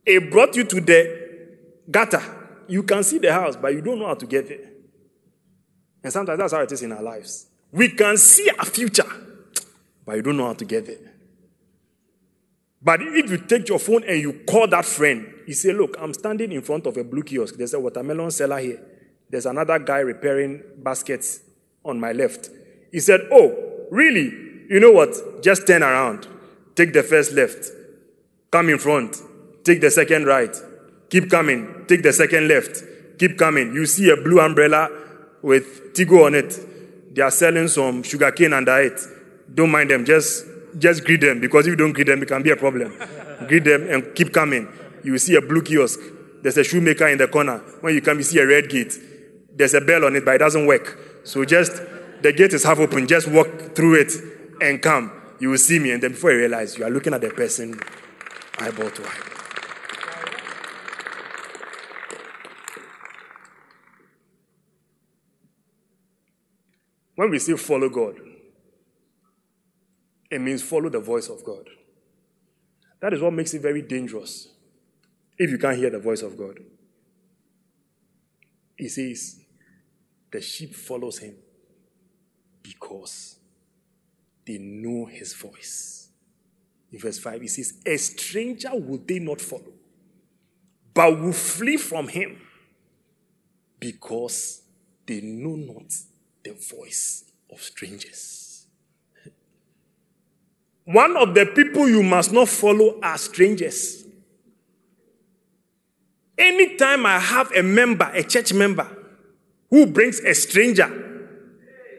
it 0.06 0.30
brought 0.30 0.56
you 0.56 0.64
to 0.64 0.80
the 0.80 1.48
gutter. 1.90 2.22
You 2.68 2.84
can 2.84 3.02
see 3.02 3.18
the 3.18 3.34
house, 3.34 3.56
but 3.56 3.74
you 3.74 3.82
don't 3.82 3.98
know 3.98 4.06
how 4.06 4.14
to 4.14 4.28
get 4.28 4.48
there. 4.48 4.70
And 6.04 6.14
sometimes 6.14 6.38
that's 6.38 6.54
how 6.54 6.62
it 6.62 6.72
is 6.72 6.84
in 6.84 6.92
our 6.92 7.02
lives. 7.02 7.48
We 7.72 7.90
can 7.90 8.16
see 8.18 8.48
a 8.60 8.64
future, 8.64 9.12
but 10.06 10.18
you 10.18 10.22
don't 10.22 10.38
know 10.38 10.46
how 10.46 10.54
to 10.54 10.66
get 10.66 10.86
there. 10.86 11.11
But 12.82 13.02
if 13.02 13.30
you 13.30 13.38
take 13.38 13.70
your 13.70 13.80
phone 13.80 14.04
and 14.06 14.20
you 14.20 14.34
call 14.48 14.68
that 14.68 14.86
friend, 14.86 15.28
you 15.46 15.54
say, 15.54 15.72
Look, 15.74 15.96
I'm 16.00 16.14
standing 16.14 16.52
in 16.52 16.62
front 16.62 16.88
of 16.88 16.98
a 16.98 17.04
blue 17.04 17.24
kiosk. 17.24 17.56
There's 17.56 17.74
a 17.74 17.80
watermelon 17.80 18.32
seller 18.32 18.58
here. 18.60 18.82
There's 19.30 19.46
another 19.46 19.80
guy 19.80 20.00
repairing 20.00 20.64
baskets 20.78 21.42
on 21.86 22.00
my 22.00 22.12
left. 22.12 22.50
He 22.92 23.00
said, 23.00 23.22
Oh, 23.32 23.88
really? 23.92 24.50
You 24.70 24.80
know 24.80 24.92
what? 24.92 25.44
Just 25.44 25.68
turn 25.68 25.84
around. 25.84 26.28
Take 26.76 26.94
the 26.94 27.04
first 27.04 27.34
left. 27.34 27.68
Come 28.52 28.70
in 28.70 28.80
front. 28.80 29.18
Take 29.64 29.82
the 29.82 29.92
second 29.92 30.26
right. 30.26 30.56
Keep 31.10 31.30
coming. 31.30 31.86
Take 31.88 32.04
the 32.04 32.14
second 32.14 32.48
left. 32.48 32.84
Keep 33.20 33.38
coming. 33.38 33.74
You 33.74 33.86
see 33.86 34.10
a 34.10 34.16
blue 34.16 34.40
umbrella 34.40 34.90
with 35.42 35.94
Tigo 35.94 36.26
on 36.26 36.36
it. 36.36 37.14
They 37.14 37.22
are 37.22 37.32
selling 37.32 37.68
some 37.68 38.02
sugarcane 38.04 38.54
under 38.54 38.80
it. 38.82 39.00
Don't 39.54 39.70
mind 39.70 39.92
them. 39.92 40.06
Just 40.06 40.46
just 40.78 41.06
greet 41.06 41.22
them 41.22 41.40
because 41.40 41.68
if 41.68 41.72
you 41.72 41.76
don't 41.76 41.94
greet 41.94 42.08
them, 42.08 42.22
it 42.22 42.28
can 42.28 42.44
be 42.44 42.52
a 42.52 42.56
problem. 42.56 42.94
greet 43.48 43.64
them 43.64 43.90
and 43.90 44.16
keep 44.16 44.34
coming. 44.34 44.68
You 45.04 45.14
will 45.14 45.20
see 45.20 45.36
a 45.36 45.42
blue 45.42 45.62
kiosk. 45.62 46.00
There's 46.42 46.58
a 46.58 46.64
shoemaker 46.64 47.08
in 47.08 47.18
the 47.18 47.28
corner. 47.28 47.60
When 47.82 47.94
you 47.94 48.02
come, 48.02 48.18
you 48.18 48.24
see 48.24 48.40
a 48.40 48.48
red 48.48 48.70
gate. 48.70 48.94
There's 49.54 49.74
a 49.74 49.82
bell 49.82 50.06
on 50.06 50.16
it, 50.16 50.26
but 50.26 50.36
it 50.36 50.40
doesn't 50.40 50.66
work. 50.66 50.98
So 51.24 51.46
just 51.46 51.82
the 52.22 52.34
gate 52.34 52.54
is 52.54 52.64
half 52.64 52.80
open. 52.80 53.08
Just 53.08 53.28
walk 53.28 53.76
through 53.76 54.02
it 54.02 54.12
and 54.62 54.82
come. 54.82 55.12
You 55.40 55.50
will 55.50 55.58
see 55.58 55.80
me, 55.80 55.92
and 55.92 56.02
then 56.02 56.12
before 56.12 56.32
you 56.32 56.38
realize, 56.38 56.78
you 56.78 56.86
are 56.86 56.90
looking 56.90 57.14
at 57.14 57.22
the 57.22 57.30
person 57.30 57.80
eyeball 58.60 58.92
to 58.92 59.02
eyeball. 59.02 59.32
When 67.16 67.30
we 67.30 67.40
say 67.40 67.56
follow 67.56 67.90
God, 67.90 68.16
it 70.32 70.40
means 70.40 70.64
follow 70.64 70.90
the 70.90 71.00
voice 71.00 71.28
of 71.28 71.44
God. 71.44 71.70
That 73.02 73.14
is 73.14 73.22
what 73.22 73.34
makes 73.34 73.54
it 73.54 73.62
very 73.62 73.82
dangerous 73.82 74.48
if 75.38 75.52
you 75.52 75.58
can't 75.58 75.78
hear 75.78 75.90
the 75.90 76.00
voice 76.00 76.22
of 76.22 76.38
God. 76.38 76.60
He 78.78 78.88
says, 78.88 79.42
the 80.32 80.40
sheep 80.42 80.74
follows 80.74 81.20
him 81.20 81.36
because 82.64 83.38
they 84.48 84.58
know 84.58 85.06
his 85.06 85.34
voice. 85.34 86.10
In 86.92 87.00
verse 87.00 87.20
5, 87.20 87.42
he 87.42 87.48
says, 87.48 87.74
A 87.86 87.98
stranger 87.98 88.72
will 88.74 89.02
they 89.06 89.20
not 89.20 89.42
follow, 89.42 89.74
but 90.94 91.20
will 91.20 91.34
flee 91.34 91.78
from 91.78 92.08
him 92.08 92.40
because 93.80 94.62
they 95.06 95.22
know 95.22 95.56
not 95.56 95.92
the 96.44 96.54
voice 96.54 97.26
of 97.52 97.62
strangers. 97.62 98.41
One 100.86 101.16
of 101.16 101.34
the 101.34 101.46
people 101.46 101.88
you 101.88 102.04
must 102.04 102.32
not 102.32 102.50
follow 102.50 103.00
are 103.02 103.18
strangers. 103.18 104.06
Anytime 106.38 107.06
I 107.06 107.20
have 107.20 107.52
a 107.52 107.62
member, 107.62 108.10
a 108.14 108.24
church 108.24 108.54
member, 108.54 108.88
who 109.70 109.86
brings 109.86 110.20
a 110.20 110.34
stranger 110.34 110.90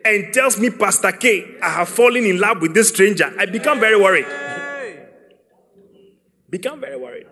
and 0.05 0.35
tells 0.35 0.59
me, 0.59 0.71
Pastor 0.71 1.13
K, 1.13 1.57
I 1.63 1.71
have 1.71 1.89
fallen 1.89 2.25
in 2.25 2.39
love 2.39 2.61
with 2.61 2.75
this 2.75 2.89
stranger, 2.89 3.33
I 3.39 3.47
become 3.47 3.79
very 3.79 3.97
worried. 4.01 4.27
Become 6.51 6.81
very 6.81 6.97
worried. 6.97 7.27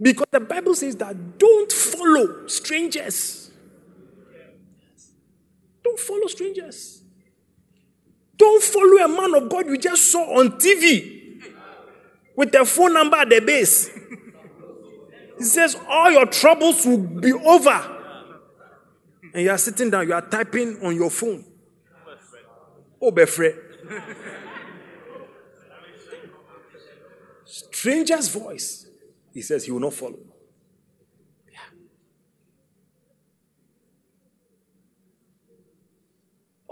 Because 0.00 0.26
the 0.32 0.40
Bible 0.40 0.74
says 0.74 0.96
that 0.96 1.38
don't 1.38 1.70
follow 1.70 2.48
strangers. 2.48 3.50
Don't 5.84 6.00
follow 6.00 6.26
strangers. 6.26 7.01
Don't 8.42 8.60
follow 8.60 9.04
a 9.04 9.06
man 9.06 9.40
of 9.40 9.48
God 9.48 9.66
you 9.66 9.78
just 9.78 10.10
saw 10.10 10.40
on 10.40 10.58
TV 10.58 11.40
with 12.34 12.52
a 12.56 12.64
phone 12.64 12.92
number 12.92 13.16
at 13.16 13.28
the 13.28 13.38
base. 13.38 13.88
He 15.38 15.44
says 15.44 15.76
all 15.88 16.10
your 16.10 16.26
troubles 16.26 16.84
will 16.84 16.98
be 16.98 17.32
over. 17.32 18.00
And 19.32 19.44
you 19.44 19.50
are 19.50 19.58
sitting 19.58 19.90
down, 19.90 20.08
you 20.08 20.14
are 20.14 20.28
typing 20.28 20.84
on 20.84 20.96
your 20.96 21.08
phone. 21.08 21.44
Oh, 23.00 23.12
Befre. 23.12 23.56
Stranger's 27.44 28.28
voice, 28.28 28.88
he 29.32 29.42
says 29.42 29.66
he 29.66 29.70
will 29.70 29.78
not 29.78 29.94
follow. 29.94 30.18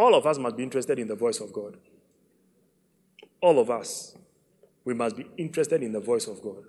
All 0.01 0.15
of 0.15 0.27
us 0.27 0.39
must 0.39 0.57
be 0.57 0.63
interested 0.63 0.99
in 0.99 1.09
the 1.09 1.15
voice 1.15 1.41
of 1.41 1.53
God. 1.53 1.77
All 3.43 3.59
of 3.59 3.69
us, 3.69 4.17
we 4.83 4.95
must 4.95 5.15
be 5.15 5.27
interested 5.37 5.83
in 5.83 5.93
the 5.93 6.01
voice 6.01 6.27
of 6.27 6.41
God. 6.41 6.65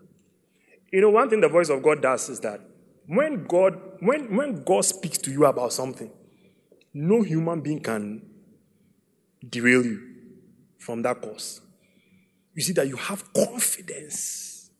You 0.92 1.00
know, 1.00 1.12
one 1.12 1.30
thing 1.30 1.40
the 1.40 1.48
voice 1.48 1.70
of 1.70 1.82
God 1.82 2.02
does 2.02 2.28
is 2.28 2.42
that 2.42 2.60
when 3.08 3.46
God, 3.46 3.80
when, 4.02 4.36
when 4.36 4.66
God 4.66 4.84
speaks 4.84 5.18
to 5.20 5.32
you 5.32 5.46
about 5.46 5.72
something, 5.72 6.12
no 6.94 7.22
human 7.22 7.62
being 7.62 7.80
can 7.80 8.22
derail 9.48 9.86
you 9.86 10.02
from 10.78 11.02
that 11.04 11.22
course. 11.22 11.62
You 12.54 12.62
see 12.64 12.74
that 12.74 12.90
you 12.90 12.98
have 12.98 13.32
confidence. 13.34 14.72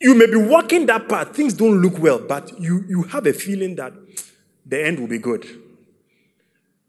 You 0.00 0.14
may 0.14 0.26
be 0.26 0.36
walking 0.36 0.86
that 0.86 1.08
path, 1.08 1.34
things 1.34 1.54
don't 1.54 1.82
look 1.82 1.98
well, 1.98 2.20
but 2.20 2.56
you, 2.60 2.84
you 2.88 3.02
have 3.02 3.26
a 3.26 3.32
feeling 3.32 3.74
that 3.74 3.94
the 4.64 4.86
end 4.86 5.00
will 5.00 5.08
be 5.08 5.18
good. 5.18 5.67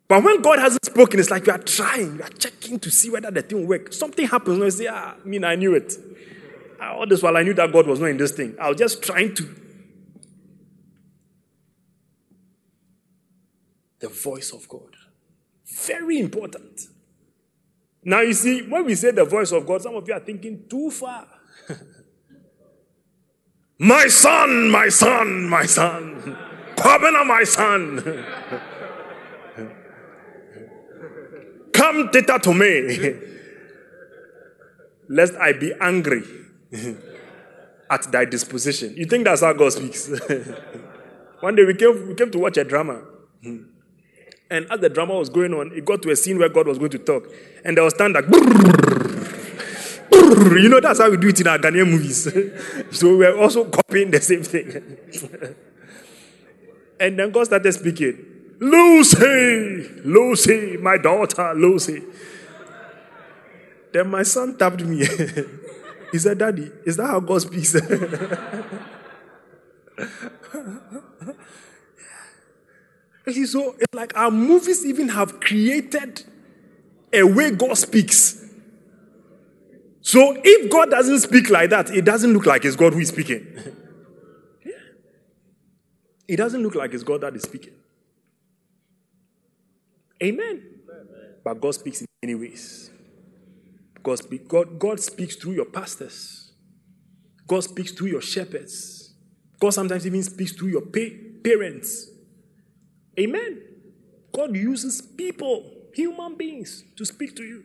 But 0.10 0.24
when 0.24 0.42
God 0.42 0.58
hasn't 0.58 0.84
spoken, 0.84 1.20
it's 1.20 1.30
like 1.30 1.46
you 1.46 1.54
are 1.54 1.60
trying, 1.60 2.16
you 2.16 2.24
are 2.24 2.30
checking 2.30 2.80
to 2.80 2.90
see 2.90 3.12
whether 3.12 3.30
the 3.30 3.44
thing 3.44 3.60
will 3.60 3.68
work. 3.68 3.94
Something 3.94 4.28
happens, 4.28 4.56
and 4.56 4.64
you 4.66 4.72
say, 4.72 4.88
ah, 4.88 5.14
I 5.24 5.28
mean, 5.28 5.44
I 5.44 5.54
knew 5.54 5.76
it. 5.76 5.94
All 6.82 7.06
this 7.06 7.22
while 7.22 7.38
I 7.38 7.44
knew 7.44 7.54
that 7.54 7.72
God 7.72 7.86
was 7.86 8.00
not 8.00 8.08
in 8.08 8.18
this 8.18 8.32
thing. 8.32 8.56
I 8.60 8.70
was 8.70 8.80
just 8.80 9.04
trying 9.04 9.36
to. 9.36 9.56
The 14.00 14.10
voice 14.10 14.52
of 14.52 14.68
God. 14.68 14.96
Very 15.86 16.20
important. 16.20 16.88
Now, 18.04 18.22
you 18.22 18.34
see, 18.34 18.64
when 18.64 18.86
we 18.86 18.96
say 18.96 19.12
the 19.12 19.26
voice 19.26 19.52
of 19.52 19.68
God, 19.68 19.84
some 19.84 19.94
of 19.94 20.08
you 20.08 20.16
are 20.16 20.20
thinking 20.22 20.64
too 20.68 20.90
far. 20.90 21.28
my 23.78 24.08
son, 24.08 24.72
my 24.72 24.90
son, 24.90 25.48
my 25.48 25.68
son. 25.68 26.36
Kwabena, 26.76 27.28
my 27.28 27.44
son. 27.44 28.26
Come 31.80 32.10
thither 32.10 32.38
to 32.40 32.54
me, 32.54 33.14
lest 35.08 35.34
I 35.36 35.54
be 35.54 35.72
angry 35.80 36.24
at 37.90 38.12
thy 38.12 38.26
disposition. 38.26 38.94
You 38.98 39.06
think 39.06 39.24
that's 39.24 39.40
how 39.40 39.54
God 39.54 39.72
speaks? 39.72 40.10
One 41.40 41.56
day 41.56 41.64
we 41.64 41.74
came, 41.76 42.10
we 42.10 42.16
came 42.16 42.32
to 42.32 42.38
watch 42.40 42.58
a 42.58 42.66
drama. 42.66 43.02
And 43.42 44.70
as 44.70 44.80
the 44.82 44.90
drama 44.90 45.16
was 45.16 45.30
going 45.30 45.54
on, 45.54 45.72
it 45.74 45.86
got 45.86 46.02
to 46.02 46.12
a 46.12 46.18
scene 46.18 46.38
where 46.38 46.50
God 46.50 46.68
was 46.68 46.78
going 46.78 46.92
to 46.92 47.00
talk. 47.00 47.24
And 47.64 47.78
there 47.78 47.84
was 47.86 47.94
thunder. 47.94 48.28
You 50.12 50.68
know, 50.68 50.82
that's 50.82 51.00
how 51.00 51.10
we 51.10 51.16
do 51.16 51.30
it 51.30 51.40
in 51.40 51.48
our 51.48 51.60
Ghanaian 51.60 51.90
movies. 51.90 52.24
so 52.92 53.16
we're 53.16 53.40
also 53.40 53.64
copying 53.64 54.12
the 54.12 54.20
same 54.20 54.44
thing. 54.44 54.98
and 57.00 57.18
then 57.18 57.32
God 57.32 57.46
started 57.46 57.72
speaking. 57.72 58.29
Lucy, 58.60 59.90
Lucy, 60.04 60.78
my 60.78 60.98
daughter, 60.98 61.54
Lucy. 61.56 62.04
Then 63.94 64.10
my 64.10 64.24
son 64.24 64.58
tapped 64.58 64.84
me. 64.84 65.06
he 66.12 66.20
said, 66.20 66.38
Daddy, 66.38 66.70
is 66.86 66.98
that 66.98 67.08
how 67.08 67.20
God 67.20 67.42
speaks? 67.42 67.72
So 73.46 73.76
it's 73.80 73.94
like 73.94 74.16
our 74.18 74.32
movies 74.32 74.86
even 74.86 75.10
have 75.10 75.40
created 75.40 76.24
a 77.14 77.24
way 77.24 77.52
God 77.52 77.78
speaks. 77.78 78.44
So 80.02 80.36
if 80.44 80.72
God 80.72 80.90
doesn't 80.90 81.20
speak 81.20 81.50
like 81.50 81.70
that, 81.70 81.90
it 81.92 82.06
doesn't 82.06 82.34
look 82.34 82.46
like 82.46 82.66
it's 82.66 82.76
God 82.76 82.94
who 82.94 83.00
is 83.00 83.10
speaking. 83.10 83.46
It 86.28 86.36
doesn't 86.36 86.62
look 86.62 86.76
like 86.76 86.94
it's 86.94 87.02
God 87.02 87.22
that 87.22 87.36
is 87.36 87.42
speaking. 87.42 87.74
Amen. 90.22 90.64
But 91.44 91.62
God 91.62 91.72
speaks 91.76 92.02
in 92.02 92.08
many 92.22 92.36
ways. 92.36 92.92
God, 94.04 94.20
God, 94.48 94.80
God 94.80 95.00
speaks 95.00 95.36
through 95.36 95.54
your 95.54 95.66
pastors. 95.66 96.52
God 97.48 97.64
speaks 97.64 97.92
through 97.92 98.08
your 98.08 98.22
shepherds. 98.22 99.14
God 99.60 99.72
sometimes 99.72 100.06
even 100.06 100.24
speaks 100.24 100.52
through 100.54 100.70
your 100.70 100.82
pa- 100.82 101.16
parents. 101.44 102.08
Amen. 103.20 103.62
God 104.32 104.56
uses 104.56 105.02
people, 105.02 105.70
human 105.94 106.36
beings, 106.36 106.84
to 106.96 107.06
speak 107.06 107.36
to 107.36 107.44
you. 107.44 107.64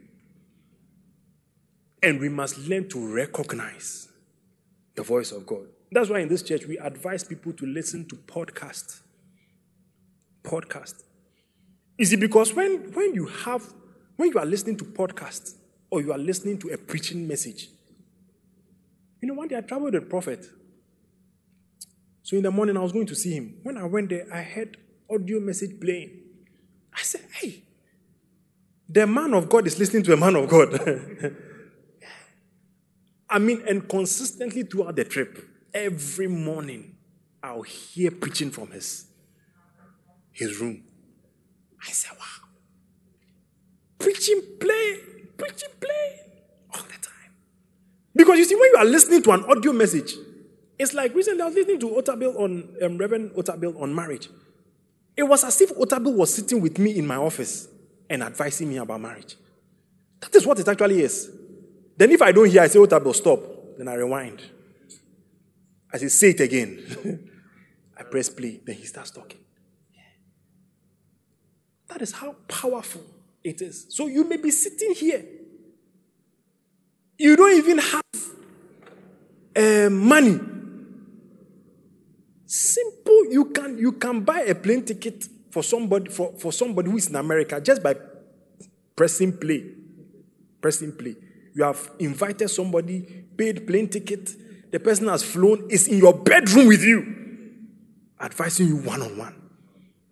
And 2.03 2.21
we 2.21 2.29
must 2.29 2.59
learn 2.59 2.89
to 2.91 3.15
recognize 3.15 4.09
the 4.97 5.03
voice 5.03 5.33
of 5.33 5.47
God. 5.47 5.67
That's 5.93 6.11
why 6.11 6.21
in 6.21 6.29
this 6.29 6.43
church 6.43 6.67
we 6.67 6.79
advise 6.79 7.23
people 7.23 7.53
to 7.53 7.67
listen 7.67 8.09
to 8.09 8.17
podcast. 8.17 9.01
Podcast. 10.43 11.04
Is 11.97 12.13
it 12.13 12.21
because 12.21 12.53
when, 12.55 12.93
when 12.93 13.15
you 13.15 13.27
have 13.27 13.63
when 14.17 14.31
you 14.31 14.39
are 14.39 14.47
listening 14.47 14.77
to 14.79 14.85
podcasts 14.85 15.55
or 15.91 16.01
you 16.01 16.13
are 16.13 16.19
listening 16.19 16.59
to 16.59 16.69
a 16.69 16.79
preaching 16.79 17.27
message, 17.27 17.69
you 19.21 19.29
know, 19.29 19.35
one 19.35 19.49
day 19.49 19.57
I 19.57 19.61
traveled 19.61 19.95
with 19.95 20.09
prophet. 20.09 20.47
So 22.23 22.37
in 22.37 22.43
the 22.43 22.51
morning 22.51 22.77
I 22.77 22.81
was 22.81 22.93
going 22.93 23.07
to 23.07 23.15
see 23.15 23.35
him. 23.35 23.59
When 23.63 23.77
I 23.77 23.85
went 23.85 24.11
there, 24.11 24.27
I 24.33 24.43
heard 24.43 24.77
audio 25.11 25.41
message 25.41 25.81
playing. 25.81 26.21
I 26.97 27.03
said, 27.03 27.23
hey, 27.41 27.65
the 28.89 29.07
man 29.07 29.35
of 29.35 29.49
God 29.49 29.67
is 29.67 29.79
listening 29.79 30.05
to 30.05 30.13
a 30.13 30.17
man 30.17 30.37
of 30.37 30.49
God. 30.49 30.79
I 33.29 33.39
mean, 33.39 33.65
and 33.67 33.89
consistently 33.89 34.63
throughout 34.63 34.97
the 34.97 35.05
trip, 35.05 35.39
every 35.73 36.29
morning, 36.29 36.97
I'll 37.43 37.63
hear 37.63 38.11
preaching 38.11 38.51
from 38.51 38.71
his, 38.71 39.07
his 40.31 40.61
room. 40.61 40.85
I 41.87 41.93
said, 41.93 42.13
wow. 42.19 42.49
Preaching 43.99 44.41
play, 44.61 44.99
preaching 45.37 45.71
play 45.81 46.21
all 46.75 46.83
the 46.83 46.99
time. 47.01 47.33
Because 48.15 48.39
you 48.39 48.45
see, 48.45 48.55
when 48.55 48.71
you 48.73 48.77
are 48.79 48.85
listening 48.85 49.23
to 49.23 49.33
an 49.33 49.45
audio 49.45 49.73
message, 49.73 50.15
it's 50.79 50.95
like 50.95 51.15
recently 51.15 51.43
I 51.43 51.47
was 51.47 51.55
listening 51.55 51.81
to 51.81 51.89
Otabil 51.91 52.39
on 52.39 52.77
um, 52.83 52.99
Reverend 52.99 53.33
Otabil 53.33 53.81
on 53.81 53.95
marriage. 53.95 54.29
It 55.17 55.23
was 55.23 55.45
as 55.45 55.61
if 55.61 55.75
Otabil 55.77 56.15
was 56.15 56.35
sitting 56.35 56.61
with 56.61 56.79
me 56.79 56.99
in 56.99 57.07
my 57.07 57.17
office 57.17 57.69
and 58.11 58.23
advising 58.23 58.69
me 58.69 58.79
about 58.79 59.01
marriage. 59.01 59.37
That 60.21 60.35
is 60.35 60.47
what 60.47 60.59
it 60.59 60.69
actually 60.69 61.03
is. 61.03 61.31
Then 61.97 62.11
if 62.11 62.23
I 62.23 62.33
don't 62.33 62.51
hear, 62.51 62.63
I 62.63 62.67
say, 62.67 62.79
Otabil, 62.79 63.15
stop. 63.15 63.41
Then 63.79 63.89
I 63.89 63.95
rewind. 63.95 64.43
I 65.93 65.99
say, 65.99 66.09
say 66.09 66.31
it 66.31 66.41
again. 66.41 67.31
I 67.99 68.03
press 68.03 68.29
play. 68.29 68.61
Then 68.65 68.75
he 68.77 68.85
starts 68.85 69.13
talking. 69.13 69.44
That 71.95 72.03
is 72.03 72.11
how 72.11 72.35
powerful 72.49 73.03
it 73.45 73.63
is. 73.63 73.87
So 73.89 74.09
you 74.09 74.29
may 74.29 74.37
be 74.37 74.51
sitting 74.51 74.95
here. 74.95 75.25
You 77.17 77.37
don't 77.37 77.57
even 77.57 77.79
have 77.79 78.03
uh, 79.55 79.91
money. 79.91 80.41
Simple. 82.47 83.27
You 83.31 83.45
can 83.55 83.79
you 83.79 83.93
can 83.93 84.25
buy 84.25 84.41
a 84.41 84.57
plane 84.57 84.85
ticket 84.85 85.25
for 85.53 85.63
somebody 85.63 86.11
for, 86.11 86.33
for 86.37 86.53
somebody 86.53 86.91
who 86.91 86.97
is 86.97 87.07
in 87.07 87.15
America 87.15 87.61
just 87.61 87.81
by 87.81 87.95
pressing 88.97 89.39
play. 89.39 89.65
Pressing 90.61 90.91
play. 90.91 91.15
You 91.55 91.63
have 91.63 91.93
invited 92.01 92.49
somebody, 92.49 93.03
paid 93.37 93.69
plane 93.69 93.89
ticket. 93.89 94.73
The 94.73 94.81
person 94.81 95.07
has 95.07 95.23
flown, 95.23 95.69
is 95.71 95.87
in 95.87 95.99
your 95.99 96.13
bedroom 96.13 96.67
with 96.67 96.83
you, 96.83 97.63
advising 98.21 98.67
you 98.67 98.77
one 98.79 99.01
on 99.01 99.17
one. 99.17 99.44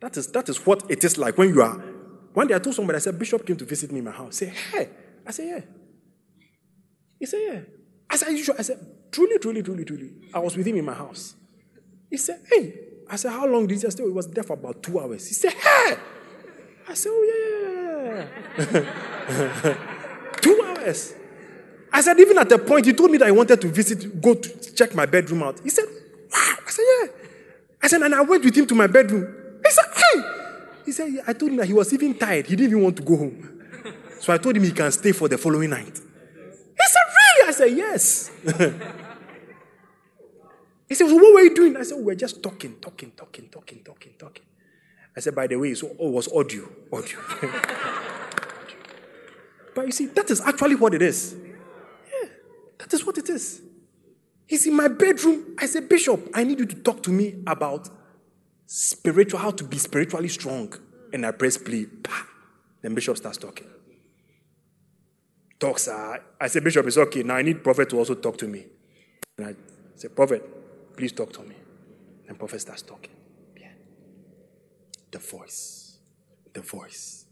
That 0.02 0.16
is, 0.16 0.26
that 0.32 0.48
is 0.48 0.66
what 0.66 0.82
it 0.90 1.04
is 1.04 1.16
like 1.16 1.38
when 1.38 1.48
you 1.48 1.62
are. 1.62 1.76
One 2.34 2.48
day 2.48 2.56
I 2.56 2.58
told 2.58 2.74
somebody, 2.74 2.96
I 2.96 2.98
said, 2.98 3.16
Bishop 3.16 3.46
came 3.46 3.56
to 3.56 3.64
visit 3.64 3.92
me 3.92 4.00
in 4.00 4.04
my 4.04 4.10
house. 4.10 4.36
Say, 4.36 4.46
hey. 4.46 4.88
I 5.24 5.30
said, 5.30 5.46
yeah. 5.46 5.60
He 7.20 7.26
said, 7.26 7.40
yeah. 7.40 7.60
I 8.10 8.16
said, 8.16 8.30
you 8.30 8.42
sure? 8.42 8.56
I 8.58 8.62
said, 8.62 8.84
truly, 9.12 9.38
truly, 9.38 9.62
truly, 9.62 9.84
truly. 9.84 10.10
I 10.34 10.40
was 10.40 10.56
with 10.56 10.66
him 10.66 10.76
in 10.76 10.84
my 10.84 10.94
house. 10.94 11.36
He 12.10 12.16
said, 12.16 12.40
hey. 12.50 12.74
I 13.08 13.14
said, 13.14 13.30
how 13.30 13.46
long 13.46 13.68
did 13.68 13.80
you 13.80 13.90
stay? 13.92 14.02
He 14.02 14.10
was 14.10 14.26
there 14.26 14.42
for 14.42 14.54
about 14.54 14.82
two 14.82 14.98
hours. 14.98 15.28
He 15.28 15.34
said, 15.34 15.52
hey. 15.52 15.96
I 16.88 16.94
said, 16.94 17.10
oh, 17.12 18.26
yeah. 18.58 19.76
two 20.40 20.62
hours. 20.66 21.14
I 21.92 22.00
said, 22.00 22.18
even 22.18 22.38
at 22.38 22.48
the 22.48 22.58
point, 22.58 22.86
he 22.86 22.92
told 22.92 23.12
me 23.12 23.18
that 23.18 23.26
he 23.26 23.32
wanted 23.32 23.60
to 23.60 23.68
visit, 23.68 24.20
go 24.20 24.34
to 24.34 24.74
check 24.74 24.96
my 24.96 25.06
bedroom 25.06 25.44
out. 25.44 25.60
He 25.60 25.70
said, 25.70 25.84
wow. 25.84 26.56
I 26.66 26.70
said, 26.70 26.82
yeah. 26.82 27.06
I 27.84 27.86
said, 27.86 28.02
and 28.02 28.12
I 28.16 28.22
went 28.22 28.44
with 28.44 28.56
him 28.56 28.66
to 28.66 28.74
my 28.74 28.88
bedroom. 28.88 29.41
He 29.72 29.76
said, 29.76 29.86
hey. 29.94 30.22
He 30.84 30.92
said, 30.92 31.08
I 31.26 31.32
told 31.32 31.52
him 31.52 31.56
that 31.58 31.66
he 31.66 31.72
was 31.72 31.92
even 31.94 32.14
tired. 32.18 32.46
He 32.46 32.56
didn't 32.56 32.72
even 32.72 32.82
want 32.82 32.96
to 32.96 33.02
go 33.02 33.16
home. 33.16 33.62
So 34.20 34.32
I 34.32 34.38
told 34.38 34.56
him 34.56 34.64
he 34.64 34.72
can 34.72 34.92
stay 34.92 35.12
for 35.12 35.28
the 35.28 35.38
following 35.38 35.70
night. 35.70 35.94
He 35.96 36.86
said, 36.86 37.02
really? 37.16 37.48
I 37.48 37.52
said, 37.52 37.70
yes. 37.76 38.30
he 40.88 40.94
said, 40.94 41.08
so 41.08 41.14
what 41.14 41.34
were 41.34 41.40
you 41.40 41.54
doing? 41.54 41.76
I 41.76 41.82
said, 41.84 41.96
we 41.96 42.04
were 42.04 42.14
just 42.14 42.42
talking, 42.42 42.76
talking, 42.80 43.12
talking, 43.12 43.48
talking, 43.48 43.82
talking, 43.82 44.12
talking. 44.18 44.44
I 45.16 45.20
said, 45.20 45.34
by 45.34 45.46
the 45.46 45.56
way, 45.56 45.72
so 45.74 45.90
oh, 45.98 46.08
it 46.08 46.12
was 46.12 46.32
audio, 46.32 46.68
audio. 46.92 47.18
But 49.74 49.86
you 49.86 49.92
see, 49.92 50.04
that 50.06 50.30
is 50.30 50.42
actually 50.42 50.74
what 50.74 50.92
it 50.92 51.00
is. 51.00 51.34
Yeah, 51.34 52.28
that 52.76 52.92
is 52.92 53.06
what 53.06 53.16
it 53.16 53.30
is. 53.30 53.62
He's 54.46 54.66
in 54.66 54.76
my 54.76 54.88
bedroom. 54.88 55.56
I 55.58 55.64
said, 55.64 55.88
Bishop, 55.88 56.28
I 56.34 56.44
need 56.44 56.58
you 56.58 56.66
to 56.66 56.76
talk 56.76 57.02
to 57.04 57.10
me 57.10 57.36
about 57.46 57.88
spiritual, 58.72 59.38
how 59.38 59.50
to 59.50 59.64
be 59.64 59.76
spiritually 59.76 60.28
strong. 60.28 60.72
And 61.12 61.26
I 61.26 61.32
press 61.32 61.58
play. 61.58 61.84
Bah. 61.84 62.10
Then 62.80 62.94
Bishop 62.94 63.18
starts 63.18 63.36
talking. 63.36 63.66
Talks. 65.60 65.88
Uh, 65.88 66.16
I 66.40 66.46
say, 66.48 66.60
Bishop, 66.60 66.86
it's 66.86 66.96
okay. 66.96 67.22
Now 67.22 67.36
I 67.36 67.42
need 67.42 67.62
Prophet 67.62 67.90
to 67.90 67.98
also 67.98 68.14
talk 68.14 68.38
to 68.38 68.48
me. 68.48 68.64
And 69.36 69.48
I 69.48 69.54
say, 69.94 70.08
Prophet, 70.08 70.96
please 70.96 71.12
talk 71.12 71.32
to 71.34 71.42
me. 71.42 71.54
And 72.26 72.38
Prophet 72.38 72.60
starts 72.62 72.80
talking. 72.80 73.12
Yeah. 73.60 73.72
The 75.10 75.18
voice. 75.18 75.98
The 76.54 76.62
voice. 76.62 77.26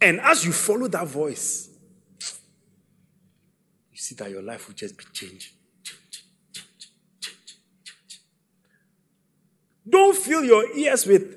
And 0.00 0.20
as 0.20 0.44
you 0.44 0.52
follow 0.52 0.88
that 0.88 1.06
voice, 1.06 1.68
you 3.92 3.96
see 3.96 4.16
that 4.16 4.30
your 4.30 4.42
life 4.42 4.66
will 4.66 4.74
just 4.74 4.98
be 4.98 5.04
changed. 5.12 5.52
Change, 5.84 6.00
change, 6.10 6.24
change, 7.22 7.36
change. 7.44 8.20
Don't 9.90 10.16
fill 10.16 10.44
your 10.44 10.70
ears 10.76 11.04
with. 11.06 11.36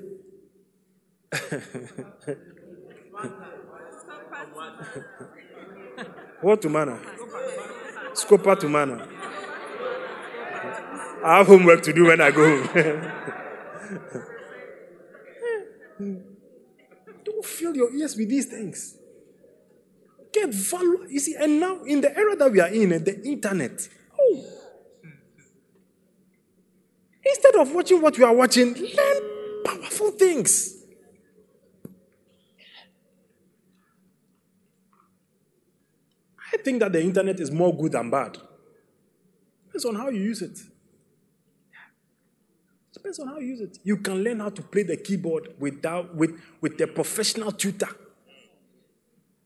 what 6.42 6.62
to 6.62 6.70
manner? 6.70 7.00
Scopa 8.14 8.60
to 8.60 8.70
manner. 8.70 9.08
I 11.24 11.38
have 11.38 11.48
homework 11.48 11.82
to 11.84 11.94
do 11.94 12.06
when 12.06 12.22
I 12.22 12.32
go 12.32 12.64
home. 12.64 13.12
Don't 17.24 17.46
fill 17.46 17.76
your 17.76 17.94
ears 17.96 18.16
with 18.18 18.30
these 18.30 18.46
things. 18.46 18.98
Get 20.32 20.54
value. 20.54 21.08
You 21.10 21.20
see, 21.20 21.36
and 21.36 21.60
now 21.60 21.84
in 21.84 22.02
the 22.02 22.16
era 22.16 22.36
that 22.36 22.52
we 22.52 22.60
are 22.60 22.68
in, 22.68 22.92
eh, 22.94 22.98
the 22.98 23.22
internet. 23.24 23.88
Oh. 24.20 24.63
Instead 27.26 27.56
of 27.56 27.74
watching 27.74 28.02
what 28.02 28.18
you 28.18 28.26
are 28.26 28.34
watching, 28.34 28.74
learn 28.74 29.64
powerful 29.64 30.12
things. 30.12 30.84
I 36.54 36.58
think 36.58 36.80
that 36.82 36.92
the 36.92 37.02
internet 37.02 37.40
is 37.40 37.50
more 37.50 37.76
good 37.76 37.94
than 37.94 38.10
bad. 38.10 38.38
Depends 39.68 39.86
on 39.86 39.96
how 39.96 40.10
you 40.10 40.22
use 40.22 40.42
it. 40.42 40.60
Depends 42.94 43.20
on 43.20 43.28
how 43.28 43.40
you 43.40 43.48
use 43.48 43.62
it. 43.62 43.80
You 43.84 43.98
can 43.98 44.24
learn 44.24 44.40
how 44.40 44.50
to 44.50 44.62
play 44.62 44.84
the 44.84 44.98
keyboard 44.98 45.50
without 45.58 46.16
with, 46.16 46.40
with 46.62 46.80
a 46.80 46.88
professional 46.88 47.52
tutor. 47.52 47.90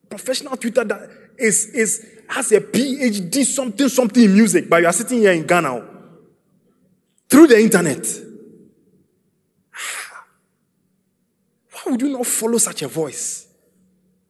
Professional 0.09 0.57
tutor 0.57 0.83
that 0.83 1.09
is, 1.37 1.67
is 1.67 2.05
has 2.27 2.51
a 2.51 2.59
PhD 2.59 3.45
something 3.45 3.87
something 3.87 4.23
in 4.23 4.33
music, 4.33 4.69
but 4.69 4.81
you 4.81 4.87
are 4.87 4.93
sitting 4.93 5.19
here 5.19 5.31
in 5.31 5.45
Ghana 5.45 5.86
through 7.29 7.47
the 7.47 7.59
internet. 7.59 8.05
Why 11.71 11.91
would 11.91 12.01
you 12.01 12.09
not 12.09 12.25
follow 12.25 12.57
such 12.57 12.81
a 12.81 12.87
voice? 12.87 13.47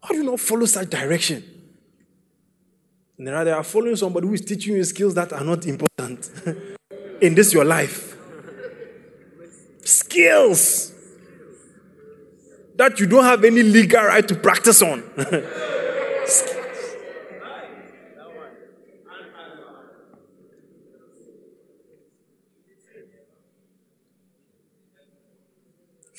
Why 0.02 0.10
do 0.10 0.18
you 0.18 0.24
not 0.24 0.40
follow 0.40 0.66
such 0.66 0.90
direction? 0.90 1.44
And 3.18 3.28
rather, 3.30 3.56
are 3.56 3.64
following 3.64 3.96
somebody 3.96 4.28
who 4.28 4.34
is 4.34 4.42
teaching 4.42 4.76
you 4.76 4.84
skills 4.84 5.16
that 5.16 5.34
are 5.34 5.44
not 5.44 5.66
important 5.66 6.30
in 7.22 7.34
this 7.34 7.52
your 7.52 7.66
life. 7.66 8.16
Skills 9.84 10.94
that 12.76 13.00
you 13.00 13.08
don't 13.08 13.24
have 13.24 13.44
any 13.44 13.64
legal 13.64 14.04
right 14.04 14.28
to 14.28 14.36
practice 14.36 14.82
on. 14.82 15.04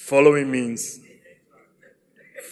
Following 0.09 0.51
means 0.51 1.01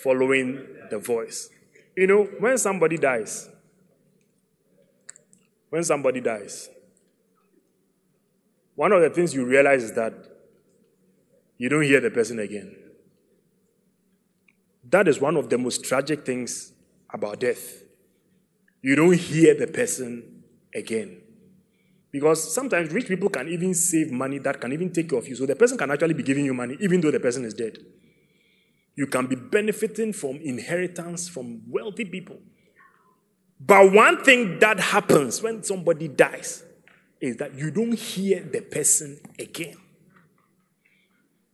following 0.02 0.66
the 0.90 0.98
voice. 0.98 1.48
You 1.96 2.06
know, 2.06 2.24
when 2.38 2.58
somebody 2.58 2.98
dies, 2.98 3.48
when 5.70 5.82
somebody 5.82 6.20
dies, 6.20 6.68
one 8.74 8.92
of 8.92 9.00
the 9.00 9.08
things 9.08 9.32
you 9.32 9.46
realize 9.46 9.84
is 9.84 9.92
that 9.92 10.12
you 11.56 11.70
don't 11.70 11.84
hear 11.84 11.98
the 11.98 12.10
person 12.10 12.40
again. 12.40 12.76
That 14.90 15.08
is 15.08 15.18
one 15.18 15.38
of 15.38 15.48
the 15.48 15.56
most 15.56 15.82
tragic 15.82 16.26
things 16.26 16.74
about 17.08 17.40
death. 17.40 17.82
You 18.82 18.96
don't 18.96 19.14
hear 19.14 19.54
the 19.54 19.66
person 19.66 20.44
again. 20.74 21.22
Because 22.18 22.54
sometimes 22.54 22.90
rich 22.92 23.08
people 23.08 23.28
can 23.28 23.46
even 23.48 23.74
save 23.74 24.10
money 24.10 24.38
that 24.38 24.58
can 24.58 24.72
even 24.72 24.90
take 24.90 25.10
care 25.10 25.18
of 25.18 25.28
you. 25.28 25.34
So 25.36 25.44
the 25.44 25.54
person 25.54 25.76
can 25.76 25.90
actually 25.90 26.14
be 26.14 26.22
giving 26.22 26.46
you 26.46 26.54
money 26.54 26.74
even 26.80 27.02
though 27.02 27.10
the 27.10 27.20
person 27.20 27.44
is 27.44 27.52
dead. 27.52 27.76
You 28.94 29.06
can 29.06 29.26
be 29.26 29.36
benefiting 29.36 30.14
from 30.14 30.36
inheritance 30.36 31.28
from 31.28 31.60
wealthy 31.68 32.06
people. 32.06 32.38
But 33.60 33.92
one 33.92 34.24
thing 34.24 34.58
that 34.60 34.80
happens 34.80 35.42
when 35.42 35.62
somebody 35.62 36.08
dies 36.08 36.64
is 37.20 37.36
that 37.36 37.54
you 37.54 37.70
don't 37.70 37.92
hear 37.92 38.40
the 38.42 38.62
person 38.62 39.20
again. 39.38 39.76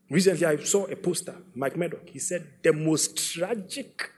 Recently, 0.09 0.47
I 0.47 0.57
saw 0.59 0.85
a 0.85 0.95
poster, 0.95 1.35
Mike 1.57 1.77
Murdock. 1.77 2.09
He 2.09 2.21
said, 2.21 2.47
The 2.63 2.73
most 2.73 3.17
tragic 3.17 4.13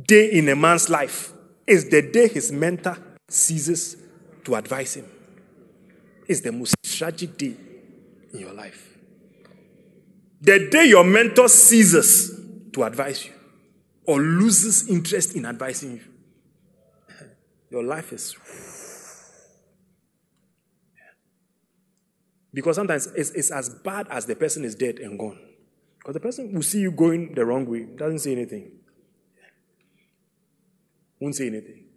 day 0.00 0.32
in 0.32 0.48
a 0.48 0.56
man's 0.56 0.90
life 0.90 1.32
is 1.64 1.88
the 1.90 2.02
day 2.02 2.26
his 2.26 2.50
mentor 2.50 2.96
ceases 3.28 3.96
to 4.44 4.56
advise 4.56 4.94
him. 4.94 5.04
It's 6.28 6.42
the 6.42 6.52
most 6.52 6.76
tragic 6.84 7.38
day 7.38 7.56
in 8.34 8.40
your 8.40 8.52
life. 8.52 8.98
The 10.42 10.68
day 10.70 10.84
your 10.84 11.02
mentor 11.02 11.48
ceases 11.48 12.38
to 12.72 12.84
advise 12.84 13.26
you 13.26 13.32
or 14.04 14.20
loses 14.20 14.88
interest 14.88 15.34
in 15.34 15.46
advising 15.46 15.92
you, 15.92 16.00
your 17.70 17.82
life 17.82 18.12
is. 18.12 18.36
Because 22.52 22.76
sometimes 22.76 23.06
it's, 23.14 23.30
it's 23.30 23.50
as 23.50 23.70
bad 23.70 24.06
as 24.10 24.26
the 24.26 24.36
person 24.36 24.64
is 24.64 24.74
dead 24.74 24.98
and 24.98 25.18
gone. 25.18 25.38
Because 25.98 26.14
the 26.14 26.20
person 26.20 26.52
will 26.52 26.62
see 26.62 26.80
you 26.80 26.90
going 26.90 27.34
the 27.34 27.44
wrong 27.44 27.66
way, 27.66 27.86
doesn't 27.96 28.20
say 28.20 28.32
anything. 28.32 28.70
Won't 31.20 31.34
say 31.34 31.48
anything. 31.48 31.87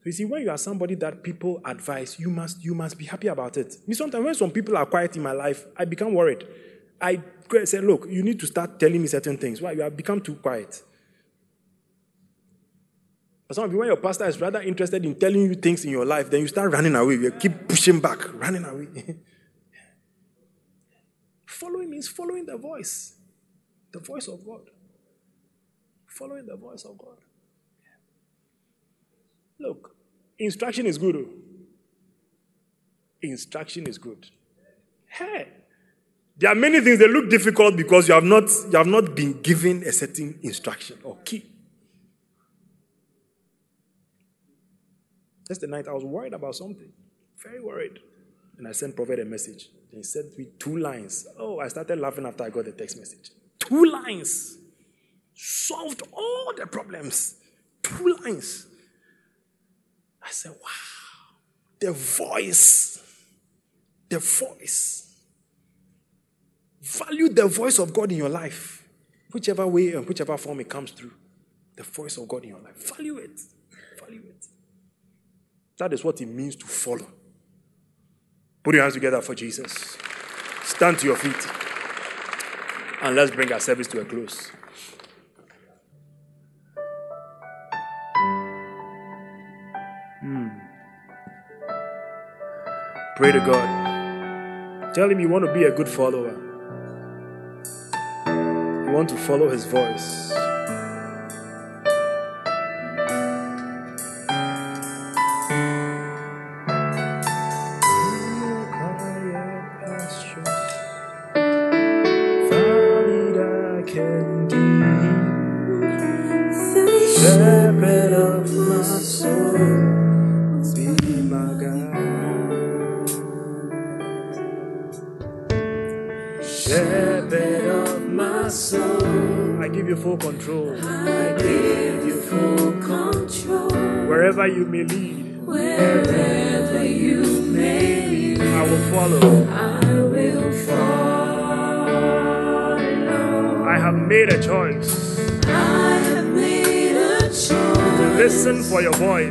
So 0.00 0.06
you 0.06 0.12
see, 0.12 0.24
when 0.24 0.42
you 0.42 0.50
are 0.50 0.58
somebody 0.58 0.94
that 0.96 1.22
people 1.22 1.60
advise, 1.64 2.18
you 2.20 2.30
must 2.30 2.64
you 2.64 2.74
must 2.74 2.96
be 2.96 3.04
happy 3.04 3.26
about 3.28 3.56
it. 3.56 3.76
Me 3.86 3.94
sometimes 3.94 4.24
when 4.24 4.34
some 4.34 4.50
people 4.50 4.76
are 4.76 4.86
quiet 4.86 5.16
in 5.16 5.22
my 5.22 5.32
life, 5.32 5.66
I 5.76 5.84
become 5.84 6.14
worried. 6.14 6.46
I 7.00 7.20
say, 7.64 7.80
look, 7.80 8.06
you 8.08 8.22
need 8.22 8.38
to 8.40 8.46
start 8.46 8.78
telling 8.78 9.00
me 9.00 9.08
certain 9.08 9.36
things. 9.36 9.60
Why 9.60 9.72
you 9.72 9.82
have 9.82 9.96
become 9.96 10.20
too 10.20 10.34
quiet. 10.34 10.82
But 13.46 13.54
some 13.54 13.64
of 13.64 13.72
you, 13.72 13.78
when 13.78 13.88
your 13.88 13.96
pastor 13.96 14.26
is 14.26 14.40
rather 14.40 14.60
interested 14.60 15.04
in 15.04 15.14
telling 15.14 15.42
you 15.42 15.54
things 15.54 15.84
in 15.84 15.90
your 15.90 16.04
life, 16.04 16.30
then 16.30 16.42
you 16.42 16.48
start 16.48 16.70
running 16.70 16.94
away. 16.94 17.14
You 17.14 17.30
keep 17.32 17.66
pushing 17.66 17.98
back, 17.98 18.32
running 18.40 18.64
away. 18.64 19.16
following 21.46 21.90
means 21.90 22.08
following 22.08 22.44
the 22.44 22.56
voice, 22.56 23.14
the 23.92 24.00
voice 24.00 24.28
of 24.28 24.44
God. 24.44 24.70
Following 26.06 26.46
the 26.46 26.56
voice 26.56 26.84
of 26.84 26.98
God. 26.98 27.16
Look, 29.60 29.94
instruction 30.38 30.86
is 30.86 30.98
good. 30.98 31.16
oh. 31.16 31.28
Instruction 33.22 33.86
is 33.86 33.98
good. 33.98 34.26
Hey, 35.08 35.48
there 36.36 36.52
are 36.52 36.54
many 36.54 36.80
things 36.80 37.00
that 37.00 37.10
look 37.10 37.28
difficult 37.28 37.76
because 37.76 38.06
you 38.06 38.14
have 38.14 38.22
not 38.24 38.48
you 38.70 38.78
have 38.78 38.86
not 38.86 39.16
been 39.16 39.42
given 39.42 39.82
a 39.82 39.92
certain 39.92 40.38
instruction 40.42 40.98
or 41.02 41.16
key. 41.24 41.44
Just 45.48 45.62
the 45.62 45.66
night 45.66 45.88
I 45.88 45.92
was 45.92 46.04
worried 46.04 46.34
about 46.34 46.54
something, 46.54 46.92
very 47.42 47.60
worried, 47.60 47.98
and 48.58 48.68
I 48.68 48.72
sent 48.72 48.94
Prophet 48.94 49.18
a 49.18 49.24
message. 49.24 49.68
He 49.90 50.02
sent 50.04 50.38
me 50.38 50.46
two 50.60 50.76
lines. 50.76 51.26
Oh, 51.38 51.58
I 51.58 51.68
started 51.68 51.98
laughing 51.98 52.26
after 52.26 52.44
I 52.44 52.50
got 52.50 52.66
the 52.66 52.72
text 52.72 52.98
message. 52.98 53.30
Two 53.58 53.84
lines 53.86 54.58
solved 55.34 56.02
all 56.12 56.52
the 56.56 56.66
problems. 56.66 57.36
Two 57.82 58.16
lines. 58.24 58.67
I 60.28 60.30
said, 60.30 60.52
wow, 60.52 60.68
the 61.80 61.92
voice, 61.92 63.02
the 64.10 64.18
voice. 64.18 65.16
Value 66.82 67.30
the 67.30 67.46
voice 67.46 67.78
of 67.78 67.94
God 67.94 68.12
in 68.12 68.18
your 68.18 68.28
life, 68.28 68.86
whichever 69.32 69.66
way 69.66 69.94
and 69.94 70.06
whichever 70.06 70.36
form 70.36 70.60
it 70.60 70.68
comes 70.68 70.90
through. 70.90 71.12
The 71.76 71.82
voice 71.82 72.18
of 72.18 72.28
God 72.28 72.42
in 72.42 72.50
your 72.50 72.60
life. 72.60 72.94
Value 72.94 73.16
it. 73.16 73.40
Value 73.98 74.22
it. 74.28 74.46
That 75.78 75.94
is 75.94 76.04
what 76.04 76.20
it 76.20 76.26
means 76.26 76.56
to 76.56 76.66
follow. 76.66 77.06
Put 78.62 78.74
your 78.74 78.82
hands 78.82 78.94
together 78.94 79.22
for 79.22 79.34
Jesus. 79.34 79.96
Stand 80.64 80.98
to 80.98 81.06
your 81.06 81.16
feet. 81.16 81.48
And 83.00 83.16
let's 83.16 83.30
bring 83.30 83.50
our 83.50 83.60
service 83.60 83.86
to 83.88 84.00
a 84.00 84.04
close. 84.04 84.50
Hmm. 90.28 90.48
Pray 93.16 93.32
to 93.32 93.40
God. 93.40 94.92
Tell 94.94 95.10
Him 95.10 95.20
you 95.20 95.28
want 95.30 95.46
to 95.46 95.54
be 95.54 95.64
a 95.64 95.70
good 95.70 95.88
follower, 95.88 96.34
you 98.26 98.92
want 98.92 99.08
to 99.08 99.16
follow 99.16 99.48
His 99.48 99.64
voice. 99.64 100.30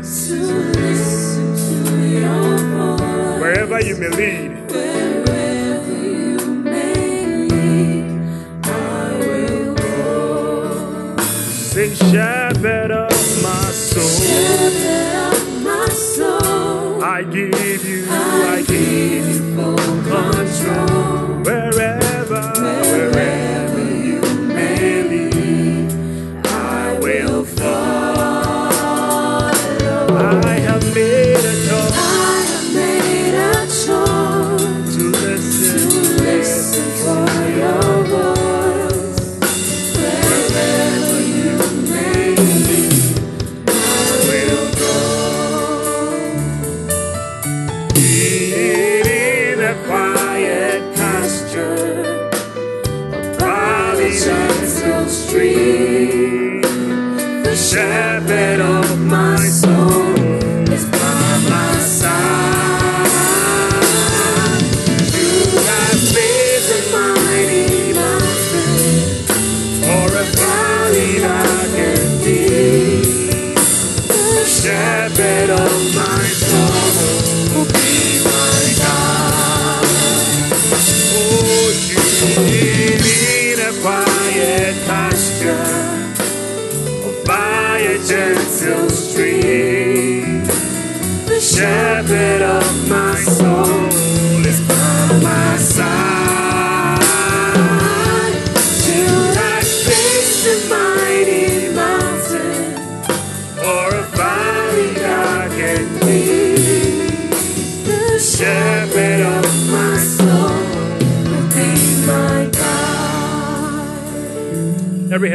To 0.07 0.46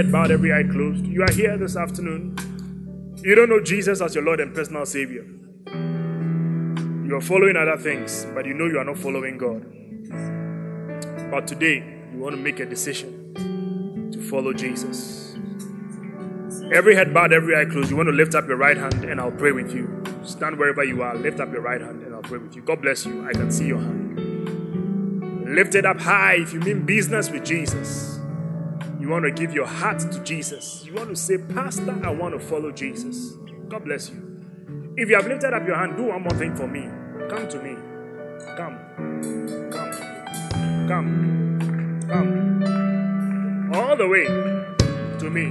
head 0.02 0.10
bowed, 0.10 0.32
every 0.32 0.52
eye 0.52 0.64
closed. 0.64 1.06
You 1.06 1.22
are 1.22 1.30
here 1.32 1.56
this 1.56 1.76
afternoon. 1.76 2.36
You 3.22 3.36
don't 3.36 3.48
know 3.48 3.62
Jesus 3.62 4.00
as 4.00 4.16
your 4.16 4.24
Lord 4.24 4.40
and 4.40 4.52
personal 4.52 4.84
Savior. 4.84 5.24
You 7.06 7.14
are 7.14 7.20
following 7.20 7.56
other 7.56 7.76
things, 7.76 8.26
but 8.34 8.44
you 8.44 8.52
know 8.52 8.66
you 8.66 8.78
are 8.78 8.84
not 8.84 8.98
following 8.98 9.38
God. 9.38 9.64
But 11.30 11.46
today, 11.46 11.84
you 12.12 12.18
want 12.18 12.34
to 12.34 12.42
make 12.42 12.58
a 12.58 12.66
decision 12.66 14.10
to 14.12 14.20
follow 14.28 14.52
Jesus. 14.52 15.36
Every 16.74 16.96
head 16.96 17.14
bowed, 17.14 17.32
every 17.32 17.54
eye 17.54 17.66
closed. 17.66 17.88
You 17.90 17.96
want 17.96 18.08
to 18.08 18.12
lift 18.12 18.34
up 18.34 18.48
your 18.48 18.56
right 18.56 18.76
hand 18.76 19.04
and 19.04 19.20
I'll 19.20 19.30
pray 19.30 19.52
with 19.52 19.72
you. 19.72 20.02
Stand 20.24 20.58
wherever 20.58 20.82
you 20.82 21.02
are, 21.02 21.14
lift 21.14 21.38
up 21.38 21.52
your 21.52 21.62
right 21.62 21.80
hand 21.80 22.02
and 22.02 22.12
I'll 22.12 22.22
pray 22.22 22.38
with 22.38 22.56
you. 22.56 22.62
God 22.62 22.82
bless 22.82 23.06
you. 23.06 23.24
I 23.28 23.32
can 23.32 23.52
see 23.52 23.66
your 23.68 23.78
hand. 23.78 24.18
Lift 25.54 25.76
it 25.76 25.86
up 25.86 26.00
high 26.00 26.38
if 26.40 26.52
you 26.52 26.58
mean 26.58 26.84
business 26.84 27.30
with 27.30 27.44
Jesus. 27.44 28.11
You 29.02 29.08
want 29.08 29.24
to 29.24 29.32
give 29.32 29.52
your 29.52 29.66
heart 29.66 29.98
to 29.98 30.20
Jesus. 30.22 30.84
You 30.86 30.94
want 30.94 31.08
to 31.08 31.16
say, 31.16 31.36
Pastor, 31.36 31.98
I 32.04 32.10
want 32.10 32.34
to 32.34 32.38
follow 32.38 32.70
Jesus. 32.70 33.32
God 33.68 33.84
bless 33.84 34.08
you. 34.10 34.94
If 34.96 35.08
you 35.08 35.16
have 35.16 35.26
lifted 35.26 35.52
up 35.52 35.66
your 35.66 35.74
hand, 35.76 35.96
do 35.96 36.04
one 36.04 36.22
more 36.22 36.30
thing 36.38 36.54
for 36.54 36.68
me. 36.68 36.82
Come 37.28 37.48
to 37.48 37.60
me. 37.60 37.74
Come. 38.56 38.78
Come. 39.72 39.90
Come. 40.86 42.06
Come. 42.08 43.74
All 43.74 43.96
the 43.96 44.06
way 44.06 44.26
to 45.18 45.30
me. 45.30 45.46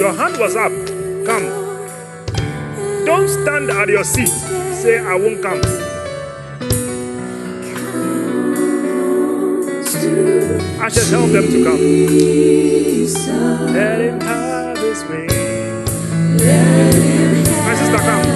Your 0.00 0.12
hand 0.12 0.36
was 0.36 0.56
up. 0.56 0.72
Come. 1.24 1.44
Don't 3.06 3.28
stand 3.28 3.70
at 3.70 3.88
your 3.88 4.02
seat. 4.02 4.26
Say, 4.74 4.98
I 4.98 5.14
won't 5.14 5.40
come. 5.40 5.62
Ushers, 10.84 11.10
help 11.12 11.30
them 11.30 11.46
to 11.46 11.64
come. 11.64 11.80
Let 13.72 14.00
him 14.02 14.20
have 14.20 14.76
his 14.76 15.02
way. 15.06 15.26
My 17.64 17.74
sister, 17.74 18.00
come. 18.04 18.26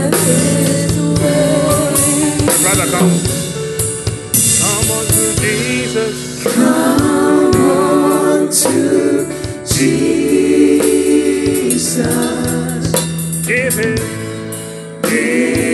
My 2.47 2.55
brother, 2.63 2.89
come. 2.91 3.13
Come 4.63 4.89
on 4.97 5.05
to 5.13 5.23
Jesus. 5.37 6.17
Give 13.47 13.75
him. 13.75 13.97
Give 15.03 15.68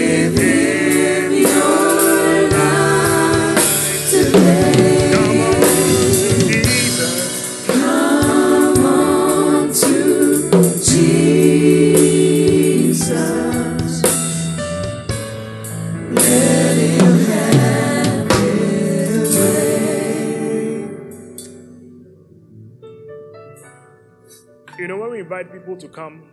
people 25.65 25.77
to 25.79 25.89
come 25.89 26.31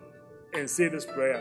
and 0.53 0.69
say 0.69 0.89
this 0.89 1.05
prayer, 1.05 1.39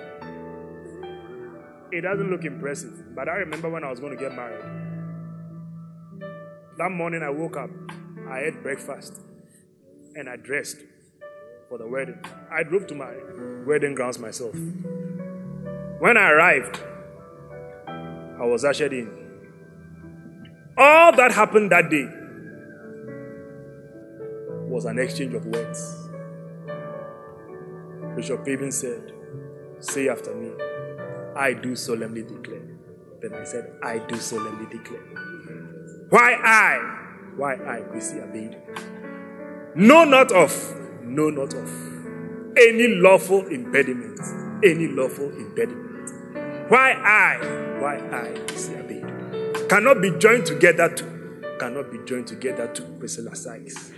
it 1.90 2.02
doesn't 2.02 2.30
look 2.30 2.44
impressive. 2.44 3.16
But 3.16 3.28
I 3.28 3.32
remember 3.32 3.68
when 3.68 3.82
I 3.82 3.90
was 3.90 3.98
going 3.98 4.16
to 4.16 4.22
get 4.22 4.32
married. 4.34 4.64
That 6.78 6.90
morning 6.90 7.22
I 7.22 7.30
woke 7.30 7.56
up, 7.56 7.70
I 8.28 8.42
ate 8.44 8.62
breakfast, 8.62 9.20
and 10.14 10.28
I 10.28 10.36
dressed 10.36 10.76
for 11.68 11.78
the 11.78 11.88
wedding. 11.88 12.22
I 12.50 12.62
drove 12.62 12.86
to 12.88 12.94
my 12.94 13.12
wedding 13.66 13.96
grounds 13.96 14.20
myself. 14.20 14.54
When 14.54 16.16
I 16.16 16.30
arrived, 16.30 16.80
I 17.88 18.44
was 18.44 18.64
ushered 18.64 18.92
in. 18.92 19.10
All 20.78 21.10
that 21.16 21.32
happened 21.32 21.72
that 21.72 21.90
day 21.90 22.08
was 24.68 24.84
an 24.84 25.00
exchange 25.00 25.34
of 25.34 25.44
words. 25.44 26.09
Bishop 28.20 28.44
Fabian 28.44 28.70
said, 28.70 29.14
Say 29.78 30.10
after 30.10 30.34
me, 30.34 30.50
I 31.34 31.54
do 31.54 31.74
solemnly 31.74 32.22
declare. 32.22 32.60
Then 33.22 33.32
I 33.32 33.44
said, 33.44 33.72
I 33.82 33.98
do 33.98 34.16
solemnly 34.16 34.66
declare. 34.66 35.00
Why 36.10 36.34
I? 36.34 37.32
Why 37.36 37.54
I, 37.54 37.80
Chrissy 37.80 38.18
Abed? 38.18 38.58
No, 39.74 40.04
not 40.04 40.32
of, 40.32 40.52
no, 41.02 41.30
not 41.30 41.54
of 41.54 41.70
any 42.58 42.88
lawful 42.88 43.46
impediment. 43.46 44.20
Any 44.62 44.88
lawful 44.88 45.30
impediment. 45.30 46.10
Why 46.68 46.92
I? 46.92 47.78
Why 47.80 47.96
I, 47.96 48.38
Chrissy 48.48 48.74
Abed? 48.74 49.66
Cannot 49.70 50.02
be 50.02 50.10
joined 50.18 50.44
together 50.44 50.90
to, 50.90 51.56
cannot 51.58 51.90
be 51.90 51.96
joined 52.04 52.26
together 52.26 52.68
to 52.68 52.82
Priscilla 52.82 53.34
Sykes. 53.34 53.92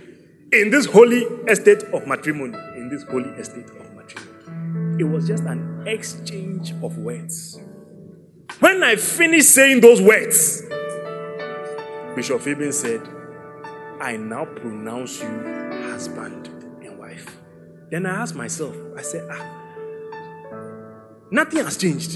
In 0.53 0.69
this 0.69 0.85
holy 0.85 1.23
estate 1.47 1.81
of 1.93 2.05
matrimony, 2.05 2.55
in 2.75 2.87
this 2.87 3.01
holy 3.05 3.31
estate 3.31 3.67
of 3.71 3.91
matrimony, 3.95 5.01
it 5.01 5.03
was 5.03 5.25
just 5.27 5.45
an 5.45 5.83
exchange 5.87 6.73
of 6.83 6.95
words. 6.99 7.59
When 8.59 8.83
I 8.83 8.97
finished 8.97 9.49
saying 9.49 9.81
those 9.81 9.99
words, 9.99 10.61
Bishop 12.15 12.39
Fabian 12.39 12.71
said, 12.71 13.01
I 13.99 14.15
now 14.15 14.45
pronounce 14.45 15.23
you 15.23 15.27
husband 15.89 16.49
and 16.83 16.99
wife. 16.99 17.35
Then 17.89 18.05
I 18.05 18.21
asked 18.21 18.35
myself, 18.35 18.75
I 18.95 19.01
said, 19.01 19.27
ah, 19.31 19.59
nothing 21.31 21.63
has 21.63 21.77
changed. 21.77 22.13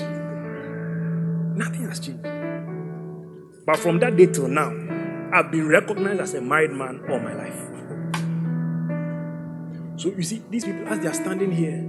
Nothing 1.57 1.89
has 1.89 1.99
changed. 1.99 2.21
But 3.65 3.79
from 3.79 3.97
that 3.97 4.15
day 4.15 4.27
till 4.27 4.47
now, 4.47 4.69
I've 5.33 5.49
been 5.49 5.67
recognized 5.67 6.21
as 6.21 6.33
a 6.35 6.41
married 6.41 6.69
man 6.69 7.03
all 7.09 7.19
my 7.19 7.33
life. 7.33 7.63
So 9.97 10.09
you 10.09 10.21
see, 10.21 10.43
these 10.51 10.63
people, 10.63 10.87
as 10.87 10.99
they 10.99 11.07
are 11.07 11.13
standing 11.13 11.51
here, 11.51 11.79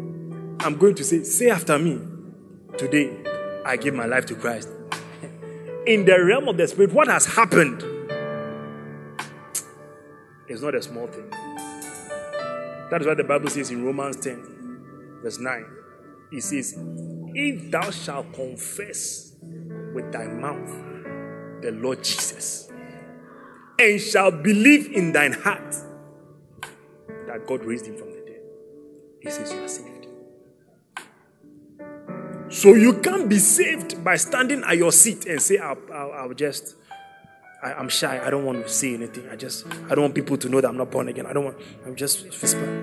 I'm 0.61 0.79
going 0.79 0.95
to 0.95 1.05
say, 1.05 1.23
say 1.25 1.51
after 1.51 1.79
me, 1.79 2.01
today 2.79 3.15
I 3.67 3.77
give 3.77 3.93
my 3.93 4.07
life 4.07 4.25
to 4.27 4.35
Christ. 4.35 4.71
In 5.87 6.07
the 6.07 6.25
realm 6.25 6.49
of 6.49 6.57
the 6.57 6.67
spirit, 6.67 6.93
what 6.93 7.09
has 7.09 7.27
happened 7.27 7.83
is 10.49 10.63
not 10.63 10.75
a 10.75 10.81
small 10.83 11.07
thing. 11.07 11.29
That 12.91 13.03
is 13.03 13.07
what 13.07 13.19
the 13.19 13.25
Bible 13.25 13.51
says 13.51 13.71
in 13.71 13.85
Romans 13.85 14.17
10, 14.17 15.19
verse 15.23 15.39
9. 15.39 15.67
It 16.33 16.43
says, 16.43 16.75
If 17.35 17.71
thou 17.71 17.91
shalt 17.91 18.33
confess 18.33 19.35
with 19.93 20.11
thy 20.11 20.27
mouth 20.27 21.61
the 21.61 21.73
Lord 21.73 22.03
Jesus, 22.03 22.71
and 23.79 24.01
shalt 24.01 24.43
believe 24.43 24.91
in 24.93 25.13
thine 25.13 25.35
heart 25.35 25.75
that 27.29 27.47
God 27.47 27.65
raised 27.65 27.87
him 27.87 27.97
from 27.97 28.11
the 28.11 28.21
dead, 28.27 28.43
he 29.21 29.31
says 29.31 29.53
you 29.53 29.65
are 29.65 29.69
saved. 29.69 29.99
So 32.51 32.75
you 32.75 32.95
can't 32.95 33.29
be 33.29 33.39
saved 33.39 34.03
by 34.03 34.17
standing 34.17 34.65
at 34.65 34.77
your 34.77 34.91
seat 34.91 35.27
and 35.27 35.41
say, 35.41 35.59
I'll, 35.59 35.77
I'll, 35.93 36.13
I'll 36.13 36.35
just, 36.35 36.77
I, 37.63 37.73
am 37.73 37.89
shy. 37.91 38.25
I 38.25 38.31
don't 38.31 38.45
want 38.45 38.67
to 38.67 38.69
say 38.73 38.95
anything. 38.95 39.29
I 39.29 39.37
just, 39.37 39.67
I 39.67 39.95
don't 39.95 40.01
want 40.01 40.15
people 40.15 40.39
to 40.39 40.49
know 40.49 40.61
that 40.61 40.69
I'm 40.69 40.77
not 40.77 40.91
born 40.91 41.09
again. 41.09 41.27
I 41.27 41.35
don't 41.35 41.45
want, 41.45 41.59
I'm 41.85 41.95
just. 41.95 42.27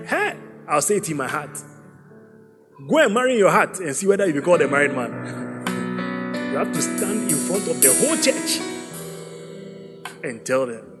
Hey, 0.06 0.36
I'll 0.68 0.82
say 0.82 0.96
it 0.96 1.10
in 1.10 1.16
my 1.16 1.26
heart. 1.26 1.58
Go 2.88 2.98
and 2.98 3.12
marry 3.12 3.36
your 3.36 3.50
heart 3.50 3.80
and 3.80 3.96
see 3.96 4.06
whether 4.06 4.26
you 4.26 4.34
be 4.34 4.40
called 4.40 4.62
a 4.62 4.68
married 4.68 4.92
man. 4.92 5.64
You 6.52 6.58
have 6.58 6.72
to 6.72 6.82
stand 6.82 7.30
in 7.30 7.36
front 7.36 7.66
of 7.66 7.82
the 7.82 7.92
whole 7.92 8.16
church 8.16 8.60
and 10.22 10.44
tell 10.46 10.66
them, 10.66 10.95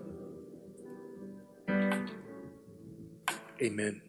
Amen. 3.62 4.02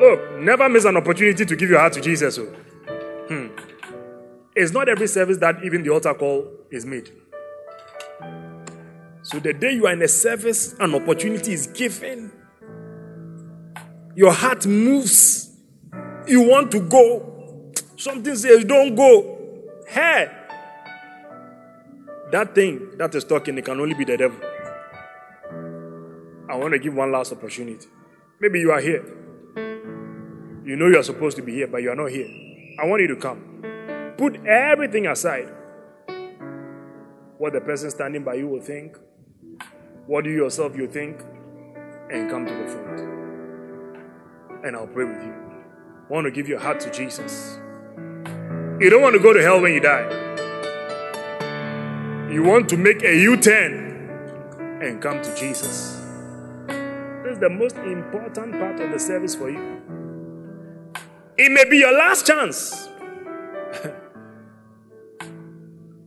Look, 0.00 0.38
never 0.40 0.68
miss 0.68 0.84
an 0.84 0.96
opportunity 0.96 1.46
to 1.46 1.56
give 1.56 1.70
your 1.70 1.78
heart 1.78 1.94
to 1.94 2.00
Jesus. 2.00 2.38
Oh. 2.38 2.44
Hmm. 3.28 3.46
It's 4.54 4.72
not 4.72 4.88
every 4.88 5.06
service 5.06 5.38
that 5.38 5.64
even 5.64 5.82
the 5.82 5.90
altar 5.90 6.14
call 6.14 6.50
is 6.70 6.84
made. 6.84 7.10
So 9.22 9.38
the 9.38 9.52
day 9.52 9.72
you 9.72 9.86
are 9.86 9.92
in 9.92 10.02
a 10.02 10.08
service, 10.08 10.74
an 10.78 10.94
opportunity 10.94 11.52
is 11.52 11.66
given. 11.66 12.30
Your 14.14 14.32
heart 14.32 14.66
moves. 14.66 15.56
You 16.26 16.42
want 16.42 16.70
to 16.72 16.80
go. 16.80 17.72
Something 17.96 18.36
says, 18.36 18.64
don't 18.64 18.94
go. 18.94 19.38
Hey! 19.88 20.30
That 22.32 22.54
thing 22.54 22.96
that 22.98 23.14
is 23.14 23.24
talking, 23.24 23.56
it 23.58 23.64
can 23.64 23.80
only 23.80 23.94
be 23.94 24.04
the 24.04 24.16
devil. 24.16 24.38
I 26.48 26.56
want 26.56 26.72
to 26.72 26.78
give 26.78 26.94
one 26.94 27.10
last 27.10 27.32
opportunity. 27.32 27.86
Maybe 28.40 28.60
you 28.60 28.70
are 28.70 28.80
here. 28.80 29.04
You 30.64 30.76
know 30.76 30.86
you 30.88 30.98
are 30.98 31.02
supposed 31.02 31.36
to 31.36 31.42
be 31.42 31.54
here, 31.54 31.66
but 31.66 31.82
you 31.82 31.90
are 31.90 31.96
not 31.96 32.10
here. 32.10 32.28
I 32.80 32.86
want 32.86 33.02
you 33.02 33.08
to 33.08 33.16
come. 33.16 34.14
Put 34.16 34.44
everything 34.46 35.06
aside. 35.06 35.48
What 37.38 37.52
the 37.52 37.60
person 37.60 37.90
standing 37.90 38.24
by 38.24 38.34
you 38.34 38.48
will 38.48 38.60
think, 38.60 38.96
what 40.06 40.24
you 40.24 40.32
yourself 40.32 40.76
you 40.76 40.86
think, 40.86 41.20
and 42.10 42.30
come 42.30 42.46
to 42.46 42.54
the 42.54 42.66
front. 42.68 43.00
And 44.64 44.76
I'll 44.76 44.86
pray 44.86 45.04
with 45.04 45.22
you. 45.22 45.34
I 46.08 46.12
want 46.12 46.26
to 46.26 46.30
give 46.30 46.48
your 46.48 46.60
heart 46.60 46.80
to 46.80 46.90
Jesus. 46.90 47.58
You 48.80 48.90
don't 48.90 49.02
want 49.02 49.14
to 49.14 49.20
go 49.20 49.32
to 49.32 49.42
hell 49.42 49.60
when 49.60 49.72
you 49.72 49.80
die. 49.80 50.08
You 52.32 52.42
want 52.42 52.68
to 52.68 52.76
make 52.76 53.02
a 53.02 53.16
U 53.16 53.36
turn 53.36 54.80
and 54.82 55.00
come 55.00 55.22
to 55.22 55.34
Jesus. 55.34 55.95
This 57.26 57.34
is 57.34 57.40
the 57.40 57.50
most 57.50 57.76
important 57.78 58.52
part 58.52 58.78
of 58.78 58.92
the 58.92 59.00
service 59.00 59.34
for 59.34 59.50
you. 59.50 59.82
It 61.36 61.50
may 61.50 61.68
be 61.68 61.78
your 61.78 61.92
last 61.92 62.24
chance. 62.24 62.88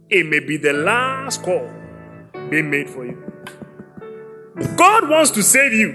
it 0.09 0.25
may 0.27 0.39
be 0.39 0.55
the 0.55 0.71
last 0.71 1.43
call 1.43 1.69
being 2.49 2.69
made 2.69 2.89
for 2.89 3.05
you. 3.05 3.21
God 4.77 5.09
wants 5.09 5.31
to 5.31 5.43
save 5.43 5.73
you. 5.73 5.91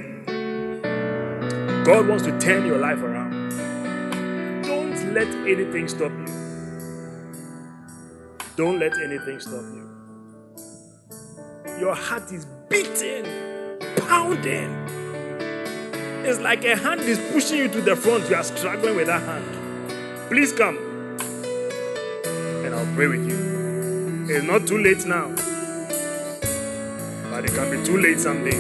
God 1.87 2.07
wants 2.07 2.25
to 2.25 2.39
turn 2.39 2.67
your 2.67 2.77
life 2.77 2.99
around. 2.99 3.49
Don't 4.65 5.15
let 5.15 5.29
anything 5.49 5.89
stop 5.89 6.13
you. 6.13 6.27
Don't 8.57 8.79
let 8.79 8.93
anything 8.99 9.41
stop 9.41 9.65
you. 9.73 9.89
Your 11.81 11.95
heart 11.95 12.31
is 12.31 12.45
beating, 12.69 13.25
pounding. 14.07 15.04
It's 16.27 16.41
like 16.41 16.65
a 16.65 16.75
hand 16.75 17.03
is 17.03 17.19
pushing 17.33 17.59
you 17.59 17.69
to 17.69 17.83
the 17.83 17.95
front. 17.95 18.31
You 18.31 18.37
are 18.37 18.43
struggling 18.43 18.97
with 18.97 19.09
that 19.09 19.21
hand. 19.21 19.45
Please 20.31 20.55
come. 20.55 20.79
And 22.65 22.75
I'll 22.75 22.95
pray 22.95 23.09
with 23.09 23.29
you. 23.29 24.35
It's 24.35 24.43
not 24.43 24.67
too 24.67 24.79
late 24.79 25.05
now. 25.05 25.29
But 27.31 27.45
it 27.45 27.53
can 27.53 27.71
be 27.71 27.85
too 27.85 27.99
late 27.99 28.19
someday. 28.21 28.59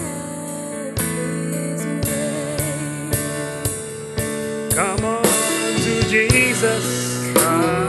Come 4.74 5.04
on 5.06 5.22
to 5.22 6.08
Jesus. 6.10 7.83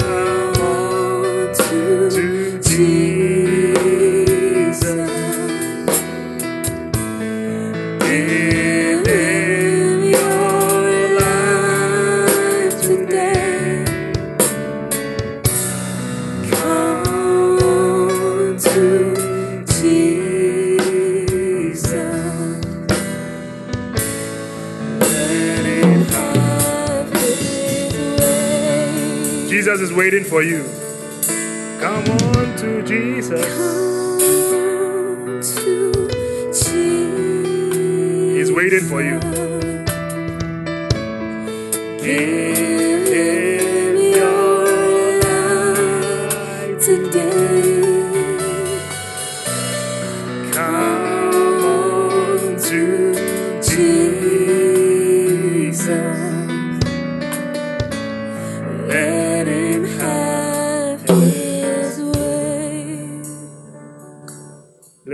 Jesus 29.75 29.89
is 29.89 29.97
waiting 29.97 30.23
for 30.23 30.41
you. 30.41 30.63
Come 31.81 32.05
on 32.09 32.55
to 32.55 32.81
Jesus. 32.87 33.45
He's 38.37 38.51
waiting 38.53 38.85
for 38.87 39.01
you. 39.03 39.19
Give 41.99 43.07
him 43.09 43.97
your 44.15 44.65
Today, 46.79 47.81
Come 50.53 51.65
on 51.65 52.57
to 52.61 52.81
Jesus. 55.71 56.24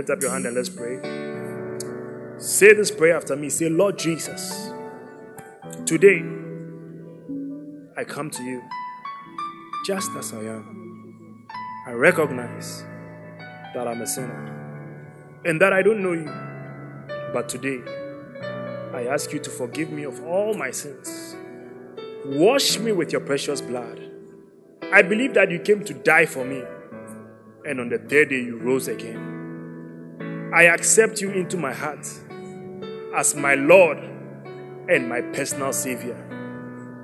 Lift 0.02 0.10
up 0.10 0.20
your 0.20 0.32
hand 0.32 0.46
and 0.46 0.56
let's 0.56 0.68
pray. 0.68 0.98
Say 2.38 2.72
this 2.72 2.90
prayer 2.90 3.16
after 3.16 3.36
me. 3.36 3.48
Say, 3.48 3.68
Lord 3.68 3.96
Jesus, 3.98 4.70
today 5.86 6.24
I 7.96 8.02
come 8.02 8.28
to 8.30 8.42
you 8.42 8.62
just 9.86 10.10
as 10.18 10.32
I 10.32 10.38
am. 10.38 11.46
I 11.86 11.92
recognize 11.92 12.84
that 13.74 13.86
I'm 13.86 14.00
a 14.00 14.06
sinner 14.06 15.40
and 15.44 15.60
that 15.60 15.72
I 15.72 15.82
don't 15.82 16.02
know 16.02 16.14
you. 16.14 16.32
But 17.32 17.48
today, 17.48 17.80
I 18.92 19.06
ask 19.06 19.32
you 19.32 19.38
to 19.38 19.50
forgive 19.50 19.90
me 19.90 20.02
of 20.02 20.22
all 20.26 20.52
my 20.54 20.70
sins. 20.70 21.36
Wash 22.26 22.78
me 22.78 22.92
with 22.92 23.12
your 23.12 23.20
precious 23.20 23.60
blood. 23.60 24.00
I 24.92 25.02
believe 25.02 25.34
that 25.34 25.50
you 25.50 25.60
came 25.60 25.82
to 25.84 25.94
die 25.94 26.26
for 26.26 26.44
me, 26.44 26.62
and 27.64 27.80
on 27.80 27.88
the 27.88 27.98
third 27.98 28.28
day 28.28 28.42
you 28.42 28.58
rose 28.58 28.88
again. 28.88 29.31
I 30.54 30.64
accept 30.64 31.22
you 31.22 31.30
into 31.30 31.56
my 31.56 31.72
heart 31.72 32.06
as 33.16 33.34
my 33.34 33.54
Lord 33.54 33.96
and 34.86 35.08
my 35.08 35.22
personal 35.22 35.72
Savior. 35.72 36.18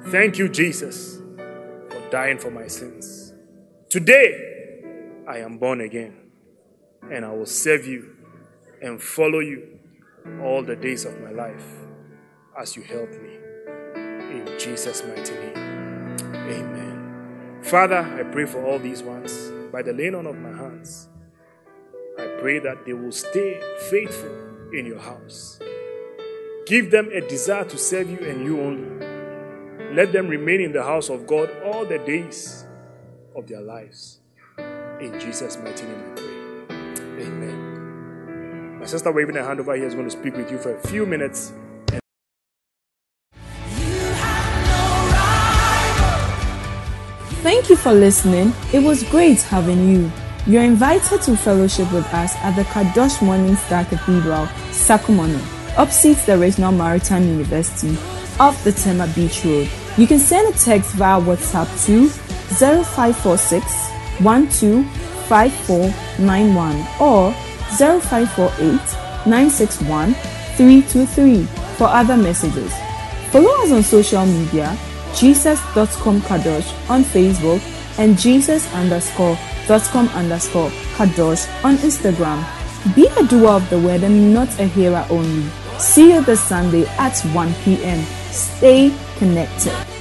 Thank 0.08 0.36
you, 0.36 0.50
Jesus, 0.50 1.22
for 1.88 2.10
dying 2.10 2.36
for 2.36 2.50
my 2.50 2.66
sins. 2.66 3.32
Today, 3.88 4.82
I 5.26 5.38
am 5.38 5.56
born 5.56 5.80
again, 5.80 6.30
and 7.10 7.24
I 7.24 7.32
will 7.32 7.46
serve 7.46 7.86
you 7.86 8.16
and 8.82 9.02
follow 9.02 9.38
you 9.38 9.78
all 10.42 10.62
the 10.62 10.76
days 10.76 11.06
of 11.06 11.18
my 11.22 11.30
life 11.30 11.64
as 12.60 12.76
you 12.76 12.82
help 12.82 13.10
me. 13.10 13.34
In 13.96 14.58
Jesus' 14.58 15.02
mighty 15.04 15.32
name, 15.32 15.56
amen. 16.34 17.60
Father, 17.62 18.00
I 18.00 18.24
pray 18.24 18.44
for 18.44 18.62
all 18.62 18.78
these 18.78 19.02
ones 19.02 19.50
by 19.72 19.80
the 19.80 19.94
laying 19.94 20.14
on 20.14 20.26
of 20.26 20.36
my 20.36 20.54
hands. 20.54 21.08
I 22.18 22.26
pray 22.40 22.58
that 22.58 22.84
they 22.84 22.92
will 22.92 23.12
stay 23.12 23.60
faithful 23.90 24.34
in 24.72 24.86
your 24.86 24.98
house. 24.98 25.60
Give 26.66 26.90
them 26.90 27.08
a 27.12 27.20
desire 27.20 27.64
to 27.64 27.78
serve 27.78 28.10
you 28.10 28.18
and 28.18 28.44
you 28.44 28.60
only. 28.60 29.94
Let 29.94 30.12
them 30.12 30.28
remain 30.28 30.60
in 30.60 30.72
the 30.72 30.82
house 30.82 31.08
of 31.08 31.26
God 31.26 31.50
all 31.64 31.86
the 31.86 31.98
days 31.98 32.66
of 33.34 33.46
their 33.46 33.60
lives. 33.60 34.18
In 35.00 35.18
Jesus' 35.20 35.56
mighty 35.56 35.84
name 35.84 36.02
I 36.10 36.14
pray. 36.20 37.26
Amen. 37.26 38.80
My 38.80 38.86
sister 38.86 39.12
waving 39.12 39.36
her 39.36 39.44
hand 39.44 39.60
over 39.60 39.74
here 39.76 39.86
is 39.86 39.94
going 39.94 40.08
to 40.08 40.10
speak 40.10 40.36
with 40.36 40.50
you 40.50 40.58
for 40.58 40.74
a 40.74 40.80
few 40.88 41.06
minutes. 41.06 41.52
Thank 47.42 47.70
you 47.70 47.76
for 47.76 47.92
listening. 47.92 48.52
It 48.74 48.80
was 48.80 49.04
great 49.04 49.40
having 49.42 49.88
you. 49.88 50.12
You're 50.48 50.62
invited 50.62 51.20
to 51.22 51.36
fellowship 51.36 51.92
with 51.92 52.06
us 52.06 52.34
at 52.36 52.56
the 52.56 52.62
Kadosh 52.62 53.20
Morning 53.20 53.54
Star 53.54 53.84
Cathedral, 53.84 54.46
Sakumono, 54.72 55.38
opposite 55.76 56.16
the 56.24 56.38
Regional 56.38 56.72
Maritime 56.72 57.24
University, 57.24 57.98
off 58.40 58.64
the 58.64 58.72
Tema 58.72 59.06
Beach 59.14 59.44
Road. 59.44 59.68
You 59.98 60.06
can 60.06 60.18
send 60.18 60.48
a 60.48 60.52
text 60.58 60.92
via 60.92 61.20
WhatsApp 61.20 61.66
to 61.84 62.08
0546 62.08 63.62
125491 64.22 66.76
or 66.98 67.34
0548 67.76 68.80
961 69.26 70.14
323 70.56 71.44
for 71.76 71.88
other 71.88 72.16
messages. 72.16 72.72
Follow 73.30 73.50
us 73.64 73.70
on 73.70 73.82
social 73.82 74.24
media, 74.24 74.74
jesus.com 75.14 76.22
kadosh 76.22 76.72
on 76.88 77.04
Facebook 77.04 77.60
and 77.98 78.16
jesus 78.16 78.66
underscore 78.72 79.36
dot 79.68 79.82
com 79.92 80.08
underscore 80.08 80.70
kadosh 80.96 81.46
on 81.62 81.76
Instagram. 81.76 82.42
Be 82.94 83.06
a 83.06 83.22
doer 83.24 83.50
of 83.50 83.70
the 83.70 83.78
word 83.78 84.02
and 84.02 84.32
not 84.34 84.48
a 84.58 84.64
hearer 84.64 85.06
only. 85.10 85.48
See 85.78 86.12
you 86.12 86.22
this 86.24 86.40
Sunday 86.40 86.86
at 86.98 87.18
1 87.20 87.54
p.m. 87.62 88.04
Stay 88.32 88.92
connected. 89.18 89.97